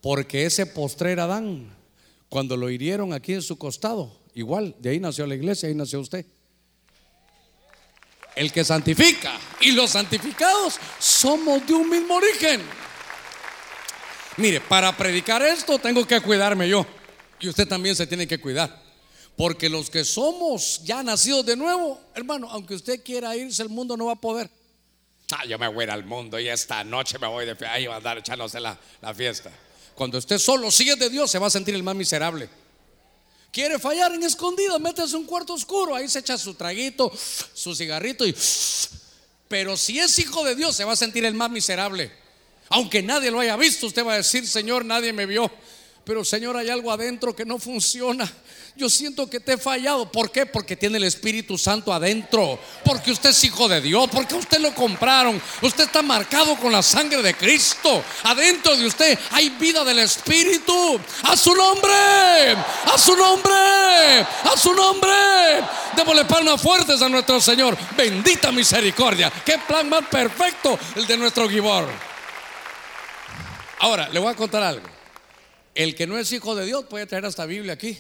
Porque 0.01 0.47
ese 0.47 0.67
postrer 0.67 1.21
Adán, 1.21 1.73
cuando 2.29 2.57
lo 2.57 2.71
hirieron 2.71 3.13
aquí 3.13 3.35
en 3.35 3.43
su 3.43 3.57
costado, 3.57 4.13
igual, 4.35 4.75
de 4.81 4.91
ahí 4.91 5.01
nació 5.01 5.27
la 5.27 5.35
iglesia, 5.35 5.69
ahí 5.69 5.75
nació 5.75 6.01
usted. 6.01 6.27
El 8.35 8.51
que 8.51 8.65
santifica 8.65 9.39
y 9.61 9.73
los 9.73 9.91
santificados 9.91 10.79
somos 10.99 11.65
de 11.67 11.75
un 11.75 11.89
mismo 11.89 12.15
origen. 12.15 12.63
Mire, 14.39 14.61
para 14.61 14.97
predicar 14.97 15.43
esto 15.43 15.79
tengo 15.79 16.07
que 16.07 16.21
cuidarme 16.21 16.69
yo 16.69 16.87
y 17.39 17.49
usted 17.49 17.69
también 17.69 17.95
se 17.95 18.07
tiene 18.07 18.27
que 18.27 18.41
cuidar. 18.41 18.82
Porque 19.37 19.69
los 19.69 19.91
que 19.91 20.05
somos 20.05 20.83
ya 20.85 21.03
nacidos 21.03 21.47
de 21.47 21.57
nuevo, 21.57 22.01
hermano, 22.15 22.49
aunque 22.51 22.75
usted 22.75 23.03
quiera 23.03 23.35
irse, 23.35 23.63
el 23.63 23.69
mundo 23.69 23.97
no 23.97 24.07
va 24.07 24.13
a 24.13 24.21
poder. 24.21 24.51
Ah, 25.33 25.47
yo 25.47 25.59
me 25.59 25.67
voy 25.69 25.83
a 25.83 25.85
ir 25.85 25.91
al 25.91 26.05
mundo 26.05 26.39
y 26.39 26.49
esta 26.49 26.85
noche 26.85 27.19
me 27.19 27.27
voy 27.27 27.47
de 27.47 27.57
fiesta. 27.57 27.75
Ahí 27.75 27.87
va 27.87 27.95
a 27.95 27.97
andar 27.97 28.19
echándose 28.19 28.61
la, 28.61 28.79
la 29.01 29.15
fiesta. 29.15 29.51
Cuando 29.95 30.19
usted 30.19 30.39
solo 30.39 30.71
sigue 30.71 30.97
de 30.97 31.09
Dios, 31.09 31.31
se 31.31 31.39
va 31.39 31.47
a 31.47 31.51
sentir 31.51 31.75
el 31.75 31.83
más 31.83 31.95
miserable. 31.95 32.49
Quiere 33.51 33.79
fallar 33.79 34.15
en 34.15 34.23
escondido, 34.23 34.79
métese 34.79 35.17
un 35.17 35.25
cuarto 35.25 35.53
oscuro, 35.53 35.95
ahí 35.95 36.09
se 36.09 36.21
echa 36.21 36.39
su 36.39 36.55
traguito, 36.55 37.13
su 37.55 37.75
cigarrito 37.75 38.27
y. 38.27 38.35
Pero 39.49 39.77
si 39.77 39.99
es 39.99 40.19
hijo 40.19 40.43
de 40.45 40.55
Dios, 40.55 40.75
se 40.75 40.85
va 40.85 40.93
a 40.93 40.97
sentir 40.97 41.25
el 41.27 41.35
más 41.35 41.51
miserable. 41.51 42.11
Aunque 42.71 43.03
nadie 43.03 43.31
lo 43.31 43.41
haya 43.41 43.57
visto, 43.57 43.87
usted 43.87 44.07
va 44.07 44.15
a 44.15 44.17
decir, 44.17 44.49
Señor, 44.49 44.85
nadie 44.87 45.13
me 45.13 45.27
vio. 45.27 45.51
Pero 46.05 46.25
Señor, 46.25 46.57
hay 46.57 46.71
algo 46.71 46.91
adentro 46.91 47.37
que 47.37 47.45
no 47.45 47.59
funciona. 47.59 48.31
Yo 48.75 48.89
siento 48.89 49.29
que 49.29 49.39
te 49.39 49.53
he 49.53 49.59
fallado. 49.59 50.11
¿Por 50.11 50.31
qué? 50.31 50.47
Porque 50.47 50.77
tiene 50.77 50.97
el 50.97 51.05
Espíritu 51.05 51.59
Santo 51.59 51.93
adentro. 51.93 52.59
Porque 52.85 53.11
usted 53.11 53.31
es 53.31 53.45
hijo 53.45 53.69
de 53.69 53.83
Dios. 53.83 54.09
Porque 54.11 54.35
usted 54.35 54.61
lo 54.61 54.75
compraron. 54.75 55.41
Usted 55.61 55.85
está 55.85 56.01
marcado 56.01 56.57
con 56.57 56.73
la 56.73 56.83
sangre 56.83 57.23
de 57.23 57.35
Cristo. 57.35 58.03
Adentro 58.25 58.75
de 58.75 58.87
usted 58.87 59.19
hay 59.31 59.51
vida 59.51 59.85
del 59.85 59.99
Espíritu. 59.99 60.99
A 61.25 61.37
su 61.37 61.55
nombre. 61.55 62.57
A 62.87 62.97
su 62.97 63.15
nombre. 63.15 64.21
A 64.21 64.57
su 64.57 64.73
nombre. 64.73 65.13
Démosle 65.95 66.25
palmas 66.25 66.61
fuertes 66.61 67.03
a 67.03 67.09
nuestro 67.11 67.41
Señor. 67.43 67.77
Bendita 67.95 68.51
misericordia. 68.53 69.31
Qué 69.45 69.59
plan 69.69 69.87
más 69.91 70.07
perfecto 70.07 70.79
el 70.97 71.07
de 71.07 71.19
nuestro 71.19 71.47
Gibor. 71.47 71.89
Ahora, 73.81 74.09
le 74.09 74.19
voy 74.19 74.33
a 74.33 74.37
contar 74.37 74.63
algo. 74.63 74.89
El 75.75 75.95
que 75.95 76.07
no 76.07 76.17
es 76.17 76.33
hijo 76.33 76.55
de 76.55 76.65
Dios 76.65 76.87
puede 76.89 77.07
traer 77.07 77.27
esta 77.27 77.45
Biblia 77.45 77.75
aquí 77.75 77.99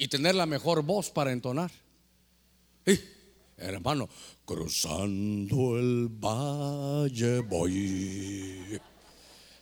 y 0.00 0.08
tener 0.08 0.34
la 0.34 0.46
mejor 0.46 0.82
voz 0.82 1.10
para 1.10 1.30
entonar. 1.30 1.70
Y, 2.86 2.98
hermano, 3.58 4.08
cruzando 4.46 5.78
el 5.78 6.08
valle 6.08 7.40
voy. 7.40 8.80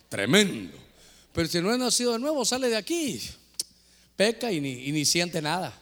Tremendo. 0.07 0.77
Pero 1.33 1.49
si 1.49 1.59
no 1.59 1.73
es 1.73 1.77
nacido 1.77 2.13
de 2.13 2.19
nuevo, 2.19 2.45
sale 2.45 2.69
de 2.69 2.77
aquí. 2.77 3.19
Peca 4.15 4.49
y 4.49 4.61
ni, 4.61 5.03
siente 5.03 5.41
nada. 5.41 5.77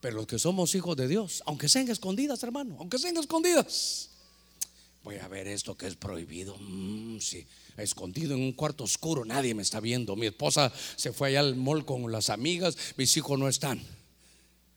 Pero 0.00 0.14
los 0.18 0.28
que 0.28 0.38
somos 0.38 0.72
hijos 0.76 0.96
de 0.96 1.08
Dios, 1.08 1.42
aunque 1.44 1.68
sean 1.68 1.90
escondidas, 1.90 2.40
hermano, 2.44 2.76
aunque 2.78 3.00
sean 3.00 3.16
escondidas, 3.16 4.10
voy 5.02 5.16
a 5.16 5.26
ver 5.26 5.48
esto 5.48 5.76
que 5.76 5.88
es 5.88 5.96
prohibido. 5.96 6.56
Mm, 6.60 7.18
sí, 7.18 7.44
escondido 7.82 8.34
en 8.34 8.40
un 8.40 8.52
cuarto 8.52 8.84
oscuro, 8.84 9.24
nadie 9.24 9.54
me 9.54 9.62
está 9.62 9.80
viendo. 9.80 10.16
Mi 10.16 10.26
esposa 10.26 10.72
se 10.96 11.12
fue 11.12 11.28
allá 11.28 11.40
al 11.40 11.56
mall 11.56 11.84
con 11.84 12.10
las 12.10 12.30
amigas, 12.30 12.76
mis 12.96 13.16
hijos 13.16 13.38
no 13.38 13.48
están. 13.48 13.82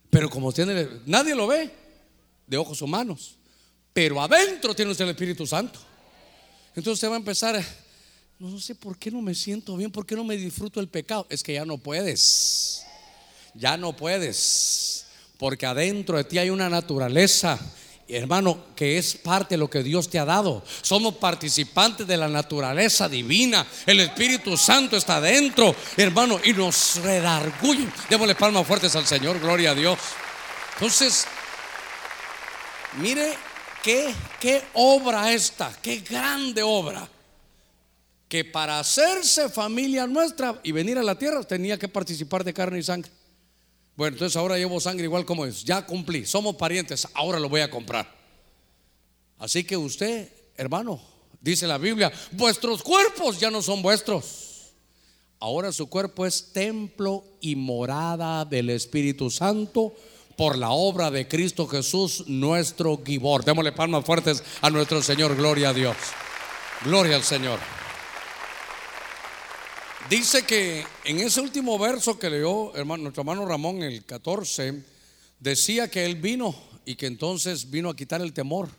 Pero 0.09 0.29
como 0.29 0.51
tiene, 0.51 0.87
nadie 1.05 1.35
lo 1.35 1.47
ve 1.47 1.71
de 2.47 2.57
ojos 2.57 2.81
humanos, 2.81 3.37
pero 3.93 4.21
adentro 4.21 4.75
tiene 4.75 4.91
usted 4.91 5.05
el 5.05 5.11
Espíritu 5.11 5.45
Santo. 5.45 5.79
Entonces 6.69 6.93
usted 6.93 7.09
va 7.09 7.15
a 7.15 7.17
empezar, 7.17 7.63
no 8.39 8.59
sé 8.59 8.75
por 8.75 8.97
qué 8.97 9.11
no 9.11 9.21
me 9.21 9.35
siento 9.35 9.75
bien, 9.77 9.91
por 9.91 10.05
qué 10.05 10.15
no 10.15 10.23
me 10.23 10.37
disfruto 10.37 10.79
el 10.79 10.87
pecado. 10.87 11.27
Es 11.29 11.43
que 11.43 11.53
ya 11.53 11.65
no 11.65 11.77
puedes, 11.77 12.83
ya 13.53 13.77
no 13.77 13.95
puedes, 13.95 15.05
porque 15.37 15.65
adentro 15.65 16.17
de 16.17 16.23
ti 16.23 16.37
hay 16.37 16.49
una 16.49 16.69
naturaleza 16.69 17.59
hermano, 18.09 18.65
que 18.75 18.97
es 18.97 19.15
parte 19.15 19.55
de 19.55 19.59
lo 19.59 19.69
que 19.69 19.83
Dios 19.83 20.09
te 20.09 20.19
ha 20.19 20.25
dado. 20.25 20.63
Somos 20.81 21.15
participantes 21.15 22.07
de 22.07 22.17
la 22.17 22.27
naturaleza 22.27 23.07
divina. 23.07 23.65
El 23.85 23.99
Espíritu 23.99 24.57
Santo 24.57 24.97
está 24.97 25.21
dentro, 25.21 25.75
hermano, 25.95 26.39
y 26.43 26.53
nos 26.53 26.95
redarguye. 27.03 27.87
Démosle 28.09 28.35
palmas 28.35 28.65
fuertes 28.65 28.95
al 28.95 29.05
Señor, 29.05 29.39
gloria 29.39 29.71
a 29.71 29.75
Dios. 29.75 29.99
Entonces, 30.73 31.25
mire 32.99 33.33
qué, 33.83 34.13
qué 34.39 34.63
obra 34.73 35.31
esta, 35.31 35.71
qué 35.81 35.97
grande 35.99 36.63
obra. 36.63 37.07
Que 38.27 38.45
para 38.45 38.79
hacerse 38.79 39.49
familia 39.49 40.05
nuestra 40.05 40.59
y 40.63 40.71
venir 40.71 40.97
a 40.97 41.03
la 41.03 41.15
tierra 41.15 41.43
tenía 41.43 41.77
que 41.77 41.87
participar 41.87 42.43
de 42.43 42.53
carne 42.53 42.79
y 42.79 42.83
sangre. 42.83 43.11
Bueno, 43.99 44.15
entonces 44.15 44.37
ahora 44.37 44.57
llevo 44.57 44.79
sangre 44.79 45.03
igual 45.03 45.25
como 45.25 45.45
es. 45.45 45.65
Ya 45.65 45.85
cumplí, 45.85 46.25
somos 46.25 46.55
parientes, 46.55 47.05
ahora 47.13 47.37
lo 47.37 47.49
voy 47.49 47.59
a 47.59 47.69
comprar. 47.69 48.09
Así 49.37 49.65
que 49.65 49.75
usted, 49.75 50.31
hermano, 50.55 51.01
dice 51.41 51.67
la 51.67 51.77
Biblia, 51.77 52.09
vuestros 52.31 52.81
cuerpos 52.81 53.41
ya 53.41 53.51
no 53.51 53.61
son 53.61 53.81
vuestros. 53.81 54.69
Ahora 55.37 55.73
su 55.73 55.89
cuerpo 55.89 56.25
es 56.25 56.53
templo 56.53 57.25
y 57.41 57.57
morada 57.57 58.45
del 58.45 58.69
Espíritu 58.69 59.29
Santo 59.29 59.93
por 60.37 60.57
la 60.57 60.69
obra 60.69 61.11
de 61.11 61.27
Cristo 61.27 61.67
Jesús, 61.67 62.23
nuestro 62.25 63.01
Gibor. 63.05 63.43
Démosle 63.43 63.73
palmas 63.73 64.05
fuertes 64.05 64.41
a 64.61 64.69
nuestro 64.69 65.01
Señor, 65.01 65.35
gloria 65.35 65.71
a 65.71 65.73
Dios. 65.73 65.97
Gloria 66.85 67.17
al 67.17 67.23
Señor. 67.23 67.59
Dice 70.09 70.41
que 70.41 70.83
en 71.05 71.19
ese 71.19 71.39
último 71.39 71.77
verso 71.77 72.17
que 72.17 72.31
leyó 72.31 72.75
hermano, 72.75 73.03
nuestro 73.03 73.21
hermano 73.21 73.45
Ramón, 73.45 73.83
el 73.83 74.03
14, 74.05 74.81
decía 75.39 75.87
que 75.87 76.03
él 76.03 76.15
vino 76.15 76.55
y 76.83 76.95
que 76.95 77.05
entonces 77.05 77.69
vino 77.69 77.91
a 77.91 77.95
quitar 77.95 78.19
el 78.19 78.33
temor 78.33 78.69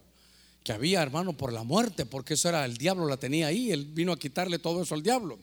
que 0.65 0.73
había, 0.73 1.01
hermano, 1.01 1.33
por 1.35 1.53
la 1.53 1.63
muerte, 1.63 2.05
porque 2.05 2.35
eso 2.35 2.49
era 2.49 2.65
el 2.65 2.77
diablo 2.77 3.07
la 3.07 3.17
tenía 3.17 3.47
ahí, 3.47 3.71
él 3.71 3.85
vino 3.85 4.11
a 4.11 4.19
quitarle 4.19 4.59
todo 4.59 4.83
eso 4.83 4.97
al 4.97 5.05
diablo. 5.05 5.39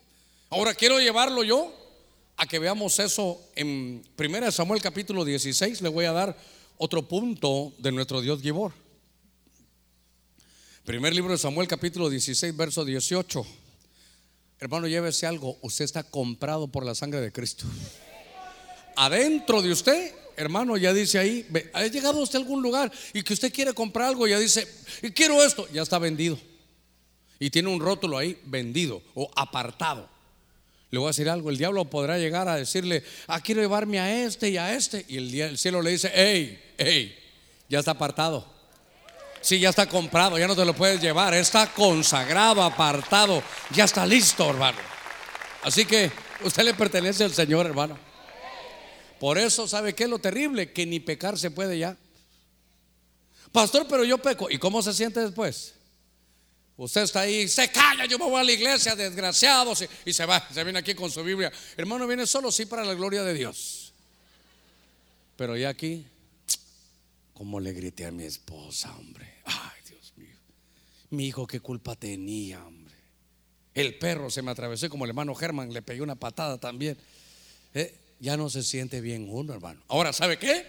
Ahora 0.50 0.74
quiero 0.74 1.00
llevarlo 1.00 1.42
yo 1.46 1.74
a 2.36 2.46
que 2.46 2.60
veamos 2.60 3.00
eso 3.00 3.40
en 3.56 4.04
1 4.18 4.52
Samuel 4.52 4.82
capítulo 4.82 5.24
16, 5.24 5.82
le 5.82 5.88
voy 5.88 6.04
a 6.04 6.12
dar 6.12 6.38
otro 6.78 7.08
punto 7.08 7.74
de 7.78 7.94
nuestro 7.94 8.20
Dios 8.20 8.42
Gibor. 8.42 8.74
Primer 10.84 11.16
libro 11.16 11.32
de 11.32 11.38
Samuel 11.38 11.70
capítulo 11.70 12.10
16, 12.10 12.58
verso 12.58 12.84
18. 12.84 13.67
Hermano, 14.60 14.88
llévese 14.88 15.26
algo. 15.28 15.58
Usted 15.62 15.86
está 15.86 16.04
comprado 16.04 16.68
por 16.68 16.86
la 16.86 16.96
sangre 16.96 17.22
de 17.22 17.32
Cristo. 17.32 17.66
Adentro 18.96 19.62
de 19.62 19.72
usted, 19.72 20.12
hermano, 20.36 20.76
ya 20.78 20.94
dice 20.94 21.20
ahí, 21.20 21.46
ha 21.74 21.86
llegado 21.86 22.20
usted 22.20 22.40
a 22.40 22.42
algún 22.42 22.64
lugar 22.64 22.92
y 23.14 23.22
que 23.22 23.34
usted 23.34 23.54
quiere 23.54 23.74
comprar 23.74 24.08
algo, 24.08 24.28
ya 24.28 24.40
dice, 24.40 24.68
y 25.04 25.12
quiero 25.12 25.44
esto, 25.44 25.68
ya 25.72 25.84
está 25.84 26.00
vendido. 26.00 26.40
Y 27.40 27.52
tiene 27.52 27.70
un 27.70 27.80
rótulo 27.80 28.18
ahí, 28.18 28.40
vendido 28.46 29.04
o 29.14 29.30
apartado. 29.36 30.10
Le 30.90 30.98
voy 30.98 31.08
a 31.08 31.10
decir 31.10 31.30
algo, 31.30 31.52
el 31.52 31.58
diablo 31.58 31.86
podrá 31.86 32.18
llegar 32.18 32.48
a 32.48 32.56
decirle, 32.56 33.04
ah, 33.28 33.42
quiero 33.42 33.62
llevarme 33.62 34.00
a 34.00 34.26
este 34.26 34.50
y 34.50 34.58
a 34.58 34.74
este. 34.74 35.06
Y 35.08 35.18
el, 35.18 35.40
el 35.40 35.58
cielo 35.60 35.84
le 35.84 35.92
dice, 35.92 36.10
hey, 36.12 36.60
hey, 36.78 37.16
ya 37.70 37.80
está 37.80 37.92
apartado. 37.92 38.57
Sí, 39.42 39.60
ya 39.60 39.70
está 39.70 39.88
comprado, 39.88 40.38
ya 40.38 40.48
no 40.48 40.56
te 40.56 40.66
lo 40.66 40.74
puedes 40.74 41.02
llevar. 41.02 41.34
Está 41.34 41.72
consagrado, 41.74 42.62
apartado, 42.62 43.42
ya 43.72 43.86
está 43.86 44.06
listo, 44.06 44.50
hermano. 44.50 44.78
Así 45.64 45.86
que 45.86 46.12
usted 46.44 46.64
le 46.64 46.74
pertenece 46.74 47.24
al 47.24 47.34
Señor, 47.34 47.66
hermano. 47.66 47.98
Por 49.20 49.38
eso, 49.38 49.68
¿sabe 49.68 49.94
qué 49.94 50.04
es 50.04 50.10
lo 50.10 50.20
terrible? 50.20 50.72
Que 50.72 50.86
ni 50.86 51.00
pecar 51.00 51.38
se 51.38 51.52
puede 51.52 51.78
ya. 51.78 51.98
Pastor, 53.52 53.88
pero 53.90 54.04
yo 54.04 54.18
peco. 54.18 54.50
¿Y 54.50 54.58
cómo 54.58 54.82
se 54.82 54.94
siente 54.94 55.20
después? 55.20 55.74
Usted 56.78 57.02
está 57.02 57.22
ahí, 57.22 57.48
se 57.48 57.72
calla, 57.72 58.06
yo 58.06 58.20
me 58.20 58.26
voy 58.26 58.40
a 58.40 58.44
la 58.44 58.52
iglesia, 58.52 58.96
desgraciado, 58.96 59.74
y 60.06 60.14
se 60.14 60.26
va, 60.28 60.48
se 60.54 60.64
viene 60.64 60.78
aquí 60.78 60.94
con 60.94 61.10
su 61.10 61.24
Biblia. 61.24 61.52
Hermano, 61.76 62.06
viene 62.06 62.28
solo, 62.28 62.52
sí, 62.52 62.68
para 62.68 62.86
la 62.86 62.94
gloria 62.94 63.24
de 63.24 63.34
Dios. 63.34 63.94
Pero 65.36 65.58
ya 65.58 65.70
aquí, 65.70 66.06
como 67.38 67.60
le 67.60 67.72
grité 67.72 68.04
a 68.08 68.12
mi 68.12 68.24
esposa, 68.24 68.92
hombre. 68.98 69.32
Ay, 69.46 69.80
Dios 69.88 70.12
mío. 70.18 70.40
Mi 71.12 71.28
hijo, 71.28 71.46
¿qué 71.46 71.60
culpa 71.60 71.96
tenía, 71.96 72.66
hombre? 72.66 72.96
El 73.76 74.00
perro 74.00 74.32
se 74.32 74.42
me 74.42 74.50
atravesó 74.50 74.90
como 74.90 75.06
el 75.06 75.12
hermano 75.12 75.36
Germán, 75.36 75.72
le 75.72 75.84
pegué 75.84 76.02
una 76.02 76.16
patada 76.16 76.58
también. 76.58 76.98
Eh, 77.76 77.96
ya 78.20 78.38
no 78.38 78.50
se 78.50 78.64
siente 78.64 79.02
bien 79.02 79.28
uno, 79.30 79.54
hermano. 79.54 79.84
Ahora, 79.88 80.14
¿sabe 80.14 80.40
qué? 80.40 80.66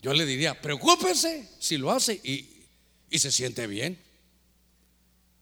Yo 0.00 0.14
le 0.14 0.24
diría, 0.24 0.60
preocúpese 0.60 1.48
si 1.58 1.78
lo 1.78 1.90
hace 1.90 2.20
y, 2.22 2.48
y 3.10 3.18
se 3.18 3.32
siente 3.32 3.66
bien. 3.66 3.98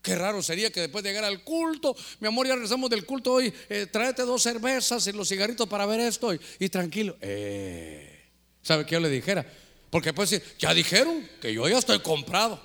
Qué 0.01 0.15
raro 0.15 0.43
sería 0.43 0.73
que 0.73 0.81
después 0.81 1.05
de 1.05 1.11
llegar 1.11 1.25
al 1.25 1.45
culto, 1.45 1.95
mi 2.21 2.29
amor, 2.29 2.47
ya 2.47 2.55
regresamos 2.55 2.89
del 2.89 3.05
culto 3.05 3.35
hoy, 3.35 3.53
eh, 3.69 3.85
tráete 3.85 4.23
dos 4.23 4.43
cervezas 4.43 5.07
y 5.07 5.13
los 5.13 5.29
cigarritos 5.29 5.69
para 5.69 5.85
ver 5.85 6.01
esto 6.01 6.33
y, 6.33 6.69
tranquilo. 6.71 7.15
Eh, 7.21 8.31
¿Sabe 8.63 8.87
qué 8.87 8.95
yo 8.95 9.01
le 9.01 9.11
dijera? 9.11 9.45
Porque 9.91 10.13
pues 10.13 10.41
ya 10.59 10.75
dijeron 10.75 11.29
que 11.41 11.53
yo 11.53 11.69
ya 11.69 11.79
estoy 11.79 12.01
comprado. 12.01 12.61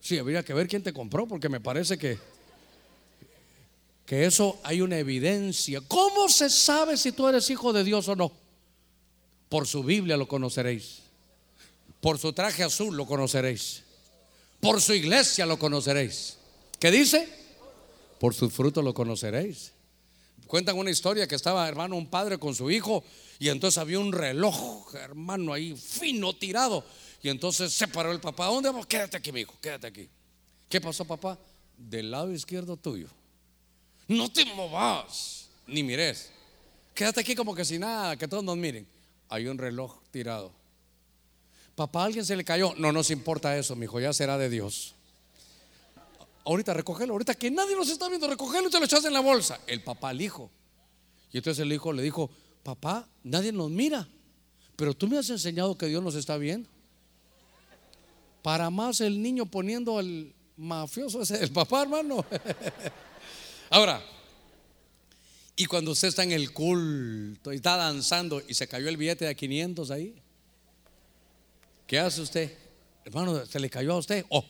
Sí, 0.00 0.18
habría 0.18 0.42
que 0.42 0.54
ver 0.54 0.66
quién 0.66 0.82
te 0.82 0.92
compró, 0.92 1.26
porque 1.26 1.48
me 1.48 1.60
parece 1.60 1.98
que, 1.98 2.18
que 4.06 4.24
eso 4.24 4.58
hay 4.62 4.80
una 4.80 4.98
evidencia. 4.98 5.82
¿Cómo 5.86 6.28
se 6.28 6.48
sabe 6.48 6.96
si 6.96 7.12
tú 7.12 7.28
eres 7.28 7.50
hijo 7.50 7.72
de 7.72 7.84
Dios 7.84 8.08
o 8.08 8.16
no? 8.16 8.32
Por 9.50 9.66
su 9.66 9.84
Biblia 9.84 10.16
lo 10.16 10.26
conoceréis. 10.26 11.02
Por 12.00 12.18
su 12.18 12.32
traje 12.32 12.62
azul 12.62 12.96
lo 12.96 13.06
conoceréis. 13.06 13.82
Por 14.60 14.80
su 14.80 14.94
iglesia 14.94 15.44
lo 15.44 15.58
conoceréis. 15.58 16.38
¿Qué 16.78 16.90
dice? 16.90 17.28
Por 18.18 18.34
sus 18.34 18.52
frutos 18.52 18.82
lo 18.82 18.94
conoceréis. 18.94 19.72
Cuentan 20.46 20.78
una 20.78 20.90
historia 20.90 21.28
que 21.28 21.34
estaba, 21.34 21.68
hermano, 21.68 21.96
un 21.96 22.08
padre 22.08 22.38
con 22.38 22.54
su 22.54 22.70
hijo 22.70 23.04
y 23.40 23.48
entonces 23.48 23.78
había 23.78 23.98
un 23.98 24.12
reloj, 24.12 24.94
hermano, 24.94 25.54
ahí 25.54 25.74
fino 25.74 26.36
tirado. 26.36 26.84
Y 27.22 27.30
entonces 27.30 27.72
se 27.72 27.88
paró 27.88 28.12
el 28.12 28.20
papá. 28.20 28.46
¿Dónde 28.46 28.68
vamos? 28.68 28.84
Quédate 28.86 29.16
aquí, 29.16 29.32
mi 29.32 29.40
hijo, 29.40 29.54
quédate 29.62 29.86
aquí. 29.86 30.10
¿Qué 30.68 30.78
pasó, 30.78 31.06
papá? 31.06 31.38
Del 31.74 32.10
lado 32.10 32.30
izquierdo 32.30 32.76
tuyo. 32.76 33.08
No 34.06 34.30
te 34.30 34.44
movas, 34.44 35.48
ni 35.66 35.82
mires. 35.82 36.30
Quédate 36.92 37.20
aquí 37.20 37.34
como 37.34 37.54
que 37.54 37.64
sin 37.64 37.80
nada, 37.80 38.14
que 38.14 38.28
todos 38.28 38.44
nos 38.44 38.58
miren. 38.58 38.86
Hay 39.30 39.46
un 39.46 39.56
reloj 39.56 39.96
tirado. 40.10 40.52
Papá, 41.74 42.04
alguien 42.04 42.26
se 42.26 42.36
le 42.36 42.44
cayó. 42.44 42.74
No 42.76 42.92
nos 42.92 43.10
importa 43.10 43.56
eso, 43.56 43.74
mi 43.74 43.84
hijo, 43.84 44.00
ya 44.00 44.12
será 44.12 44.36
de 44.36 44.50
Dios. 44.50 44.94
Ahorita 46.44 46.74
recógelo, 46.74 47.14
ahorita 47.14 47.34
que 47.36 47.50
nadie 47.50 47.74
nos 47.74 47.88
está 47.88 48.06
viendo, 48.10 48.28
recógelo 48.28 48.68
y 48.68 48.70
te 48.70 48.78
lo 48.78 48.84
echas 48.84 49.06
en 49.06 49.14
la 49.14 49.20
bolsa. 49.20 49.58
El 49.66 49.82
papá 49.82 50.10
al 50.10 50.20
hijo. 50.20 50.50
Y 51.32 51.38
entonces 51.38 51.62
el 51.62 51.72
hijo 51.72 51.90
le 51.94 52.02
dijo, 52.02 52.28
papá, 52.62 53.08
nadie 53.22 53.52
nos 53.52 53.70
mira, 53.70 54.08
pero 54.76 54.94
tú 54.94 55.08
me 55.08 55.18
has 55.18 55.28
enseñado 55.30 55.76
que 55.76 55.86
Dios 55.86 56.02
nos 56.02 56.14
está 56.14 56.36
viendo. 56.36 56.68
Para 58.42 58.70
más 58.70 59.00
el 59.00 59.20
niño 59.20 59.46
poniendo 59.46 59.98
al 59.98 60.32
mafioso 60.56 61.22
ese, 61.22 61.38
el 61.44 61.52
papá, 61.52 61.82
hermano. 61.82 62.24
Ahora, 63.70 64.02
y 65.56 65.66
cuando 65.66 65.90
usted 65.90 66.08
está 66.08 66.22
en 66.22 66.32
el 66.32 66.52
culto 66.52 67.52
y 67.52 67.56
está 67.56 67.76
danzando 67.76 68.42
y 68.48 68.54
se 68.54 68.66
cayó 68.66 68.88
el 68.88 68.96
billete 68.96 69.26
de 69.26 69.36
500 69.36 69.90
ahí, 69.90 70.14
¿qué 71.86 71.98
hace 71.98 72.22
usted? 72.22 72.56
Hermano, 73.04 73.44
¿se 73.44 73.60
le 73.60 73.68
cayó 73.68 73.92
a 73.92 73.98
usted? 73.98 74.24
Oh, 74.30 74.44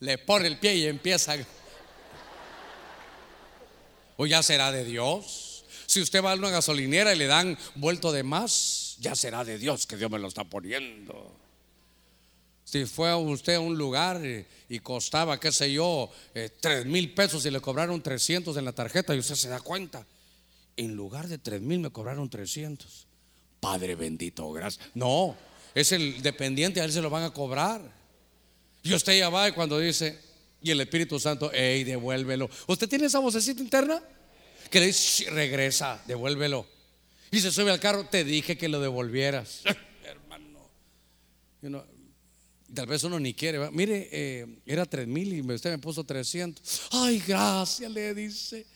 le 0.00 0.18
pone 0.18 0.48
el 0.48 0.58
pie 0.58 0.76
y 0.76 0.86
empieza. 0.86 1.36
O 4.18 4.24
ya 4.24 4.42
será 4.42 4.72
de 4.72 4.82
Dios. 4.82 5.45
Si 5.86 6.00
usted 6.00 6.22
va 6.22 6.32
a 6.32 6.34
una 6.34 6.50
gasolinera 6.50 7.14
y 7.14 7.18
le 7.18 7.26
dan 7.26 7.56
vuelto 7.74 8.12
de 8.12 8.22
más, 8.22 8.96
ya 9.00 9.14
será 9.14 9.44
de 9.44 9.58
Dios 9.58 9.86
que 9.86 9.96
Dios 9.96 10.10
me 10.10 10.18
lo 10.18 10.28
está 10.28 10.44
poniendo. 10.44 11.34
Si 12.64 12.84
fue 12.84 13.14
usted 13.14 13.54
a 13.54 13.60
un 13.60 13.78
lugar 13.78 14.20
y, 14.68 14.78
costaba, 14.80 15.38
qué 15.38 15.52
sé 15.52 15.72
yo, 15.72 16.10
eh, 16.34 16.50
tres 16.60 16.84
mil 16.84 17.14
pesos 17.14 17.46
y 17.46 17.50
le 17.50 17.60
cobraron 17.60 18.02
300 18.02 18.56
en 18.56 18.64
la 18.64 18.72
tarjeta 18.72 19.14
y 19.14 19.20
usted 19.20 19.36
se 19.36 19.48
da 19.48 19.60
cuenta, 19.60 20.04
en 20.76 20.94
lugar 20.96 21.28
de 21.28 21.38
tres 21.38 21.60
mil 21.60 21.78
me 21.78 21.90
cobraron 21.90 22.28
300. 22.28 23.06
Padre 23.60 23.94
bendito, 23.94 24.50
gracias. 24.50 24.84
No, 24.94 25.36
es 25.74 25.92
el 25.92 26.20
dependiente, 26.22 26.80
a 26.80 26.84
él 26.84 26.92
se 26.92 27.00
lo 27.00 27.08
van 27.08 27.22
a 27.22 27.30
cobrar. 27.30 27.80
Y 28.82 28.92
usted 28.94 29.16
ya 29.16 29.28
va 29.28 29.48
y 29.48 29.52
cuando 29.52 29.78
dice, 29.78 30.18
y 30.60 30.70
el 30.72 30.80
Espíritu 30.80 31.20
Santo, 31.20 31.50
hey, 31.54 31.84
devuélvelo. 31.84 32.50
¿Usted 32.66 32.88
tiene 32.88 33.06
esa 33.06 33.20
vocecita 33.20 33.62
interna? 33.62 34.02
Que 34.70 34.80
le 34.80 34.86
dice, 34.86 35.30
regresa, 35.30 36.02
devuélvelo. 36.06 36.66
Y 37.30 37.40
se 37.40 37.50
sube 37.50 37.70
al 37.70 37.80
carro, 37.80 38.06
te 38.06 38.24
dije 38.24 38.56
que 38.56 38.68
lo 38.68 38.80
devolvieras. 38.80 39.62
Hermano. 40.04 40.70
tal 42.72 42.86
vez 42.86 43.04
uno 43.04 43.18
ni 43.18 43.34
quiere. 43.34 43.70
Mire, 43.70 44.08
eh, 44.12 44.46
era 44.66 44.86
tres 44.86 45.06
mil 45.06 45.32
y 45.32 45.40
usted 45.40 45.70
me 45.70 45.78
puso 45.78 46.04
300. 46.04 46.88
Ay, 46.92 47.22
gracias, 47.26 47.90
le 47.90 48.14
dice. 48.14 48.66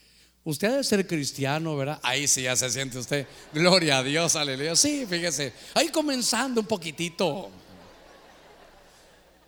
Usted 0.42 0.70
debe 0.70 0.84
ser 0.84 1.06
cristiano, 1.06 1.76
¿verdad? 1.76 2.00
Ahí 2.02 2.26
sí 2.26 2.42
ya 2.42 2.56
se 2.56 2.70
siente 2.70 2.98
usted. 2.98 3.26
Gloria 3.52 3.98
a 3.98 4.02
Dios, 4.02 4.36
aleluya. 4.36 4.74
Sí, 4.74 5.06
fíjese. 5.08 5.52
Ahí 5.74 5.88
comenzando 5.88 6.62
un 6.62 6.66
poquitito. 6.66 7.50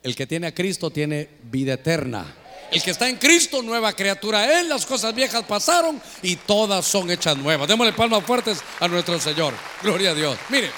El 0.03 0.15
que 0.15 0.27
tiene 0.27 0.47
a 0.47 0.53
Cristo 0.53 0.91
tiene 0.91 1.29
vida 1.43 1.73
eterna. 1.73 2.35
El 2.73 2.81
que 2.81 2.91
está 2.91 3.07
en 3.07 3.17
Cristo, 3.17 3.61
nueva 3.61 3.93
criatura. 3.93 4.59
Él, 4.59 4.67
las 4.67 4.85
cosas 4.85 5.13
viejas 5.13 5.43
pasaron 5.45 6.01
y 6.23 6.35
todas 6.35 6.85
son 6.85 7.11
hechas 7.11 7.37
nuevas. 7.37 7.67
Démosle 7.67 7.93
palmas 7.93 8.25
fuertes 8.25 8.59
a 8.79 8.87
nuestro 8.87 9.19
Señor. 9.19 9.53
Gloria 9.83 10.09
a 10.09 10.15
Dios. 10.15 10.37
Mire, 10.49 10.71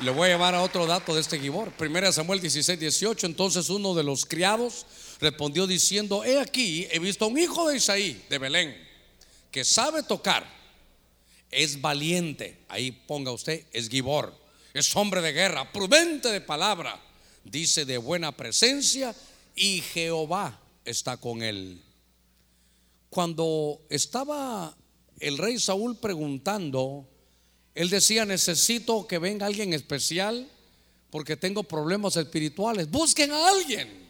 le 0.00 0.10
voy 0.10 0.28
a 0.28 0.32
llevar 0.32 0.54
a 0.54 0.62
otro 0.62 0.86
dato 0.86 1.14
de 1.14 1.22
este 1.22 1.40
Gibor. 1.40 1.72
Primera 1.72 2.12
Samuel 2.12 2.40
16, 2.40 2.78
18. 2.78 3.26
Entonces 3.26 3.70
uno 3.70 3.94
de 3.94 4.04
los 4.04 4.26
criados 4.26 4.84
respondió 5.18 5.66
diciendo: 5.66 6.24
He 6.24 6.38
aquí, 6.38 6.86
he 6.90 6.98
visto 6.98 7.24
a 7.24 7.28
un 7.28 7.38
hijo 7.38 7.70
de 7.70 7.78
Isaí, 7.78 8.22
de 8.28 8.38
Belén, 8.38 8.76
que 9.50 9.64
sabe 9.64 10.02
tocar, 10.02 10.46
es 11.50 11.80
valiente. 11.80 12.58
Ahí 12.68 12.92
ponga 12.92 13.32
usted, 13.32 13.64
es 13.72 13.88
Gibor 13.88 14.44
es 14.74 14.94
hombre 14.96 15.22
de 15.22 15.32
guerra, 15.32 15.70
prudente 15.72 16.28
de 16.30 16.40
palabra, 16.40 17.00
dice 17.44 17.84
de 17.84 17.96
buena 17.96 18.32
presencia 18.32 19.14
y 19.54 19.80
Jehová 19.80 20.60
está 20.84 21.16
con 21.16 21.42
él. 21.42 21.82
Cuando 23.08 23.80
estaba 23.88 24.76
el 25.20 25.38
rey 25.38 25.58
Saúl 25.58 25.96
preguntando, 25.96 27.08
él 27.74 27.90
decía, 27.90 28.24
necesito 28.24 29.06
que 29.06 29.18
venga 29.18 29.46
alguien 29.46 29.72
especial 29.72 30.48
porque 31.10 31.36
tengo 31.36 31.62
problemas 31.62 32.16
espirituales. 32.16 32.90
Busquen 32.90 33.30
a 33.32 33.48
alguien. 33.48 34.04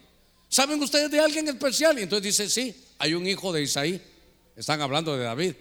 ¿Saben 0.48 0.82
ustedes 0.82 1.10
de 1.10 1.20
alguien 1.20 1.48
especial? 1.48 1.98
Y 1.98 2.02
entonces 2.02 2.36
dice, 2.36 2.48
sí, 2.48 2.74
hay 2.98 3.14
un 3.14 3.26
hijo 3.26 3.52
de 3.52 3.62
Isaí. 3.62 4.00
Están 4.56 4.80
hablando 4.80 5.16
de 5.16 5.24
David. 5.24 5.54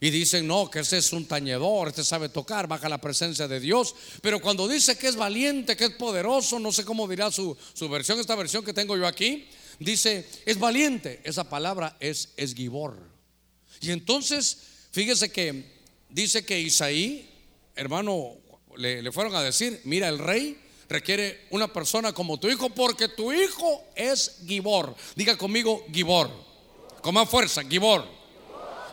Y 0.00 0.10
dicen, 0.10 0.46
no, 0.46 0.70
que 0.70 0.80
ese 0.80 0.98
es 0.98 1.12
un 1.12 1.26
tañedor, 1.26 1.88
este 1.88 2.04
sabe 2.04 2.28
tocar, 2.28 2.66
baja 2.68 2.88
la 2.88 3.00
presencia 3.00 3.48
de 3.48 3.60
Dios. 3.60 3.94
Pero 4.20 4.40
cuando 4.40 4.68
dice 4.68 4.98
que 4.98 5.08
es 5.08 5.16
valiente, 5.16 5.76
que 5.76 5.86
es 5.86 5.92
poderoso, 5.92 6.58
no 6.58 6.70
sé 6.70 6.84
cómo 6.84 7.08
dirá 7.08 7.30
su, 7.30 7.56
versión, 7.90 8.20
esta 8.20 8.34
versión 8.34 8.64
que 8.64 8.74
tengo 8.74 8.96
yo 8.96 9.06
aquí, 9.06 9.48
dice, 9.78 10.28
es 10.44 10.58
valiente. 10.58 11.20
Esa 11.24 11.48
palabra 11.48 11.96
es 11.98 12.30
esgibor. 12.36 12.98
Y 13.80 13.90
entonces, 13.90 14.58
fíjese 14.90 15.32
que 15.32 15.64
dice 16.10 16.44
que 16.44 16.60
Isaí, 16.60 17.30
hermano, 17.74 18.34
le, 18.76 19.00
le 19.00 19.12
fueron 19.12 19.34
a 19.34 19.42
decir, 19.42 19.80
mira, 19.84 20.08
el 20.08 20.18
rey 20.18 20.58
requiere 20.88 21.46
una 21.50 21.72
persona 21.72 22.12
como 22.12 22.38
tu 22.38 22.48
hijo, 22.48 22.70
porque 22.70 23.08
tu 23.08 23.32
hijo 23.32 23.84
es 23.94 24.38
Gibor. 24.46 24.94
Diga 25.14 25.36
conmigo, 25.36 25.84
Gibor. 25.92 26.30
Con 27.00 27.14
más 27.14 27.28
fuerza, 27.28 27.62
Gibor. 27.64 28.06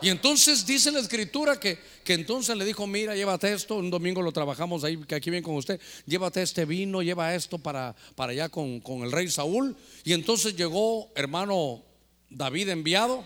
Y 0.04 0.10
entonces 0.10 0.66
dice 0.66 0.92
la 0.92 1.00
escritura 1.00 1.58
que, 1.58 1.78
que 2.04 2.12
entonces 2.12 2.54
le 2.58 2.66
dijo, 2.66 2.86
mira, 2.86 3.16
llévate 3.16 3.50
esto, 3.50 3.76
un 3.76 3.88
domingo 3.88 4.20
lo 4.20 4.32
trabajamos 4.32 4.84
ahí, 4.84 4.98
que 4.98 5.14
aquí 5.14 5.30
viene 5.30 5.42
con 5.42 5.54
usted, 5.54 5.80
llévate 6.04 6.42
este 6.42 6.66
vino, 6.66 7.00
lleva 7.00 7.34
esto 7.34 7.56
para, 7.56 7.96
para 8.14 8.32
allá 8.32 8.50
con, 8.50 8.80
con 8.80 8.98
el 8.98 9.10
rey 9.10 9.30
Saúl. 9.30 9.74
Y 10.04 10.12
entonces 10.12 10.56
llegó 10.56 11.10
hermano 11.14 11.82
David 12.28 12.68
enviado 12.68 13.24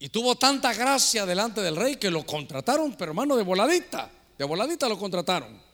y 0.00 0.08
tuvo 0.08 0.34
tanta 0.34 0.74
gracia 0.74 1.24
delante 1.24 1.60
del 1.60 1.76
rey 1.76 1.94
que 1.94 2.10
lo 2.10 2.26
contrataron, 2.26 2.96
pero 2.96 3.12
hermano, 3.12 3.36
de 3.36 3.44
voladita, 3.44 4.10
de 4.36 4.44
voladita 4.44 4.88
lo 4.88 4.98
contrataron. 4.98 5.65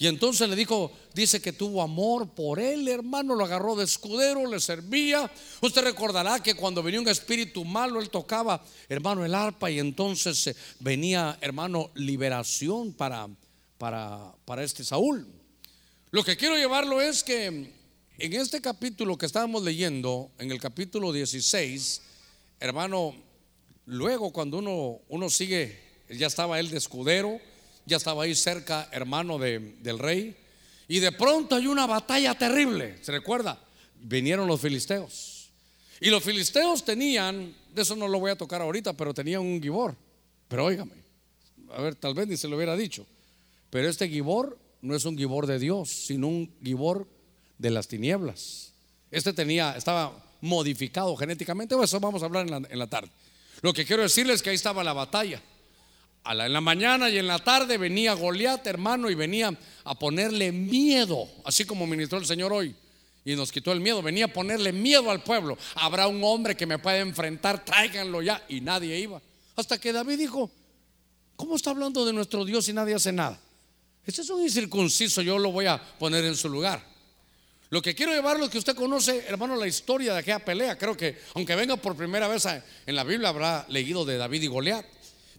Y 0.00 0.06
entonces 0.06 0.48
le 0.48 0.56
dijo, 0.56 0.90
dice 1.12 1.42
que 1.42 1.52
tuvo 1.52 1.82
amor 1.82 2.30
por 2.30 2.58
él, 2.58 2.88
hermano, 2.88 3.34
lo 3.34 3.44
agarró 3.44 3.76
de 3.76 3.84
escudero, 3.84 4.46
le 4.46 4.58
servía. 4.58 5.30
Usted 5.60 5.82
recordará 5.82 6.42
que 6.42 6.54
cuando 6.54 6.82
venía 6.82 7.02
un 7.02 7.08
espíritu 7.08 7.66
malo, 7.66 8.00
él 8.00 8.08
tocaba, 8.08 8.64
hermano, 8.88 9.26
el 9.26 9.34
arpa 9.34 9.70
y 9.70 9.78
entonces 9.78 10.46
eh, 10.46 10.56
venía, 10.78 11.36
hermano, 11.42 11.90
liberación 11.92 12.94
para, 12.94 13.28
para, 13.76 14.32
para 14.46 14.64
este 14.64 14.84
Saúl. 14.84 15.26
Lo 16.12 16.24
que 16.24 16.38
quiero 16.38 16.56
llevarlo 16.56 17.02
es 17.02 17.22
que 17.22 17.44
en 17.46 18.32
este 18.32 18.62
capítulo 18.62 19.18
que 19.18 19.26
estábamos 19.26 19.62
leyendo, 19.64 20.30
en 20.38 20.50
el 20.50 20.58
capítulo 20.58 21.12
16, 21.12 22.00
hermano, 22.58 23.14
luego 23.84 24.32
cuando 24.32 24.60
uno, 24.60 25.02
uno 25.10 25.28
sigue, 25.28 25.78
ya 26.08 26.26
estaba 26.26 26.58
él 26.58 26.70
de 26.70 26.78
escudero, 26.78 27.38
ya 27.90 27.96
estaba 27.96 28.22
ahí 28.22 28.34
cerca, 28.34 28.88
hermano 28.92 29.38
del 29.38 29.98
rey. 29.98 30.36
Y 30.86 31.00
de 31.00 31.12
pronto 31.12 31.56
hay 31.56 31.66
una 31.66 31.86
batalla 31.86 32.36
terrible, 32.38 32.98
¿se 33.02 33.12
recuerda? 33.12 33.60
Vinieron 34.00 34.46
los 34.46 34.60
filisteos. 34.60 35.50
Y 36.00 36.08
los 36.08 36.22
filisteos 36.22 36.84
tenían, 36.84 37.54
de 37.74 37.82
eso 37.82 37.96
no 37.96 38.08
lo 38.08 38.20
voy 38.20 38.30
a 38.30 38.36
tocar 38.36 38.62
ahorita, 38.62 38.92
pero 38.94 39.12
tenían 39.12 39.42
un 39.42 39.60
gibor. 39.60 39.96
Pero 40.48 40.64
óigame, 40.64 40.94
a 41.72 41.82
ver, 41.82 41.96
tal 41.96 42.14
vez 42.14 42.28
ni 42.28 42.36
se 42.36 42.48
lo 42.48 42.56
hubiera 42.56 42.76
dicho. 42.76 43.04
Pero 43.70 43.88
este 43.88 44.08
gibor 44.08 44.56
no 44.80 44.94
es 44.94 45.04
un 45.04 45.18
gibor 45.18 45.46
de 45.46 45.58
Dios, 45.58 45.90
sino 45.90 46.28
un 46.28 46.52
gibor 46.62 47.08
de 47.58 47.70
las 47.70 47.88
tinieblas. 47.88 48.72
Este 49.10 49.32
tenía, 49.32 49.76
estaba 49.76 50.24
modificado 50.40 51.14
genéticamente, 51.16 51.74
eso 51.82 52.00
vamos 52.00 52.22
a 52.22 52.26
hablar 52.26 52.46
en 52.46 52.50
la, 52.62 52.68
en 52.68 52.78
la 52.78 52.86
tarde. 52.86 53.10
Lo 53.62 53.72
que 53.72 53.84
quiero 53.84 54.02
decirles 54.02 54.36
es 54.36 54.42
que 54.42 54.50
ahí 54.50 54.56
estaba 54.56 54.82
la 54.82 54.92
batalla 54.92 55.42
en 56.24 56.52
la 56.52 56.60
mañana 56.60 57.10
y 57.10 57.18
en 57.18 57.26
la 57.26 57.38
tarde 57.38 57.78
venía 57.78 58.14
Goliat, 58.14 58.66
hermano, 58.66 59.10
y 59.10 59.14
venía 59.14 59.56
a 59.84 59.98
ponerle 59.98 60.52
miedo, 60.52 61.28
así 61.44 61.64
como 61.64 61.86
ministró 61.86 62.18
el 62.18 62.26
Señor 62.26 62.52
hoy. 62.52 62.74
Y 63.24 63.34
nos 63.34 63.52
quitó 63.52 63.72
el 63.72 63.80
miedo, 63.80 64.02
venía 64.02 64.26
a 64.26 64.32
ponerle 64.32 64.72
miedo 64.72 65.10
al 65.10 65.22
pueblo. 65.22 65.56
Habrá 65.74 66.06
un 66.06 66.22
hombre 66.24 66.56
que 66.56 66.66
me 66.66 66.78
puede 66.78 67.00
enfrentar, 67.00 67.64
tráiganlo 67.64 68.22
ya. 68.22 68.42
Y 68.48 68.60
nadie 68.60 68.98
iba. 68.98 69.20
Hasta 69.56 69.78
que 69.78 69.92
David 69.92 70.18
dijo, 70.18 70.50
¿cómo 71.36 71.56
está 71.56 71.70
hablando 71.70 72.04
de 72.06 72.12
nuestro 72.12 72.44
Dios 72.44 72.68
y 72.68 72.72
nadie 72.72 72.94
hace 72.94 73.12
nada? 73.12 73.38
Este 74.06 74.22
es 74.22 74.30
un 74.30 74.42
incircunciso, 74.42 75.20
yo 75.20 75.38
lo 75.38 75.52
voy 75.52 75.66
a 75.66 75.80
poner 75.98 76.24
en 76.24 76.34
su 76.34 76.48
lugar. 76.48 76.82
Lo 77.68 77.82
que 77.82 77.94
quiero 77.94 78.12
llevarlo 78.12 78.46
es 78.46 78.50
que 78.50 78.58
usted 78.58 78.74
conoce, 78.74 79.24
hermano, 79.28 79.54
la 79.54 79.66
historia 79.66 80.14
de 80.14 80.18
aquella 80.20 80.44
pelea. 80.44 80.76
Creo 80.76 80.96
que, 80.96 81.18
aunque 81.34 81.54
venga 81.54 81.76
por 81.76 81.94
primera 81.94 82.26
vez 82.26 82.46
en 82.46 82.96
la 82.96 83.04
Biblia, 83.04 83.28
habrá 83.28 83.64
leído 83.68 84.04
de 84.04 84.16
David 84.16 84.42
y 84.42 84.46
Goliat. 84.48 84.84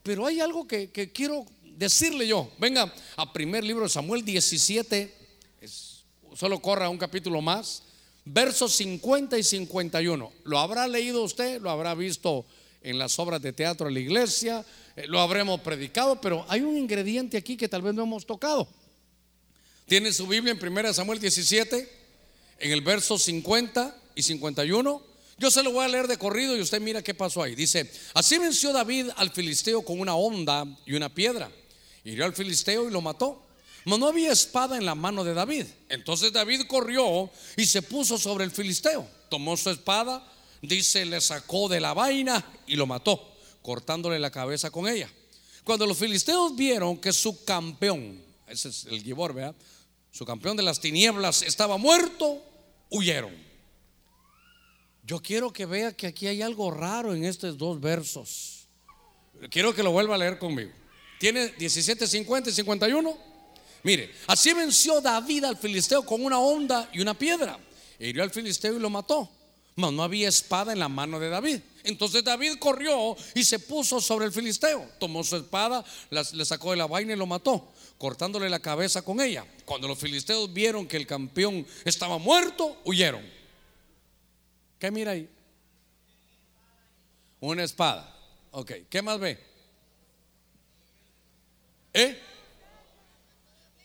Pero 0.03 0.25
hay 0.25 0.39
algo 0.39 0.67
que, 0.67 0.89
quiero 1.13 1.45
decirle 1.63 2.27
yo. 2.27 2.49
Venga 2.57 2.91
a 3.15 3.33
primer 3.33 3.63
libro 3.63 3.83
de 3.83 3.89
Samuel 3.89 4.25
17, 4.25 5.13
solo 6.35 6.59
corra 6.59 6.89
un 6.89 6.97
capítulo 6.97 7.41
más, 7.41 7.83
versos 8.25 8.73
50 8.75 9.37
y 9.37 9.43
51. 9.43 10.31
¿Lo 10.43 10.59
habrá 10.59 10.87
leído 10.87 11.23
usted? 11.23 11.61
¿Lo 11.61 11.69
habrá 11.69 11.93
visto 11.93 12.45
en 12.81 12.97
las 12.97 13.19
obras 13.19 13.41
de 13.41 13.53
teatro 13.53 13.87
de 13.87 13.93
la 13.93 13.99
iglesia? 13.99 14.65
Eh, 14.95 15.05
¿Lo 15.07 15.19
habremos 15.19 15.61
predicado? 15.61 16.19
Pero 16.19 16.45
hay 16.47 16.61
un 16.61 16.77
ingrediente 16.77 17.37
aquí 17.37 17.55
que 17.55 17.67
tal 17.67 17.81
vez 17.81 17.93
no 17.93 18.03
hemos 18.03 18.25
tocado. 18.25 18.67
¿Tiene 19.85 20.13
su 20.13 20.25
Biblia 20.25 20.55
en 20.59 20.77
1 20.77 20.93
Samuel 20.93 21.19
17? 21.19 22.01
En 22.59 22.71
el 22.71 22.81
verso 22.81 23.17
50 23.17 23.95
y 24.15 24.23
51. 24.23 25.10
Yo 25.41 25.49
se 25.49 25.63
lo 25.63 25.71
voy 25.71 25.83
a 25.83 25.87
leer 25.87 26.07
de 26.07 26.19
corrido 26.19 26.55
y 26.55 26.61
usted 26.61 26.79
mira 26.79 27.01
qué 27.01 27.15
pasó 27.15 27.41
ahí. 27.41 27.55
Dice, 27.55 27.91
así 28.13 28.37
venció 28.37 28.71
David 28.71 29.07
al 29.15 29.31
filisteo 29.31 29.81
con 29.81 29.99
una 29.99 30.13
onda 30.13 30.67
y 30.85 30.93
una 30.93 31.09
piedra. 31.09 31.51
Hirió 32.03 32.25
al 32.25 32.35
filisteo 32.35 32.87
y 32.87 32.91
lo 32.91 33.01
mató. 33.01 33.47
Mas 33.85 33.97
no 33.97 34.05
había 34.05 34.31
espada 34.31 34.77
en 34.77 34.85
la 34.85 34.93
mano 34.93 35.23
de 35.23 35.33
David. 35.33 35.65
Entonces 35.89 36.31
David 36.31 36.67
corrió 36.67 37.31
y 37.57 37.65
se 37.65 37.81
puso 37.81 38.19
sobre 38.19 38.43
el 38.43 38.51
filisteo. 38.51 39.07
Tomó 39.31 39.57
su 39.57 39.71
espada, 39.71 40.23
dice, 40.61 41.05
le 41.05 41.19
sacó 41.19 41.67
de 41.67 41.79
la 41.79 41.95
vaina 41.95 42.45
y 42.67 42.75
lo 42.75 42.85
mató, 42.85 43.33
cortándole 43.63 44.19
la 44.19 44.29
cabeza 44.29 44.69
con 44.69 44.87
ella. 44.87 45.11
Cuando 45.63 45.87
los 45.87 45.97
filisteos 45.97 46.55
vieron 46.55 46.99
que 46.99 47.11
su 47.11 47.43
campeón, 47.43 48.23
ese 48.45 48.69
es 48.69 48.85
el 48.85 49.01
Gibor, 49.01 49.33
¿verdad? 49.33 49.55
Su 50.11 50.23
campeón 50.23 50.55
de 50.55 50.61
las 50.61 50.79
tinieblas 50.79 51.41
estaba 51.41 51.77
muerto, 51.77 52.43
huyeron. 52.91 53.50
Yo 55.11 55.21
quiero 55.21 55.51
que 55.51 55.65
vea 55.65 55.91
que 55.91 56.07
aquí 56.07 56.25
hay 56.25 56.41
algo 56.41 56.71
raro 56.71 57.13
en 57.13 57.25
estos 57.25 57.57
dos 57.57 57.81
versos. 57.81 58.69
Quiero 59.49 59.75
que 59.75 59.83
lo 59.83 59.91
vuelva 59.91 60.15
a 60.15 60.17
leer 60.17 60.39
conmigo. 60.39 60.71
Tiene 61.19 61.49
17, 61.49 62.07
50 62.07 62.49
y 62.49 62.53
51. 62.53 63.17
Mire, 63.83 64.09
así 64.27 64.53
venció 64.53 65.01
David 65.01 65.43
al 65.43 65.57
filisteo 65.57 66.05
con 66.05 66.23
una 66.23 66.39
onda 66.39 66.89
y 66.93 67.01
una 67.01 67.13
piedra. 67.13 67.59
Hirió 67.99 68.23
al 68.23 68.31
filisteo 68.31 68.77
y 68.77 68.79
lo 68.79 68.89
mató. 68.89 69.29
Mas 69.75 69.91
no 69.91 70.01
había 70.01 70.29
espada 70.29 70.71
en 70.71 70.79
la 70.79 70.87
mano 70.87 71.19
de 71.19 71.27
David. 71.27 71.59
Entonces 71.83 72.23
David 72.23 72.53
corrió 72.57 73.17
y 73.35 73.43
se 73.43 73.59
puso 73.59 73.99
sobre 73.99 74.27
el 74.27 74.31
filisteo. 74.31 74.91
Tomó 74.97 75.25
su 75.25 75.35
espada, 75.35 75.83
le 76.09 76.45
sacó 76.45 76.71
de 76.71 76.77
la 76.77 76.87
vaina 76.87 77.11
y 77.11 77.17
lo 77.17 77.25
mató, 77.25 77.67
cortándole 77.97 78.49
la 78.49 78.61
cabeza 78.61 79.01
con 79.01 79.19
ella. 79.19 79.45
Cuando 79.65 79.89
los 79.89 79.99
filisteos 79.99 80.53
vieron 80.53 80.87
que 80.87 80.95
el 80.95 81.05
campeón 81.05 81.67
estaba 81.83 82.17
muerto, 82.17 82.79
huyeron. 82.85 83.40
¿Qué 84.81 84.89
mira 84.89 85.11
ahí? 85.11 85.29
Una 87.39 87.63
espada. 87.63 88.17
Ok, 88.49 88.71
¿qué 88.89 89.03
más 89.03 89.19
ve? 89.19 89.39
¿Eh? 91.93 92.19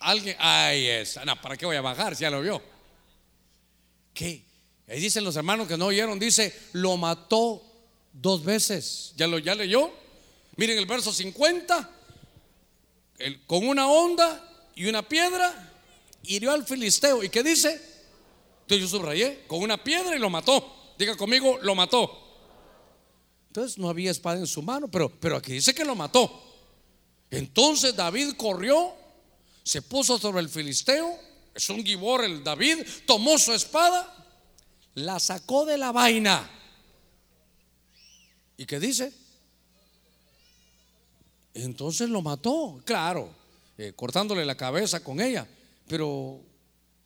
Alguien, 0.00 0.36
ay, 0.38 0.86
esa. 0.86 1.22
No, 1.26 1.38
¿para 1.38 1.58
qué 1.58 1.66
voy 1.66 1.76
a 1.76 1.82
bajar 1.82 2.16
si 2.16 2.22
ya 2.22 2.30
lo 2.30 2.40
vio? 2.40 2.62
¿Qué? 4.14 4.42
Ahí 4.88 4.98
dicen 4.98 5.22
los 5.22 5.36
hermanos 5.36 5.68
que 5.68 5.76
no 5.76 5.84
oyeron, 5.84 6.18
dice, 6.18 6.58
lo 6.72 6.96
mató 6.96 7.62
dos 8.14 8.42
veces. 8.42 9.12
¿Ya 9.16 9.26
lo 9.26 9.38
ya 9.38 9.54
leyó? 9.54 9.92
Miren 10.56 10.78
el 10.78 10.86
verso 10.86 11.12
50. 11.12 11.90
con 13.46 13.68
una 13.68 13.86
onda 13.86 14.70
y 14.74 14.86
una 14.86 15.06
piedra 15.06 15.74
hirió 16.22 16.52
al 16.52 16.64
filisteo. 16.64 17.22
¿Y 17.22 17.28
qué 17.28 17.42
dice? 17.42 17.78
Entonces 18.62 18.90
yo 18.90 18.98
subrayé, 18.98 19.44
con 19.46 19.60
una 19.60 19.76
piedra 19.84 20.16
y 20.16 20.18
lo 20.18 20.30
mató. 20.30 20.75
Diga 20.98 21.16
conmigo, 21.16 21.58
lo 21.62 21.74
mató. 21.74 22.10
Entonces 23.48 23.78
no 23.78 23.88
había 23.88 24.10
espada 24.10 24.38
en 24.38 24.46
su 24.46 24.62
mano, 24.62 24.88
pero, 24.88 25.08
pero 25.20 25.36
aquí 25.36 25.52
dice 25.52 25.74
que 25.74 25.84
lo 25.84 25.94
mató. 25.94 26.30
Entonces 27.30 27.96
David 27.96 28.34
corrió, 28.36 28.92
se 29.62 29.82
puso 29.82 30.18
sobre 30.18 30.40
el 30.40 30.48
filisteo, 30.48 31.18
es 31.54 31.68
un 31.70 31.84
gibor 31.84 32.24
el 32.24 32.44
David, 32.44 32.86
tomó 33.06 33.38
su 33.38 33.52
espada, 33.52 34.14
la 34.94 35.18
sacó 35.18 35.64
de 35.64 35.78
la 35.78 35.92
vaina. 35.92 36.50
¿Y 38.56 38.66
qué 38.66 38.78
dice? 38.78 39.12
Entonces 41.54 42.10
lo 42.10 42.20
mató, 42.20 42.80
claro, 42.84 43.30
eh, 43.78 43.92
cortándole 43.96 44.44
la 44.44 44.56
cabeza 44.56 45.02
con 45.02 45.20
ella, 45.20 45.46
pero 45.88 46.40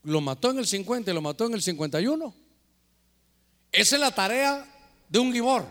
lo 0.02 0.20
mató 0.20 0.50
en 0.50 0.58
el 0.58 0.66
50 0.66 1.10
y 1.10 1.14
lo 1.14 1.22
mató 1.22 1.46
en 1.46 1.54
el 1.54 1.62
51. 1.62 2.34
Esa 3.72 3.96
es 3.96 4.00
la 4.00 4.14
tarea 4.14 4.66
de 5.08 5.18
un 5.18 5.32
gibor. 5.32 5.66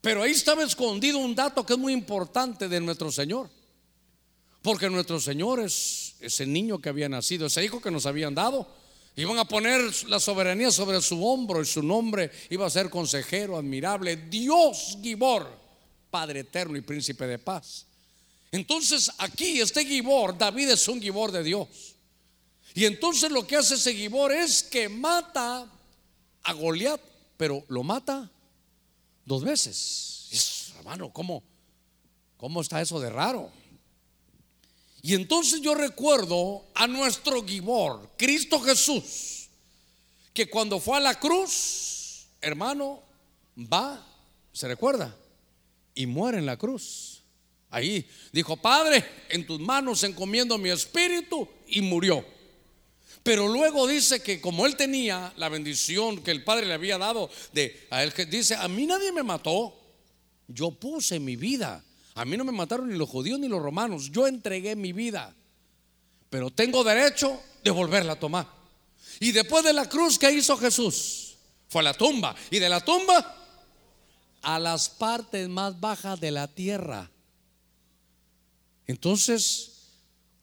Pero 0.00 0.22
ahí 0.22 0.32
estaba 0.32 0.62
escondido 0.62 1.18
un 1.18 1.34
dato 1.34 1.66
que 1.66 1.72
es 1.72 1.78
muy 1.78 1.92
importante 1.92 2.68
de 2.68 2.80
nuestro 2.80 3.10
Señor. 3.10 3.50
Porque 4.62 4.88
nuestro 4.88 5.20
Señor 5.20 5.60
es 5.60 6.14
ese 6.20 6.46
niño 6.46 6.78
que 6.78 6.88
había 6.88 7.08
nacido, 7.08 7.46
ese 7.46 7.64
hijo 7.64 7.80
que 7.80 7.90
nos 7.90 8.06
habían 8.06 8.34
dado. 8.34 8.66
Iban 9.16 9.38
a 9.38 9.46
poner 9.46 9.80
la 10.08 10.20
soberanía 10.20 10.70
sobre 10.70 11.00
su 11.00 11.24
hombro 11.26 11.60
y 11.60 11.66
su 11.66 11.82
nombre 11.82 12.30
iba 12.50 12.66
a 12.66 12.70
ser 12.70 12.88
consejero 12.88 13.56
admirable, 13.56 14.16
Dios 14.16 14.96
Gibor, 15.02 15.50
Padre 16.10 16.40
eterno 16.40 16.76
y 16.76 16.82
príncipe 16.82 17.26
de 17.26 17.38
paz. 17.38 17.86
Entonces 18.52 19.10
aquí 19.18 19.60
este 19.60 19.84
Gibor, 19.84 20.38
David 20.38 20.70
es 20.70 20.86
un 20.86 21.00
Gibor 21.00 21.32
de 21.32 21.42
Dios. 21.42 21.68
Y 22.74 22.84
entonces 22.84 23.30
lo 23.32 23.44
que 23.44 23.56
hace 23.56 23.74
ese 23.74 23.94
Gibor 23.94 24.32
es 24.32 24.62
que 24.62 24.88
mata 24.88 25.66
a 26.48 26.54
Goliat, 26.54 27.00
pero 27.36 27.62
lo 27.68 27.82
mata 27.82 28.30
dos 29.26 29.44
veces. 29.44 30.72
hermano, 30.78 31.12
¿cómo, 31.12 31.42
¿cómo 32.38 32.62
está 32.62 32.80
eso 32.80 32.98
de 32.98 33.10
raro? 33.10 33.50
Y 35.02 35.14
entonces 35.14 35.60
yo 35.60 35.74
recuerdo 35.74 36.64
a 36.74 36.86
nuestro 36.86 37.44
Gibor, 37.44 38.12
Cristo 38.16 38.60
Jesús, 38.60 39.48
que 40.32 40.48
cuando 40.48 40.80
fue 40.80 40.96
a 40.96 41.00
la 41.00 41.20
cruz, 41.20 42.28
hermano, 42.40 43.02
va, 43.54 44.02
se 44.50 44.68
recuerda, 44.68 45.14
y 45.94 46.06
muere 46.06 46.38
en 46.38 46.46
la 46.46 46.56
cruz. 46.56 47.22
Ahí 47.68 48.08
dijo, 48.32 48.56
Padre, 48.56 49.04
en 49.28 49.46
tus 49.46 49.60
manos 49.60 50.02
encomiendo 50.02 50.56
mi 50.56 50.70
espíritu 50.70 51.46
y 51.66 51.82
murió. 51.82 52.24
Pero 53.22 53.48
luego 53.48 53.86
dice 53.86 54.22
que 54.22 54.40
como 54.40 54.66
él 54.66 54.76
tenía 54.76 55.32
la 55.36 55.48
bendición 55.48 56.22
que 56.22 56.30
el 56.30 56.44
Padre 56.44 56.66
le 56.66 56.74
había 56.74 56.98
dado 56.98 57.30
de 57.52 57.86
él 57.90 58.12
que 58.12 58.26
dice, 58.26 58.54
a 58.54 58.68
mí 58.68 58.86
nadie 58.86 59.12
me 59.12 59.22
mató. 59.22 59.74
Yo 60.46 60.70
puse 60.70 61.20
mi 61.20 61.36
vida. 61.36 61.84
A 62.14 62.24
mí 62.24 62.36
no 62.36 62.44
me 62.44 62.52
mataron 62.52 62.88
ni 62.88 62.96
los 62.96 63.08
judíos 63.08 63.38
ni 63.38 63.48
los 63.48 63.62
romanos. 63.62 64.10
Yo 64.10 64.26
entregué 64.26 64.74
mi 64.76 64.92
vida. 64.92 65.34
Pero 66.30 66.50
tengo 66.50 66.82
derecho 66.84 67.40
de 67.62 67.70
volverla 67.70 68.14
a 68.14 68.18
tomar. 68.18 68.46
Y 69.20 69.32
después 69.32 69.64
de 69.64 69.72
la 69.72 69.88
cruz, 69.88 70.18
¿qué 70.18 70.30
hizo 70.32 70.56
Jesús? 70.56 71.36
Fue 71.68 71.80
a 71.80 71.84
la 71.84 71.94
tumba. 71.94 72.34
Y 72.50 72.58
de 72.58 72.68
la 72.68 72.84
tumba 72.84 73.36
a 74.42 74.58
las 74.58 74.88
partes 74.88 75.48
más 75.48 75.78
bajas 75.78 76.18
de 76.20 76.30
la 76.30 76.48
tierra. 76.48 77.10
Entonces, 78.86 79.77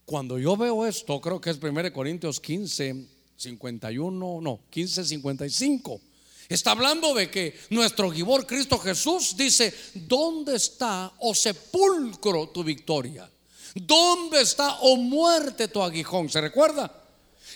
cuando 0.05 0.37
yo 0.37 0.55
veo 0.55 0.85
esto, 0.85 1.19
creo 1.19 1.41
que 1.41 1.49
es 1.49 1.57
1 1.61 1.91
Corintios 1.91 2.39
15, 2.39 3.07
51, 3.37 4.39
no, 4.41 4.59
15, 4.69 5.03
55. 5.03 6.01
Está 6.47 6.71
hablando 6.71 7.13
de 7.15 7.31
que 7.31 7.59
nuestro 7.71 8.11
Gibor 8.11 8.45
Cristo 8.45 8.77
Jesús 8.77 9.35
dice, 9.35 9.73
¿dónde 9.95 10.55
está, 10.55 11.07
o 11.19 11.31
oh 11.31 11.35
sepulcro, 11.35 12.49
tu 12.49 12.63
victoria? 12.63 13.29
¿Dónde 13.73 14.41
está, 14.41 14.75
o 14.75 14.93
oh 14.93 14.97
muerte, 14.97 15.67
tu 15.67 15.81
aguijón? 15.81 16.29
¿Se 16.29 16.39
recuerda? 16.39 17.03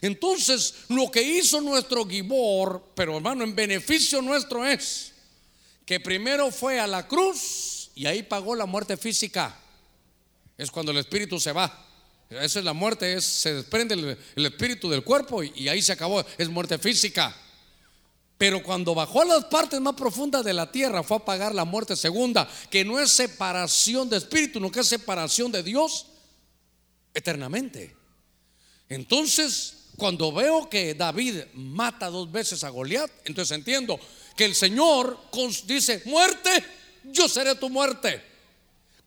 Entonces, 0.02 0.74
lo 0.90 1.12
que 1.12 1.22
hizo 1.22 1.62
nuestro 1.62 2.06
Gibor, 2.08 2.84
pero 2.96 3.18
hermano, 3.18 3.44
en 3.44 3.54
beneficio 3.54 4.22
nuestro 4.22 4.66
es 4.66 5.14
que 5.86 6.00
primero 6.00 6.52
fue 6.52 6.80
a 6.80 6.88
la 6.88 7.08
cruz 7.08 7.92
y 7.94 8.08
ahí 8.08 8.24
pagó 8.24 8.56
la 8.56 8.66
muerte 8.66 8.98
física. 8.98 9.56
Es 10.58 10.72
cuando 10.72 10.92
el 10.92 10.98
espíritu 10.98 11.40
se 11.40 11.52
va. 11.52 11.89
Esa 12.30 12.60
es 12.60 12.66
la 12.66 12.74
muerte, 12.74 13.14
es, 13.14 13.26
se 13.26 13.56
desprende 13.56 13.96
el, 14.36 14.46
espíritu 14.46 14.88
del 14.88 15.04
cuerpo 15.04 15.42
y, 15.44 15.68
ahí 15.68 15.82
se 15.82 15.94
acabó, 15.94 16.24
es 16.38 16.48
muerte 16.48 16.78
física. 16.78 17.36
Pero 18.38 18.62
cuando 18.62 18.94
bajó 18.94 19.24
a 19.24 19.26
las 19.26 19.46
partes 19.46 19.82
más 19.82 19.96
profundas 19.96 20.46
de 20.46 20.54
la 20.54 20.72
tierra 20.72 21.02
fue 21.02 21.18
a 21.18 21.26
pagar 21.26 21.56
la 21.56 21.66
muerte 21.66 21.96
segunda, 21.96 22.48
que 22.70 22.86
no 22.86 23.00
es 23.00 23.10
separación 23.10 24.10
de 24.10 24.18
espíritu, 24.18 24.60
no 24.60 24.72
que 24.72 24.82
es 24.82 24.88
separación 24.88 25.52
de 25.52 25.64
Dios 25.64 26.06
eternamente. 27.16 27.96
Entonces, 28.88 29.88
cuando 29.98 30.32
veo 30.32 30.70
que 30.70 30.94
David 30.94 31.42
mata 31.56 32.10
dos 32.10 32.32
veces 32.32 32.64
a 32.64 32.70
Goliat, 32.70 33.10
entonces 33.26 33.58
entiendo 33.58 34.00
que 34.36 34.46
el 34.46 34.54
Señor 34.54 35.20
dice, 35.66 36.04
muerte, 36.06 36.64
yo 37.06 37.28
seré 37.28 37.56
tu 37.56 37.70
muerte. 37.70 38.29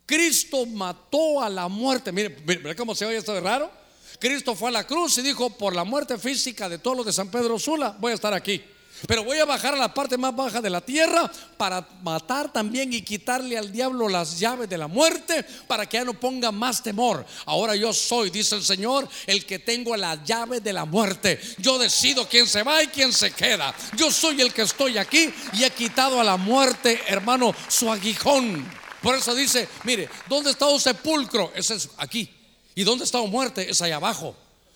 Cristo 0.05 0.65
mató 0.65 1.41
a 1.41 1.49
la 1.49 1.67
muerte. 1.67 2.11
Mire, 2.11 2.37
mire 2.45 2.75
cómo 2.75 2.95
se 2.95 3.05
oye 3.05 3.17
esto 3.17 3.33
de 3.33 3.41
raro. 3.41 3.71
Cristo 4.19 4.55
fue 4.55 4.69
a 4.69 4.71
la 4.71 4.87
cruz 4.87 5.17
y 5.17 5.21
dijo, 5.21 5.49
por 5.49 5.75
la 5.75 5.83
muerte 5.83 6.17
física 6.17 6.69
de 6.69 6.77
todos 6.77 6.97
los 6.97 7.05
de 7.05 7.13
San 7.13 7.29
Pedro 7.29 7.59
Sula, 7.59 7.95
voy 7.99 8.11
a 8.11 8.15
estar 8.15 8.33
aquí. 8.33 8.61
Pero 9.07 9.23
voy 9.23 9.39
a 9.39 9.45
bajar 9.45 9.73
a 9.73 9.77
la 9.77 9.93
parte 9.93 10.17
más 10.17 10.35
baja 10.35 10.61
de 10.61 10.69
la 10.69 10.79
tierra 10.79 11.29
para 11.57 11.85
matar 12.03 12.53
también 12.53 12.93
y 12.93 13.01
quitarle 13.01 13.57
al 13.57 13.71
diablo 13.71 14.07
las 14.07 14.39
llaves 14.39 14.69
de 14.69 14.77
la 14.77 14.87
muerte 14.87 15.43
para 15.67 15.87
que 15.87 15.97
ya 15.97 16.05
no 16.05 16.13
ponga 16.13 16.51
más 16.51 16.81
temor. 16.81 17.25
Ahora 17.45 17.75
yo 17.75 17.91
soy, 17.91 18.29
dice 18.29 18.55
el 18.55 18.63
Señor, 18.63 19.09
el 19.27 19.45
que 19.45 19.59
tengo 19.59 19.97
la 19.97 20.23
llave 20.23 20.61
de 20.61 20.71
la 20.71 20.85
muerte. 20.85 21.39
Yo 21.57 21.77
decido 21.77 22.29
quién 22.29 22.47
se 22.47 22.63
va 22.63 22.81
y 22.81 22.87
quién 22.87 23.11
se 23.11 23.31
queda. 23.31 23.73
Yo 23.97 24.09
soy 24.09 24.39
el 24.41 24.53
que 24.53 24.61
estoy 24.61 24.97
aquí 24.97 25.33
y 25.53 25.63
he 25.63 25.71
quitado 25.71 26.21
a 26.21 26.23
la 26.23 26.37
muerte, 26.37 27.01
hermano, 27.07 27.53
su 27.67 27.91
aguijón. 27.91 28.82
Por 29.03 29.15
eso 29.15 29.35
dice, 29.35 29.67
mire, 29.83 30.07
¿dónde 30.29 30.51
está 30.51 30.65
un 30.67 30.79
sepulcro? 30.79 31.51
Ese 31.53 31.75
es 31.75 31.89
aquí. 31.97 32.29
¿Y 32.73 32.83
dónde 32.83 33.03
está 33.03 33.19
un 33.19 33.29
muerte? 33.29 33.69
Es 33.69 33.81
allá 33.81 33.97
abajo. 33.97 34.33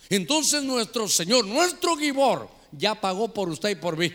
Entonces 0.09 0.63
nuestro 0.63 1.07
Señor, 1.07 1.45
nuestro 1.45 1.95
Gibor, 1.95 2.49
ya 2.73 2.93
pagó 2.99 3.33
por 3.33 3.47
usted 3.47 3.69
y 3.69 3.75
por 3.75 3.95
mí. 3.95 4.11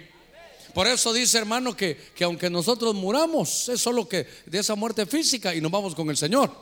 Por 0.75 0.87
eso 0.87 1.15
dice 1.15 1.39
hermano 1.39 1.75
que, 1.75 1.97
que 2.15 2.25
aunque 2.25 2.51
nosotros 2.51 2.95
muramos, 2.95 3.71
es 3.71 3.81
solo 3.81 4.07
que 4.07 4.27
de 4.45 4.59
esa 4.59 4.75
muerte 4.75 5.07
física 5.07 5.55
y 5.55 5.63
nos 5.63 5.73
vamos 5.73 5.95
con 5.95 6.09
el 6.11 6.17
Señor. 6.17 6.55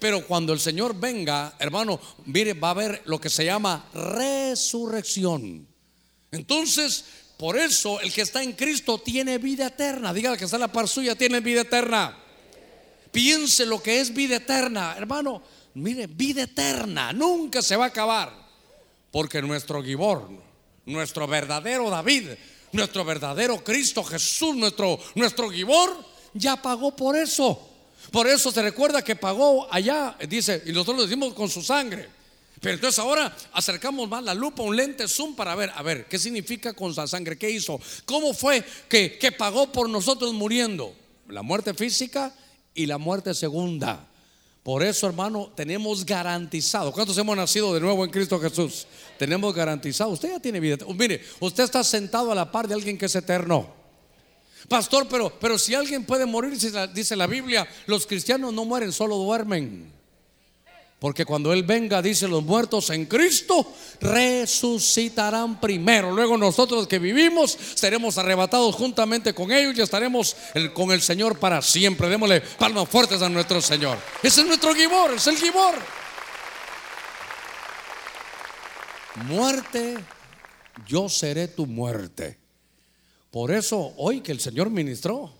Pero 0.00 0.26
cuando 0.26 0.54
el 0.54 0.60
Señor 0.60 0.98
venga, 0.98 1.56
hermano, 1.58 2.00
mire, 2.24 2.54
va 2.54 2.68
a 2.68 2.70
haber 2.70 3.02
lo 3.04 3.20
que 3.20 3.28
se 3.28 3.44
llama 3.44 3.86
resurrección. 3.92 5.68
Entonces, 6.30 7.04
por 7.36 7.58
eso 7.58 8.00
el 8.00 8.12
que 8.12 8.22
está 8.22 8.42
en 8.42 8.52
Cristo 8.52 8.98
tiene 8.98 9.36
vida 9.36 9.66
eterna. 9.66 10.14
Diga 10.14 10.36
que 10.38 10.44
está 10.44 10.56
en 10.56 10.62
la 10.62 10.72
par 10.72 10.88
suya, 10.88 11.14
tiene 11.14 11.40
vida 11.40 11.60
eterna. 11.60 12.23
Piense 13.14 13.64
lo 13.64 13.80
que 13.80 14.00
es 14.00 14.12
vida 14.12 14.34
eterna. 14.34 14.96
Hermano, 14.98 15.40
mire, 15.74 16.08
vida 16.08 16.42
eterna 16.42 17.12
nunca 17.12 17.62
se 17.62 17.76
va 17.76 17.84
a 17.84 17.88
acabar. 17.88 18.34
Porque 19.12 19.40
nuestro 19.40 19.84
Gibor, 19.84 20.28
nuestro 20.84 21.28
verdadero 21.28 21.88
David, 21.88 22.30
nuestro 22.72 23.04
verdadero 23.04 23.62
Cristo 23.62 24.02
Jesús, 24.02 24.56
nuestro, 24.56 24.98
nuestro 25.14 25.48
Gibor, 25.48 25.96
ya 26.32 26.60
pagó 26.60 26.96
por 26.96 27.14
eso. 27.16 27.70
Por 28.10 28.26
eso 28.26 28.50
se 28.50 28.60
recuerda 28.60 29.00
que 29.02 29.14
pagó 29.14 29.72
allá, 29.72 30.16
dice, 30.28 30.64
y 30.66 30.72
nosotros 30.72 30.96
lo 30.96 31.02
decimos 31.04 31.34
con 31.34 31.48
su 31.48 31.62
sangre. 31.62 32.08
Pero 32.60 32.74
entonces 32.74 32.98
ahora 32.98 33.32
acercamos 33.52 34.08
más 34.08 34.24
la 34.24 34.34
lupa, 34.34 34.64
un 34.64 34.74
lente 34.74 35.06
zoom 35.06 35.36
para 35.36 35.54
ver, 35.54 35.70
a 35.72 35.82
ver, 35.84 36.06
¿qué 36.06 36.18
significa 36.18 36.72
con 36.72 36.92
la 36.92 37.06
sangre? 37.06 37.38
¿Qué 37.38 37.48
hizo? 37.48 37.80
¿Cómo 38.06 38.34
fue 38.34 38.64
que, 38.88 39.18
que 39.18 39.30
pagó 39.30 39.70
por 39.70 39.88
nosotros 39.88 40.32
muriendo? 40.32 40.96
La 41.28 41.42
muerte 41.42 41.74
física 41.74 42.34
y 42.74 42.86
la 42.86 42.98
muerte 42.98 43.34
segunda. 43.34 44.08
Por 44.62 44.82
eso, 44.82 45.06
hermano, 45.06 45.52
tenemos 45.54 46.06
garantizado. 46.06 46.90
¿Cuántos 46.90 47.16
hemos 47.18 47.36
nacido 47.36 47.74
de 47.74 47.80
nuevo 47.80 48.04
en 48.04 48.10
Cristo 48.10 48.40
Jesús? 48.40 48.86
Tenemos 49.18 49.54
garantizado. 49.54 50.10
Usted 50.10 50.30
ya 50.30 50.40
tiene 50.40 50.58
vida. 50.58 50.78
Mire, 50.94 51.22
usted 51.40 51.64
está 51.64 51.84
sentado 51.84 52.32
a 52.32 52.34
la 52.34 52.50
par 52.50 52.66
de 52.66 52.74
alguien 52.74 52.96
que 52.96 53.06
es 53.06 53.14
eterno. 53.14 53.68
Pastor, 54.68 55.06
pero, 55.08 55.30
pero 55.38 55.58
si 55.58 55.74
alguien 55.74 56.04
puede 56.04 56.24
morir, 56.24 56.56
dice 56.94 57.16
la 57.16 57.26
Biblia, 57.26 57.68
los 57.86 58.06
cristianos 58.06 58.54
no 58.54 58.64
mueren, 58.64 58.92
solo 58.92 59.16
duermen. 59.16 59.92
Porque 61.04 61.26
cuando 61.26 61.52
Él 61.52 61.64
venga, 61.64 62.00
dice, 62.00 62.26
los 62.26 62.42
muertos 62.42 62.88
en 62.88 63.04
Cristo 63.04 63.70
resucitarán 64.00 65.60
primero. 65.60 66.10
Luego 66.10 66.38
nosotros 66.38 66.88
que 66.88 66.98
vivimos 66.98 67.58
seremos 67.74 68.16
arrebatados 68.16 68.74
juntamente 68.74 69.34
con 69.34 69.52
ellos 69.52 69.76
y 69.76 69.82
estaremos 69.82 70.34
con 70.72 70.92
el 70.92 71.02
Señor 71.02 71.38
para 71.38 71.60
siempre. 71.60 72.08
Démosle 72.08 72.40
palmas 72.40 72.88
fuertes 72.88 73.20
a 73.20 73.28
nuestro 73.28 73.60
Señor. 73.60 73.98
Ese 74.22 74.40
es 74.40 74.46
nuestro 74.46 74.74
Gibor, 74.74 75.12
es 75.12 75.26
el 75.26 75.36
Gibor. 75.36 75.74
Muerte, 79.26 79.96
yo 80.86 81.10
seré 81.10 81.48
tu 81.48 81.66
muerte. 81.66 82.38
Por 83.30 83.52
eso 83.52 83.92
hoy 83.98 84.22
que 84.22 84.32
el 84.32 84.40
Señor 84.40 84.70
ministró, 84.70 85.34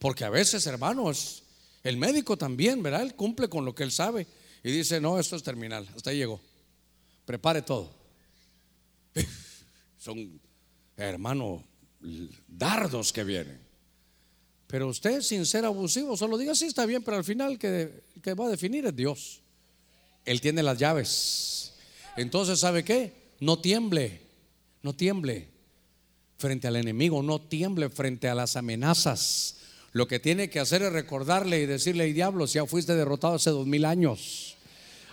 porque 0.00 0.24
a 0.24 0.30
veces, 0.30 0.66
hermanos, 0.66 1.44
el 1.84 1.98
médico 1.98 2.36
también, 2.36 2.82
¿verdad? 2.82 3.02
Él 3.02 3.14
cumple 3.14 3.48
con 3.48 3.64
lo 3.64 3.76
que 3.76 3.84
él 3.84 3.92
sabe 3.92 4.26
y 4.64 4.72
dice, 4.72 4.98
no, 4.98 5.20
esto 5.20 5.36
es 5.36 5.42
terminal, 5.42 5.86
hasta 5.94 6.10
ahí 6.10 6.16
llegó. 6.16 6.40
Prepare 7.26 7.60
todo. 7.60 7.94
Son, 9.98 10.40
hermano, 10.96 11.62
dardos 12.48 13.12
que 13.12 13.24
vienen. 13.24 13.60
Pero 14.66 14.88
usted, 14.88 15.20
sin 15.20 15.44
ser 15.44 15.66
abusivo, 15.66 16.16
solo 16.16 16.38
diga, 16.38 16.54
sí, 16.54 16.64
está 16.64 16.86
bien, 16.86 17.02
pero 17.02 17.18
al 17.18 17.24
final 17.24 17.58
que, 17.58 18.04
que 18.22 18.32
va 18.32 18.46
a 18.46 18.50
definir 18.50 18.86
es 18.86 18.96
Dios. 18.96 19.42
Él 20.24 20.40
tiene 20.40 20.62
las 20.62 20.78
llaves. 20.78 21.74
Entonces, 22.16 22.58
¿sabe 22.58 22.84
qué? 22.84 23.12
No 23.40 23.58
tiemble, 23.58 24.22
no 24.82 24.94
tiemble 24.94 25.48
frente 26.38 26.68
al 26.68 26.76
enemigo, 26.76 27.22
no 27.22 27.38
tiemble 27.38 27.90
frente 27.90 28.28
a 28.28 28.34
las 28.34 28.56
amenazas. 28.56 29.58
Lo 29.92 30.08
que 30.08 30.18
tiene 30.18 30.50
que 30.50 30.58
hacer 30.58 30.82
es 30.82 30.92
recordarle 30.92 31.60
y 31.60 31.66
decirle, 31.66 32.12
diablo, 32.12 32.46
ya 32.46 32.66
fuiste 32.66 32.94
derrotado 32.94 33.34
hace 33.34 33.50
dos 33.50 33.66
mil 33.66 33.84
años. 33.84 34.53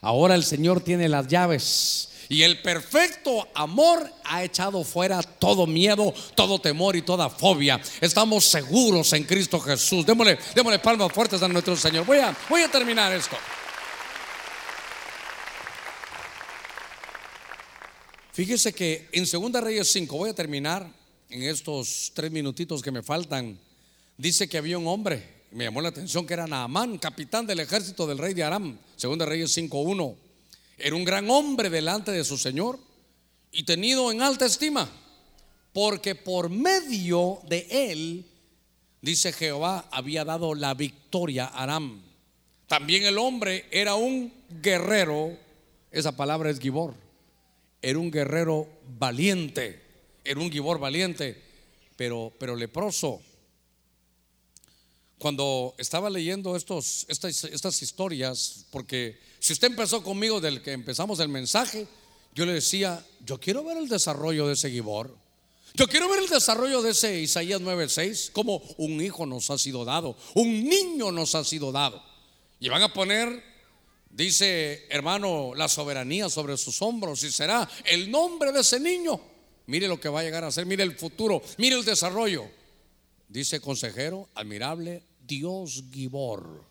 Ahora 0.02 0.34
el 0.34 0.44
Señor 0.44 0.82
tiene 0.82 1.08
las 1.08 1.28
llaves. 1.28 2.10
Y 2.28 2.44
el 2.44 2.62
perfecto 2.62 3.48
amor 3.54 4.10
ha 4.24 4.44
echado 4.44 4.84
fuera 4.84 5.22
todo 5.22 5.68
miedo, 5.68 6.14
todo 6.34 6.60
temor 6.60 6.96
y 6.96 7.02
toda 7.02 7.30
fobia. 7.30 7.80
Estamos 8.00 8.46
seguros 8.46 9.12
en 9.14 9.26
Cristo 9.26 9.60
Jesús. 9.60 10.06
Démosle, 10.06 10.40
démosle 10.56 10.80
palmas 10.80 11.12
fuertes 11.12 11.44
a 11.44 11.48
nuestro 11.48 11.76
Señor. 11.76 12.06
Voy 12.06 12.20
a, 12.20 12.36
voy 12.50 12.62
a 12.62 12.72
terminar 12.72 13.12
esto. 13.12 13.36
Fíjese 18.32 18.74
que 18.74 19.10
en 19.12 19.28
Segunda 19.28 19.60
Reyes 19.60 19.92
5, 19.92 20.18
voy 20.18 20.30
a 20.30 20.34
terminar 20.34 20.88
en 21.30 21.44
estos 21.44 22.12
tres 22.16 22.32
minutitos 22.32 22.82
que 22.82 22.92
me 22.92 23.04
faltan. 23.04 23.60
Dice 24.18 24.48
que 24.48 24.58
había 24.58 24.78
un 24.78 24.88
hombre 24.88 25.41
me 25.52 25.66
llamó 25.66 25.82
la 25.82 25.90
atención 25.90 26.26
que 26.26 26.34
era 26.34 26.48
Naamán, 26.48 26.98
capitán 26.98 27.46
del 27.46 27.60
ejército 27.60 28.08
del 28.08 28.18
rey 28.18 28.34
de 28.34 28.44
Aram, 28.44 28.78
segunda 28.96 29.26
Reyes 29.26 29.56
5.1. 29.58 30.16
Era 30.78 30.96
un 30.96 31.04
gran 31.04 31.30
hombre 31.30 31.70
delante 31.70 32.12
de 32.12 32.24
su 32.24 32.38
Señor 32.38 32.80
y 33.52 33.64
tenido 33.64 34.12
en 34.12 34.22
alta 34.22 34.46
estima, 34.46 34.90
porque 35.74 36.16
por 36.16 36.50
medio 36.50 37.40
de 37.48 37.68
él, 37.70 38.26
dice 39.02 39.34
Jehová, 39.34 39.90
había 39.92 40.24
dado 40.24 40.56
la 40.56 40.74
victoria 40.74 41.46
a 41.46 41.64
Aram. 41.64 42.02
También 42.68 43.04
el 43.04 43.18
hombre 43.18 43.66
era 43.72 43.96
un 43.96 44.34
guerrero, 44.62 45.38
esa 45.92 46.16
palabra 46.16 46.50
es 46.50 46.60
gibor, 46.60 46.94
era 47.82 48.00
un 48.00 48.10
guerrero 48.10 48.70
valiente, 48.98 49.82
era 50.24 50.40
un 50.40 50.50
gibor 50.50 50.80
valiente, 50.80 51.42
pero, 51.98 52.32
pero 52.40 52.56
leproso 52.56 53.22
cuando 55.22 55.76
estaba 55.78 56.10
leyendo 56.10 56.56
estos, 56.56 57.06
estas, 57.08 57.44
estas 57.44 57.80
historias, 57.84 58.66
porque 58.72 59.20
si 59.40 59.54
usted 59.54 59.68
empezó 59.68 60.04
conmigo 60.04 60.42
del 60.42 60.64
que 60.64 60.72
empezamos 60.72 61.20
el 61.20 61.30
mensaje, 61.30 61.88
yo 62.34 62.44
le 62.44 62.54
decía, 62.54 63.06
yo 63.24 63.40
quiero 63.40 63.64
ver 63.64 63.78
el 63.78 63.88
desarrollo 63.88 64.48
de 64.48 64.54
ese 64.54 64.72
Gibor. 64.72 65.16
Yo 65.76 65.88
quiero 65.88 66.10
ver 66.10 66.24
el 66.24 66.28
desarrollo 66.28 66.82
de 66.82 66.90
ese 66.90 67.22
Isaías 67.22 67.62
9:6, 67.62 68.32
como 68.32 68.64
un 68.78 69.00
hijo 69.00 69.28
nos 69.28 69.52
ha 69.52 69.60
sido 69.60 69.86
dado, 69.86 70.18
un 70.34 70.64
niño 70.64 71.12
nos 71.12 71.36
ha 71.36 71.44
sido 71.44 71.72
dado. 71.72 72.02
Y 72.60 72.70
van 72.70 72.82
a 72.82 72.92
poner, 72.92 73.44
dice 74.10 74.88
hermano, 74.90 75.54
la 75.56 75.68
soberanía 75.68 76.30
sobre 76.30 76.58
sus 76.58 76.82
hombros 76.82 77.24
y 77.24 77.32
será 77.32 77.70
el 77.86 78.10
nombre 78.10 78.52
de 78.52 78.62
ese 78.62 78.80
niño. 78.80 79.22
Mire 79.68 79.88
lo 79.88 80.00
que 80.00 80.10
va 80.10 80.22
a 80.22 80.24
llegar 80.24 80.44
a 80.44 80.52
ser, 80.52 80.66
mire 80.66 80.82
el 80.82 80.98
futuro, 80.98 81.44
mire 81.60 81.76
el 81.76 81.86
desarrollo. 81.86 82.50
Dice 83.30 83.62
consejero, 83.62 84.28
admirable, 84.36 85.04
Dios 85.32 85.86
Gibor. 85.94 86.62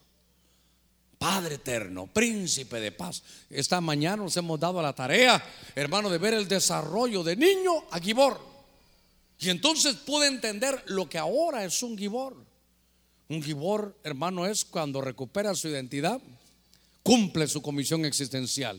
Padre 1.16 1.54
eterno, 1.54 2.06
príncipe 2.06 2.78
de 2.78 2.92
paz. 2.92 3.22
Esta 3.48 3.80
mañana 3.80 4.24
nos 4.24 4.36
hemos 4.36 4.60
dado 4.60 4.82
la 4.82 4.92
tarea, 4.92 5.42
hermano, 5.74 6.10
de 6.10 6.18
ver 6.18 6.34
el 6.34 6.46
desarrollo 6.46 7.22
de 7.22 7.36
niño 7.36 7.72
a 7.90 7.98
Gibor. 7.98 8.38
Y 9.38 9.48
entonces 9.48 9.96
pude 9.96 10.26
entender 10.26 10.82
lo 10.88 11.08
que 11.08 11.16
ahora 11.16 11.64
es 11.64 11.82
un 11.82 11.96
Gibor. 11.96 12.36
Un 13.30 13.42
Gibor, 13.42 13.96
hermano, 14.04 14.46
es 14.46 14.66
cuando 14.66 15.00
recupera 15.00 15.54
su 15.54 15.68
identidad, 15.68 16.20
cumple 17.02 17.48
su 17.48 17.62
comisión 17.62 18.04
existencial. 18.04 18.78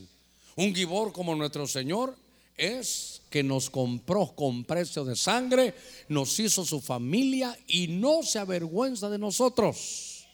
Un 0.55 0.75
Gibor 0.75 1.11
como 1.11 1.33
nuestro 1.35 1.65
Señor 1.65 2.15
es 2.55 3.20
que 3.31 3.41
nos 3.41 3.69
compró 3.69 4.35
con 4.35 4.65
precio 4.65 5.05
de 5.05 5.15
sangre, 5.15 5.73
nos 6.09 6.37
hizo 6.37 6.65
su 6.65 6.81
familia 6.81 7.57
y 7.65 7.87
no 7.87 8.21
se 8.21 8.37
avergüenza 8.37 9.09
de 9.09 9.17
nosotros. 9.17 10.27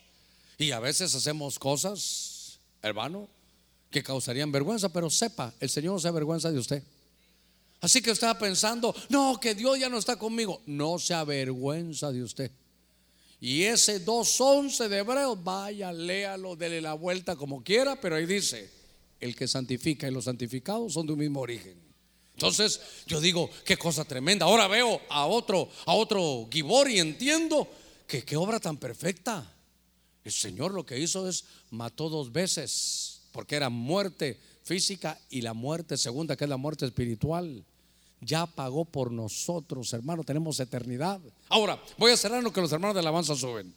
Y 0.58 0.72
a 0.72 0.80
veces 0.80 1.14
hacemos 1.14 1.60
cosas, 1.60 2.60
hermano, 2.82 3.30
que 3.92 4.02
causarían 4.02 4.52
vergüenza, 4.52 4.92
pero 4.92 5.12
sepa, 5.12 5.54
el 5.60 5.70
Señor 5.70 5.94
no 5.94 6.00
se 6.00 6.08
avergüenza 6.08 6.52
de 6.52 6.58
usted. 6.58 6.84
Así 7.80 8.02
que 8.02 8.10
estaba 8.10 8.40
pensando, 8.40 8.96
no, 9.10 9.40
que 9.40 9.54
Dios 9.54 9.80
ya 9.80 9.90
no 9.90 10.00
está 10.00 10.18
conmigo. 10.18 10.62
No 10.66 10.98
se 10.98 11.14
avergüenza 11.14 12.12
de 12.12 12.24
usted. 12.24 12.52
Y 13.40 13.62
ese 13.62 14.04
2.11 14.04 14.88
de 14.88 14.98
Hebreos, 14.98 15.44
vaya, 15.44 15.94
léalo, 15.94 16.56
dele 16.56 16.82
la 16.82 16.96
vuelta 16.96 17.36
como 17.36 17.64
quiera, 17.64 18.02
pero 18.02 18.16
ahí 18.16 18.26
dice, 18.26 18.72
el 19.20 19.36
que 19.36 19.48
santifica 19.48 20.08
y 20.08 20.12
los 20.12 20.24
santificados 20.24 20.94
son 20.94 21.06
de 21.06 21.14
un 21.14 21.20
mismo 21.20 21.42
origen. 21.42 21.87
Entonces 22.38 22.80
yo 23.08 23.20
digo, 23.20 23.50
qué 23.66 23.78
cosa 23.78 24.06
tremenda. 24.06 24.46
Ahora 24.46 24.68
veo 24.68 25.02
a 25.10 25.26
otro, 25.26 25.70
a 25.88 25.96
otro 25.96 26.48
Gibor 26.52 26.88
y 26.88 27.00
entiendo 27.00 27.68
que 28.06 28.24
qué 28.24 28.38
obra 28.38 28.60
tan 28.60 28.78
perfecta. 28.78 29.52
El 30.24 30.32
Señor 30.32 30.72
lo 30.72 30.86
que 30.86 31.00
hizo 31.00 31.28
es 31.28 31.46
mató 31.72 32.10
dos 32.10 32.32
veces, 32.32 33.22
porque 33.32 33.56
era 33.56 33.70
muerte 33.70 34.40
física 34.62 35.20
y 35.32 35.42
la 35.42 35.56
muerte 35.56 35.98
segunda, 35.98 36.36
que 36.36 36.44
es 36.44 36.50
la 36.50 36.58
muerte 36.58 36.86
espiritual. 36.86 37.66
Ya 38.22 38.46
pagó 38.46 38.86
por 38.86 39.12
nosotros, 39.12 39.92
hermano, 39.94 40.24
tenemos 40.24 40.60
eternidad. 40.60 41.20
Ahora, 41.50 41.82
voy 41.98 42.12
a 42.12 42.18
cerrar 42.18 42.44
lo 42.44 42.54
que 42.54 42.62
los 42.62 42.72
hermanos 42.72 42.94
de 42.94 43.00
alabanza 43.00 43.36
suben. 43.36 43.74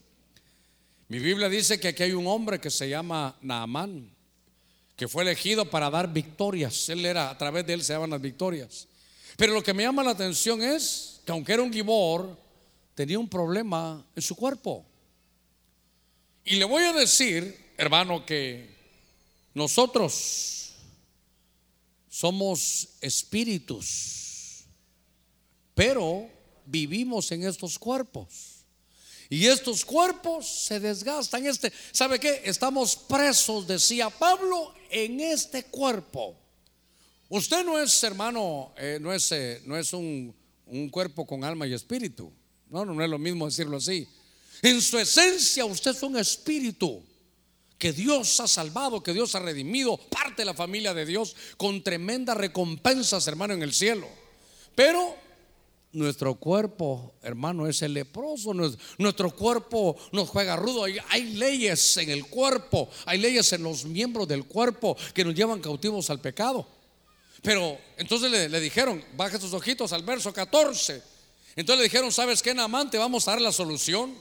Mi 1.09 1.19
Biblia 1.19 1.49
dice 1.49 1.81
que 1.81 1.89
aquí 1.89 2.03
hay 2.03 2.13
un 2.13 2.27
hombre 2.27 2.61
que 2.61 2.69
se 2.69 2.91
llama 2.91 3.35
Naamán 3.41 4.11
que 5.01 5.09
fue 5.09 5.23
elegido 5.23 5.65
para 5.65 5.89
dar 5.89 6.13
victorias. 6.13 6.91
Él 6.91 7.07
era, 7.07 7.31
a 7.31 7.39
través 7.39 7.67
de 7.67 7.73
él 7.73 7.83
se 7.83 7.95
daban 7.95 8.11
las 8.11 8.21
victorias. 8.21 8.87
Pero 9.35 9.55
lo 9.55 9.63
que 9.63 9.73
me 9.73 9.83
llama 9.83 10.05
la 10.05 10.11
atención 10.11 10.63
es 10.63 11.23
que 11.25 11.33
aunque 11.33 11.55
era 11.55 11.63
un 11.63 11.73
gibor, 11.73 12.37
tenía 12.95 13.19
un 13.19 13.27
problema 13.27 14.05
en 14.15 14.21
su 14.21 14.37
cuerpo. 14.37 14.85
Y 16.45 16.57
le 16.57 16.67
voy 16.67 16.83
a 16.83 16.93
decir, 16.93 17.73
hermano, 17.79 18.27
que 18.27 18.77
nosotros 19.55 20.75
somos 22.11 22.91
espíritus, 23.01 24.67
pero 25.75 26.29
vivimos 26.67 27.33
en 27.33 27.45
estos 27.45 27.79
cuerpos. 27.79 28.50
Y 29.33 29.47
estos 29.47 29.85
cuerpos 29.85 30.45
se 30.49 30.81
desgastan. 30.81 31.47
Este, 31.47 31.72
¿sabe 31.93 32.18
qué? 32.18 32.43
Estamos 32.45 32.97
presos, 32.97 33.64
decía 33.64 34.11
Pablo, 34.11 34.74
en 34.91 35.20
este 35.20 35.66
cuerpo. 35.66 36.37
Usted 37.28 37.64
no 37.64 37.78
es, 37.78 38.03
hermano, 38.03 38.74
eh, 38.76 38.99
no 39.01 39.12
es, 39.12 39.31
eh, 39.31 39.62
no 39.64 39.76
es 39.76 39.93
un, 39.93 40.35
cuerpo 40.91 41.24
con 41.28 41.45
alma 41.45 41.64
y 41.68 41.74
espíritu. 41.74 42.33
No, 42.68 42.85
no, 42.85 42.93
no 42.93 43.05
es 43.05 43.09
lo 43.09 43.18
mismo 43.18 43.47
decirlo 43.47 43.76
así. 43.76 44.09
En 44.62 44.83
su 44.83 44.99
esencia 44.99 45.64
usted 45.64 45.93
es 45.93 46.03
un 46.03 46.18
espíritu. 46.18 47.01
que 47.78 47.93
Dios 47.95 48.41
ha 48.41 48.49
salvado, 48.49 49.03
que 49.03 49.14
Dios 49.14 49.35
ha 49.35 49.39
redimido, 49.39 49.97
parte 49.97 50.43
de 50.43 50.45
la 50.45 50.53
familia 50.53 50.93
de 50.93 51.07
Dios, 51.07 51.35
con 51.57 51.83
tremendas 51.83 52.37
recompensas, 52.37 53.26
hermano, 53.26 53.55
en 53.55 53.62
el 53.62 53.72
cielo. 53.72 54.07
Pero 54.74 55.16
nuestro 55.93 56.36
cuerpo, 56.36 57.14
hermano, 57.22 57.66
es 57.66 57.82
el 57.82 57.95
leproso. 57.95 58.53
Nuestro 58.99 59.30
cuerpo 59.34 59.97
nos 60.12 60.28
juega 60.28 60.57
rudo. 60.57 60.84
Hay, 60.84 61.34
leyes 61.34 61.97
en 61.97 62.11
el 62.11 62.26
cuerpo, 62.26 62.88
hay 63.07 63.18
leyes 63.18 63.53
en 63.53 63.62
los 63.62 63.84
miembros 63.84 64.28
del 64.28 64.45
cuerpo 64.45 64.97
que 65.14 65.24
nos 65.24 65.34
llevan 65.34 65.61
cautivos 65.61 66.11
al 66.11 66.20
pecado. 66.20 66.66
Pero 67.43 67.78
entonces 67.97 68.30
le, 68.30 68.61
dijeron, 68.61 69.03
baja 69.16 69.38
tus 69.38 69.53
ojitos 69.53 69.93
al 69.93 70.03
verso 70.03 70.32
14. 70.32 71.03
Entonces 71.57 71.78
le 71.78 71.84
dijeron, 71.84 72.12
¿sabes 72.12 72.43
qué, 72.43 72.55
Namán? 72.55 72.91
Te 72.91 72.99
vamos 72.99 73.26
a 73.26 73.32
dar 73.32 73.41
la 73.41 73.53
solución. 73.53 74.14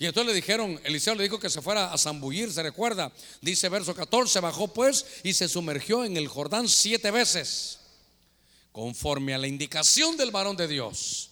Y 0.00 0.06
entonces 0.06 0.28
le 0.28 0.34
dijeron, 0.34 0.80
Eliseo 0.84 1.14
le 1.14 1.24
dijo 1.24 1.40
que 1.40 1.50
se 1.50 1.60
fuera 1.60 1.92
a 1.92 1.98
zambullir, 1.98 2.52
se 2.52 2.62
recuerda. 2.62 3.12
Dice 3.40 3.68
verso 3.68 3.94
14, 3.94 4.40
bajó 4.40 4.68
pues 4.68 5.04
y 5.24 5.32
se 5.32 5.48
sumergió 5.48 6.04
en 6.04 6.16
el 6.16 6.28
Jordán 6.28 6.68
siete 6.68 7.10
veces 7.10 7.77
conforme 8.78 9.34
a 9.34 9.38
la 9.38 9.48
indicación 9.48 10.16
del 10.16 10.30
varón 10.30 10.56
de 10.56 10.68
Dios. 10.68 11.30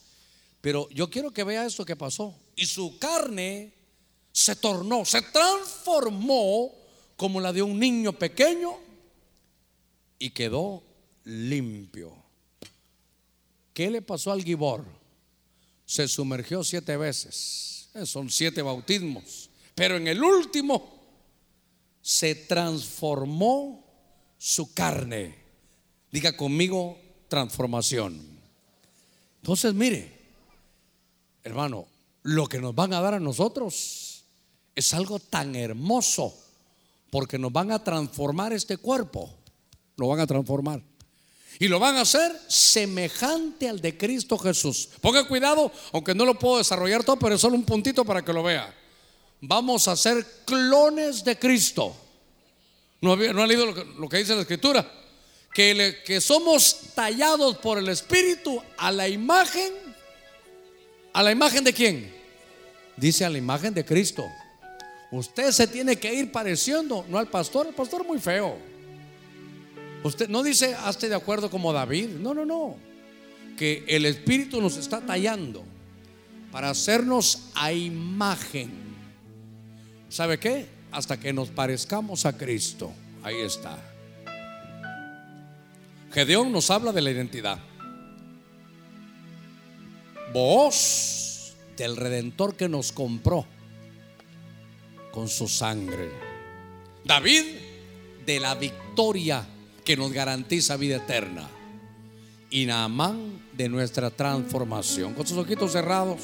Pero 0.61 0.89
yo 0.91 1.09
quiero 1.09 1.31
que 1.31 1.45
vea 1.45 1.65
esto 1.65 1.85
que 1.85 1.95
pasó. 1.95 2.35
Y 2.57 2.67
su 2.67 2.99
carne 2.99 3.73
se 4.33 4.57
tornó, 4.57 5.05
se 5.05 5.23
transformó 5.23 6.75
como 7.17 7.41
la 7.41 7.53
de 7.53 7.63
un 7.63 7.79
niño 7.79 8.13
pequeño 8.13 8.73
y 10.19 10.31
quedó 10.31 10.83
limpio. 11.23 12.13
¿Qué 13.73 13.93
le 13.93 14.03
pasó 14.03 14.33
al 14.33 14.43
Gibor? 14.43 14.85
Se 15.85 16.09
sumergió 16.09 16.65
siete 16.65 16.97
veces. 16.97 17.91
Son 18.07 18.29
siete 18.29 18.61
bautismos. 18.61 19.51
Pero 19.77 19.99
en 19.99 20.09
el 20.09 20.21
último 20.21 21.01
se 22.03 22.35
transformó 22.35 23.87
su 24.37 24.75
carne. 24.75 25.39
Diga 26.11 26.37
conmigo, 26.37 27.06
transformación. 27.29 28.21
Entonces, 29.41 29.75
mire, 29.75 30.13
hermano, 31.45 31.87
lo 32.23 32.47
que 32.49 32.59
nos 32.59 32.75
van 32.75 32.93
a 32.93 33.01
dar 33.01 33.15
a 33.15 33.21
nosotros 33.21 34.25
es 34.75 34.93
algo 34.95 35.19
tan 35.19 35.55
hermoso, 35.55 36.37
porque 37.11 37.39
nos 37.39 37.53
van 37.53 37.71
a 37.71 37.83
transformar 37.83 38.53
este 38.53 38.77
cuerpo, 38.77 39.33
lo 39.97 40.09
van 40.09 40.21
a 40.21 40.27
transformar. 40.27 40.83
Y 41.59 41.69
lo 41.69 41.79
van 41.79 41.97
a 41.97 42.03
hacer 42.03 42.39
semejante 42.49 43.69
al 43.69 43.81
de 43.81 43.97
Cristo 43.97 44.37
Jesús. 44.37 44.91
Ponga 45.01 45.27
cuidado, 45.27 45.73
aunque 45.93 46.15
no 46.15 46.27
lo 46.27 46.39
puedo 46.39 46.59
desarrollar 46.59 47.03
todo, 47.03 47.17
pero 47.19 47.37
es 47.37 47.41
solo 47.41 47.55
un 47.55 47.65
puntito 47.65 48.05
para 48.05 48.23
que 48.23 48.33
lo 48.33 48.43
vea. 48.43 48.75
Vamos 49.41 49.89
a 49.89 49.97
ser 49.97 50.43
clones 50.45 51.25
de 51.25 51.39
Cristo. 51.39 51.97
¿No, 53.01 53.17
no 53.17 53.43
ha 53.43 53.47
leído 53.47 53.67
lo 53.67 54.09
que 54.09 54.19
dice 54.19 54.35
la 54.35 54.43
Escritura? 54.43 55.06
Que, 55.57 56.21
somos 56.21 56.93
tallados 56.95 57.57
por 57.57 57.79
el 57.79 57.89
Espíritu 57.89 58.63
a 58.77 58.93
la 58.93 59.09
imagen, 59.09 59.73
a 61.15 61.23
la 61.23 61.33
imagen 61.33 61.65
de 61.65 61.73
quién? 61.73 62.13
Dice 62.95 63.25
a 63.25 63.31
la 63.31 63.39
imagen 63.39 63.73
de 63.73 63.83
Cristo. 63.83 64.27
Usted 65.11 65.51
se 65.53 65.67
tiene 65.67 65.97
que 65.97 66.13
ir 66.13 66.31
pareciendo, 66.31 67.07
no 67.09 67.17
al 67.17 67.29
pastor, 67.29 67.67
el 67.67 67.75
pastor 67.75 68.07
muy 68.07 68.19
feo. 68.19 68.59
Usted 70.05 70.29
no 70.29 70.43
dice, 70.43 70.75
hazte 70.75 71.09
de 71.09 71.15
acuerdo 71.15 71.49
como 71.49 71.73
David, 71.73 72.11
no, 72.11 72.35
no, 72.35 72.45
no. 72.45 72.77
Que 73.57 73.83
el 73.89 74.05
Espíritu 74.05 74.61
nos 74.61 74.77
está 74.77 75.01
tallando 75.01 75.65
para 76.53 76.69
hacernos 76.69 77.45
a 77.55 77.73
imagen. 77.73 78.71
¿Sabe 80.11 80.39
qué? 80.39 80.67
Hasta 80.93 81.19
que 81.19 81.33
nos 81.33 81.49
parezcamos 81.49 82.27
a 82.27 82.37
Cristo. 82.37 82.93
Ahí 83.23 83.41
está. 83.41 83.96
Gedeón 86.17 86.51
nos 86.51 86.71
habla 86.71 86.93
de 86.93 87.03
la 87.03 87.11
identidad. 87.11 87.59
Voz 90.33 91.55
del 91.77 91.95
redentor 91.95 92.57
que 92.57 92.71
nos 92.71 92.91
compró 92.91 93.45
con 95.13 95.29
su 95.29 95.47
sangre. 95.47 96.09
David 97.05 97.43
de 98.25 98.41
la 98.41 98.55
victoria 98.55 99.47
que 99.85 99.95
nos 99.99 100.11
garantiza 100.11 100.79
vida 100.79 100.97
eterna. 100.97 101.51
Y 102.49 102.65
Naamán 102.65 103.43
de 103.53 103.69
nuestra 103.69 104.09
transformación. 104.09 105.13
Con 105.13 105.27
sus 105.27 105.37
ojitos 105.37 105.73
cerrados. 105.73 106.23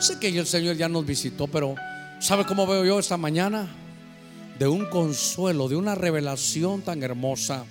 Sé 0.00 0.18
que 0.18 0.36
el 0.36 0.48
Señor 0.48 0.74
ya 0.74 0.88
nos 0.88 1.06
visitó, 1.06 1.46
pero 1.46 1.76
¿sabe 2.18 2.44
cómo 2.44 2.66
veo 2.66 2.84
yo 2.84 2.98
esta 2.98 3.16
mañana? 3.16 3.72
De 4.58 4.66
un 4.66 4.84
consuelo, 4.86 5.68
de 5.68 5.76
una 5.76 5.94
revelación 5.94 6.82
tan 6.82 7.04
hermosa 7.04 7.66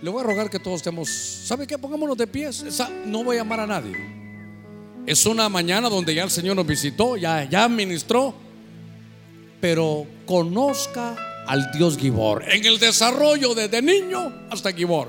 le 0.00 0.10
voy 0.10 0.20
a 0.20 0.24
rogar 0.24 0.48
que 0.48 0.58
todos 0.58 0.76
estemos, 0.76 1.08
¿sabe 1.10 1.66
qué? 1.66 1.76
Pongámonos 1.76 2.16
de 2.16 2.26
pies. 2.26 2.64
no 3.06 3.24
voy 3.24 3.36
a 3.36 3.40
llamar 3.40 3.60
a 3.60 3.66
nadie. 3.66 3.96
Es 5.06 5.24
una 5.26 5.48
mañana 5.48 5.88
donde 5.88 6.14
ya 6.14 6.22
el 6.22 6.30
Señor 6.30 6.54
nos 6.54 6.66
visitó, 6.66 7.16
ya, 7.16 7.44
ya 7.44 7.68
ministró, 7.68 8.34
pero 9.60 10.06
conozca 10.26 11.16
al 11.46 11.72
Dios 11.72 11.96
Gibor 11.96 12.44
en 12.46 12.64
el 12.66 12.78
desarrollo 12.78 13.54
desde 13.54 13.80
niño 13.80 14.32
hasta 14.50 14.72
Gibor. 14.72 15.08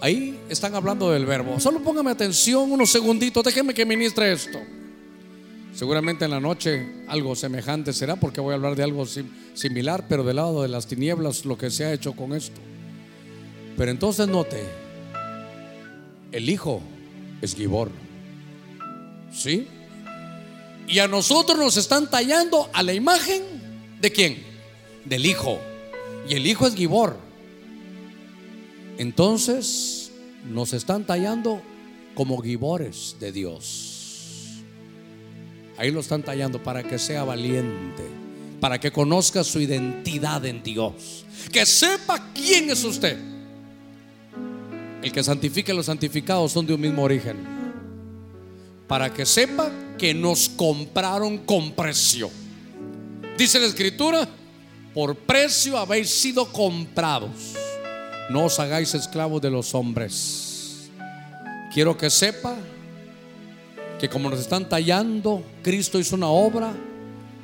Ahí 0.00 0.38
están 0.48 0.74
hablando 0.74 1.12
del 1.12 1.24
verbo. 1.24 1.60
Solo 1.60 1.80
póngame 1.80 2.10
atención 2.10 2.72
unos 2.72 2.90
segunditos, 2.90 3.44
déjeme 3.44 3.72
que 3.72 3.86
ministre 3.86 4.32
esto. 4.32 4.58
Seguramente 5.74 6.26
en 6.26 6.30
la 6.30 6.40
noche 6.40 6.86
algo 7.08 7.34
semejante 7.34 7.92
será 7.92 8.16
porque 8.16 8.40
voy 8.40 8.52
a 8.52 8.56
hablar 8.56 8.76
de 8.76 8.82
algo 8.82 9.06
similar, 9.54 10.06
pero 10.08 10.22
del 10.22 10.36
lado 10.36 10.62
de 10.62 10.68
las 10.68 10.86
tinieblas, 10.86 11.44
lo 11.46 11.56
que 11.56 11.70
se 11.70 11.84
ha 11.84 11.92
hecho 11.92 12.12
con 12.12 12.34
esto. 12.34 12.60
Pero 13.76 13.90
entonces 13.90 14.28
note, 14.28 14.62
el 16.30 16.48
Hijo 16.48 16.82
es 17.40 17.54
Gibor. 17.54 17.90
¿Sí? 19.32 19.66
Y 20.86 20.98
a 20.98 21.08
nosotros 21.08 21.58
nos 21.58 21.78
están 21.78 22.10
tallando 22.10 22.68
a 22.74 22.82
la 22.82 22.92
imagen 22.92 23.42
de 24.00 24.12
quién? 24.12 24.42
Del 25.06 25.24
Hijo. 25.24 25.58
Y 26.28 26.34
el 26.34 26.46
Hijo 26.46 26.66
es 26.66 26.74
Gibor. 26.74 27.16
Entonces 28.98 30.12
nos 30.44 30.74
están 30.74 31.06
tallando 31.06 31.62
como 32.14 32.42
Gibores 32.42 33.16
de 33.18 33.32
Dios. 33.32 33.91
Ahí 35.76 35.90
lo 35.90 36.00
están 36.00 36.22
tallando 36.22 36.62
para 36.62 36.82
que 36.82 36.98
sea 36.98 37.24
valiente, 37.24 38.04
para 38.60 38.78
que 38.78 38.90
conozca 38.90 39.42
su 39.42 39.60
identidad 39.60 40.44
en 40.44 40.62
Dios, 40.62 41.24
que 41.50 41.64
sepa 41.64 42.32
quién 42.34 42.70
es 42.70 42.84
usted. 42.84 43.18
El 45.02 45.10
que 45.10 45.24
santifica 45.24 45.72
y 45.72 45.76
los 45.76 45.86
santificados 45.86 46.52
son 46.52 46.66
de 46.66 46.74
un 46.74 46.80
mismo 46.80 47.02
origen. 47.02 47.36
Para 48.86 49.12
que 49.12 49.26
sepa 49.26 49.70
que 49.98 50.14
nos 50.14 50.48
compraron 50.48 51.38
con 51.38 51.72
precio. 51.72 52.30
Dice 53.36 53.58
la 53.58 53.66
escritura, 53.66 54.28
por 54.94 55.16
precio 55.16 55.78
habéis 55.78 56.10
sido 56.10 56.52
comprados. 56.52 57.54
No 58.30 58.44
os 58.44 58.58
hagáis 58.60 58.94
esclavos 58.94 59.42
de 59.42 59.50
los 59.50 59.74
hombres. 59.74 60.90
Quiero 61.72 61.96
que 61.96 62.10
sepa 62.10 62.56
que 64.02 64.08
como 64.08 64.28
nos 64.28 64.40
están 64.40 64.68
tallando, 64.68 65.44
Cristo 65.62 65.96
hizo 65.96 66.16
una 66.16 66.26
obra 66.26 66.74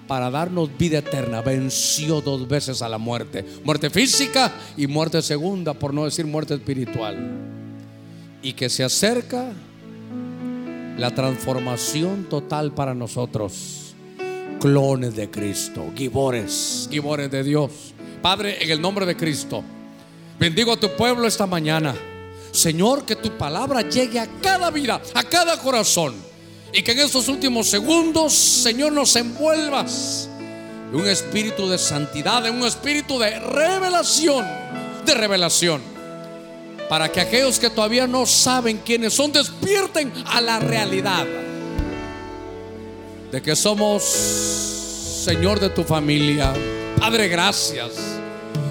para 0.09 0.29
darnos 0.29 0.77
vida 0.77 0.99
eterna. 0.99 1.41
Venció 1.41 2.21
dos 2.21 2.49
veces 2.49 2.83
a 2.83 2.89
la 2.89 2.99
muerte. 2.99 3.45
Muerte 3.63 3.91
física 3.91 4.53
y 4.77 4.89
muerte 4.89 5.23
segunda, 5.23 5.75
por 5.75 5.95
no 5.95 6.05
decir 6.05 6.27
muerte 6.27 6.55
espiritual. 6.55 7.17
Y 8.43 8.55
que 8.55 8.69
se 8.69 8.83
acerca 8.83 9.53
la 10.97 11.15
transformación 11.15 12.25
total 12.29 12.73
para 12.75 12.93
nosotros. 12.93 13.95
Clones 14.59 15.15
de 15.15 15.31
Cristo, 15.31 15.93
gibores, 15.95 16.89
gibores 16.91 17.31
de 17.31 17.45
Dios. 17.45 17.95
Padre, 18.21 18.65
en 18.65 18.69
el 18.73 18.81
nombre 18.81 19.07
de 19.07 19.17
Cristo, 19.17 19.63
bendigo 20.41 20.73
a 20.73 20.81
tu 20.81 20.91
pueblo 20.97 21.29
esta 21.29 21.47
mañana. 21.47 21.95
Señor, 22.51 23.05
que 23.05 23.15
tu 23.15 23.31
palabra 23.39 23.83
llegue 23.83 24.19
a 24.19 24.27
cada 24.43 24.73
vida, 24.73 25.01
a 25.15 25.23
cada 25.23 25.57
corazón 25.61 26.27
y 26.73 26.83
que 26.83 26.93
en 26.93 27.01
estos 27.01 27.29
últimos 27.29 27.69
segundos, 27.69 28.35
Señor, 28.35 28.93
nos 28.93 29.15
envuelvas 29.17 30.29
en 30.93 31.01
un 31.01 31.09
espíritu 31.09 31.69
de 31.69 31.79
santidad, 31.79 32.47
en 32.47 32.57
un 32.57 32.67
espíritu 32.67 33.19
de 33.19 33.39
revelación, 33.39 34.47
de 35.05 35.15
revelación. 35.15 35.81
Para 36.89 37.11
que 37.11 37.21
aquellos 37.21 37.59
que 37.59 37.69
todavía 37.69 38.07
no 38.07 38.25
saben 38.25 38.81
quiénes 38.85 39.13
son, 39.13 39.31
despierten 39.33 40.13
a 40.27 40.41
la 40.41 40.59
realidad 40.59 41.27
de 43.31 43.43
que 43.43 43.55
somos 43.55 44.05
Señor 44.05 45.61
de 45.61 45.69
tu 45.69 45.85
familia. 45.85 46.55
Padre, 46.99 47.29
gracias. 47.29 47.93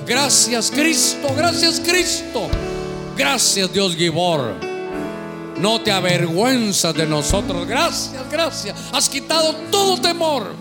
Gracias 0.08 0.72
Cristo, 0.72 1.28
gracias 1.36 1.80
Cristo. 1.80 2.50
Gracias 3.16 3.72
Dios 3.72 3.96
Gibor 3.96 4.67
no 5.60 5.82
te 5.82 5.92
avergüenzas 5.92 6.94
de 6.94 7.06
nosotros. 7.06 7.68
Gracias, 7.68 8.30
gracias. 8.30 8.78
Has 8.92 9.10
quitado 9.10 9.54
todo 9.72 10.00
temor. 10.00 10.54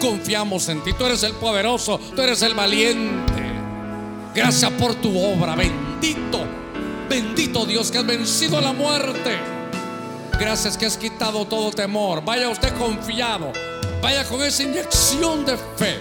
Confiamos 0.00 0.68
en 0.68 0.82
ti. 0.82 0.92
Tú 0.92 1.06
eres 1.06 1.22
el 1.22 1.32
poderoso, 1.34 1.98
tú 2.14 2.20
eres 2.22 2.42
el 2.42 2.54
valiente. 2.54 3.42
Gracias 4.34 4.70
por 4.72 4.94
tu 4.96 5.16
obra. 5.18 5.54
Bendito, 5.54 6.40
bendito 7.08 7.66
Dios 7.66 7.90
que 7.90 7.98
has 7.98 8.06
vencido 8.06 8.60
la 8.60 8.72
muerte. 8.72 9.38
Gracias 10.38 10.76
que 10.76 10.86
has 10.86 10.96
quitado 10.96 11.44
todo 11.46 11.70
temor. 11.70 12.24
Vaya 12.24 12.48
usted 12.48 12.76
confiado. 12.76 13.52
Vaya 14.00 14.24
con 14.24 14.42
esa 14.42 14.64
inyección 14.64 15.44
de 15.44 15.56
fe. 15.76 16.00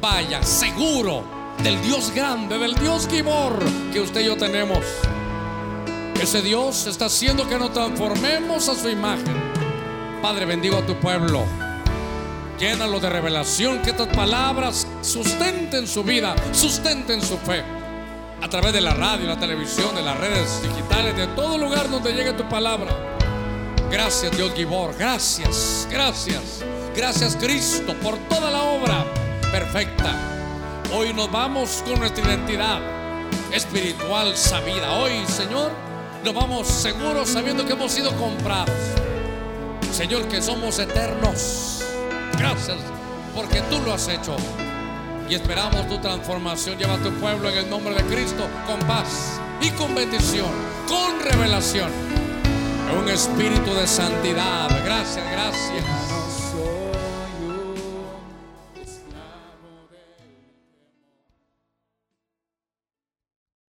Vaya 0.00 0.42
seguro 0.42 1.24
del 1.62 1.80
Dios 1.82 2.10
grande, 2.14 2.58
del 2.58 2.74
Dios 2.76 3.06
Gibor 3.06 3.58
que 3.92 4.00
usted 4.00 4.22
y 4.22 4.24
yo 4.24 4.36
tenemos. 4.36 4.78
Ese 6.20 6.42
Dios 6.42 6.86
está 6.86 7.06
haciendo 7.06 7.48
que 7.48 7.56
nos 7.56 7.72
transformemos 7.72 8.68
a 8.68 8.74
su 8.74 8.90
imagen. 8.90 9.34
Padre, 10.20 10.44
bendigo 10.44 10.76
a 10.76 10.84
tu 10.84 10.94
pueblo. 11.00 11.46
Llénalo 12.58 13.00
de 13.00 13.08
revelación, 13.08 13.80
que 13.80 13.88
estas 13.88 14.08
palabras 14.08 14.86
sustenten 15.00 15.88
su 15.88 16.04
vida, 16.04 16.36
sustenten 16.52 17.22
su 17.22 17.38
fe. 17.38 17.64
A 18.42 18.48
través 18.50 18.74
de 18.74 18.82
la 18.82 18.92
radio, 18.92 19.26
la 19.26 19.40
televisión, 19.40 19.94
de 19.94 20.02
las 20.02 20.18
redes 20.18 20.62
digitales, 20.62 21.16
de 21.16 21.26
todo 21.28 21.56
lugar 21.56 21.88
donde 21.88 22.12
llegue 22.12 22.34
tu 22.34 22.46
palabra. 22.50 22.94
Gracias 23.90 24.36
Dios 24.36 24.52
Gibor, 24.54 24.94
gracias, 24.98 25.88
gracias, 25.90 26.62
gracias 26.94 27.34
Cristo 27.34 27.94
por 28.02 28.18
toda 28.28 28.50
la 28.50 28.62
obra 28.62 29.06
perfecta. 29.50 30.14
Hoy 30.92 31.14
nos 31.14 31.32
vamos 31.32 31.82
con 31.88 31.98
nuestra 31.98 32.22
identidad 32.26 32.78
espiritual 33.52 34.36
sabida. 34.36 34.92
Hoy, 34.98 35.24
Señor, 35.26 35.89
nos 36.24 36.34
vamos 36.34 36.66
seguros 36.66 37.28
sabiendo 37.28 37.64
que 37.64 37.72
hemos 37.72 37.92
sido 37.92 38.14
comprados. 38.16 38.74
Señor, 39.92 40.28
que 40.28 40.40
somos 40.42 40.78
eternos. 40.78 41.82
Gracias 42.38 42.78
porque 43.34 43.60
tú 43.62 43.78
lo 43.84 43.94
has 43.94 44.08
hecho. 44.08 44.36
Y 45.28 45.34
esperamos 45.34 45.86
tu 45.88 45.98
transformación. 45.98 46.78
Lleva 46.78 46.94
a 46.94 46.98
tu 46.98 47.10
pueblo 47.14 47.48
en 47.48 47.58
el 47.58 47.70
nombre 47.70 47.94
de 47.94 48.02
Cristo 48.02 48.46
con 48.66 48.78
paz 48.86 49.40
y 49.60 49.70
con 49.70 49.94
bendición, 49.94 50.50
con 50.88 51.20
revelación. 51.20 51.90
Un 52.98 53.08
espíritu 53.08 53.72
de 53.74 53.86
santidad. 53.86 54.68
Gracias, 54.84 55.24
gracias. 55.30 56.09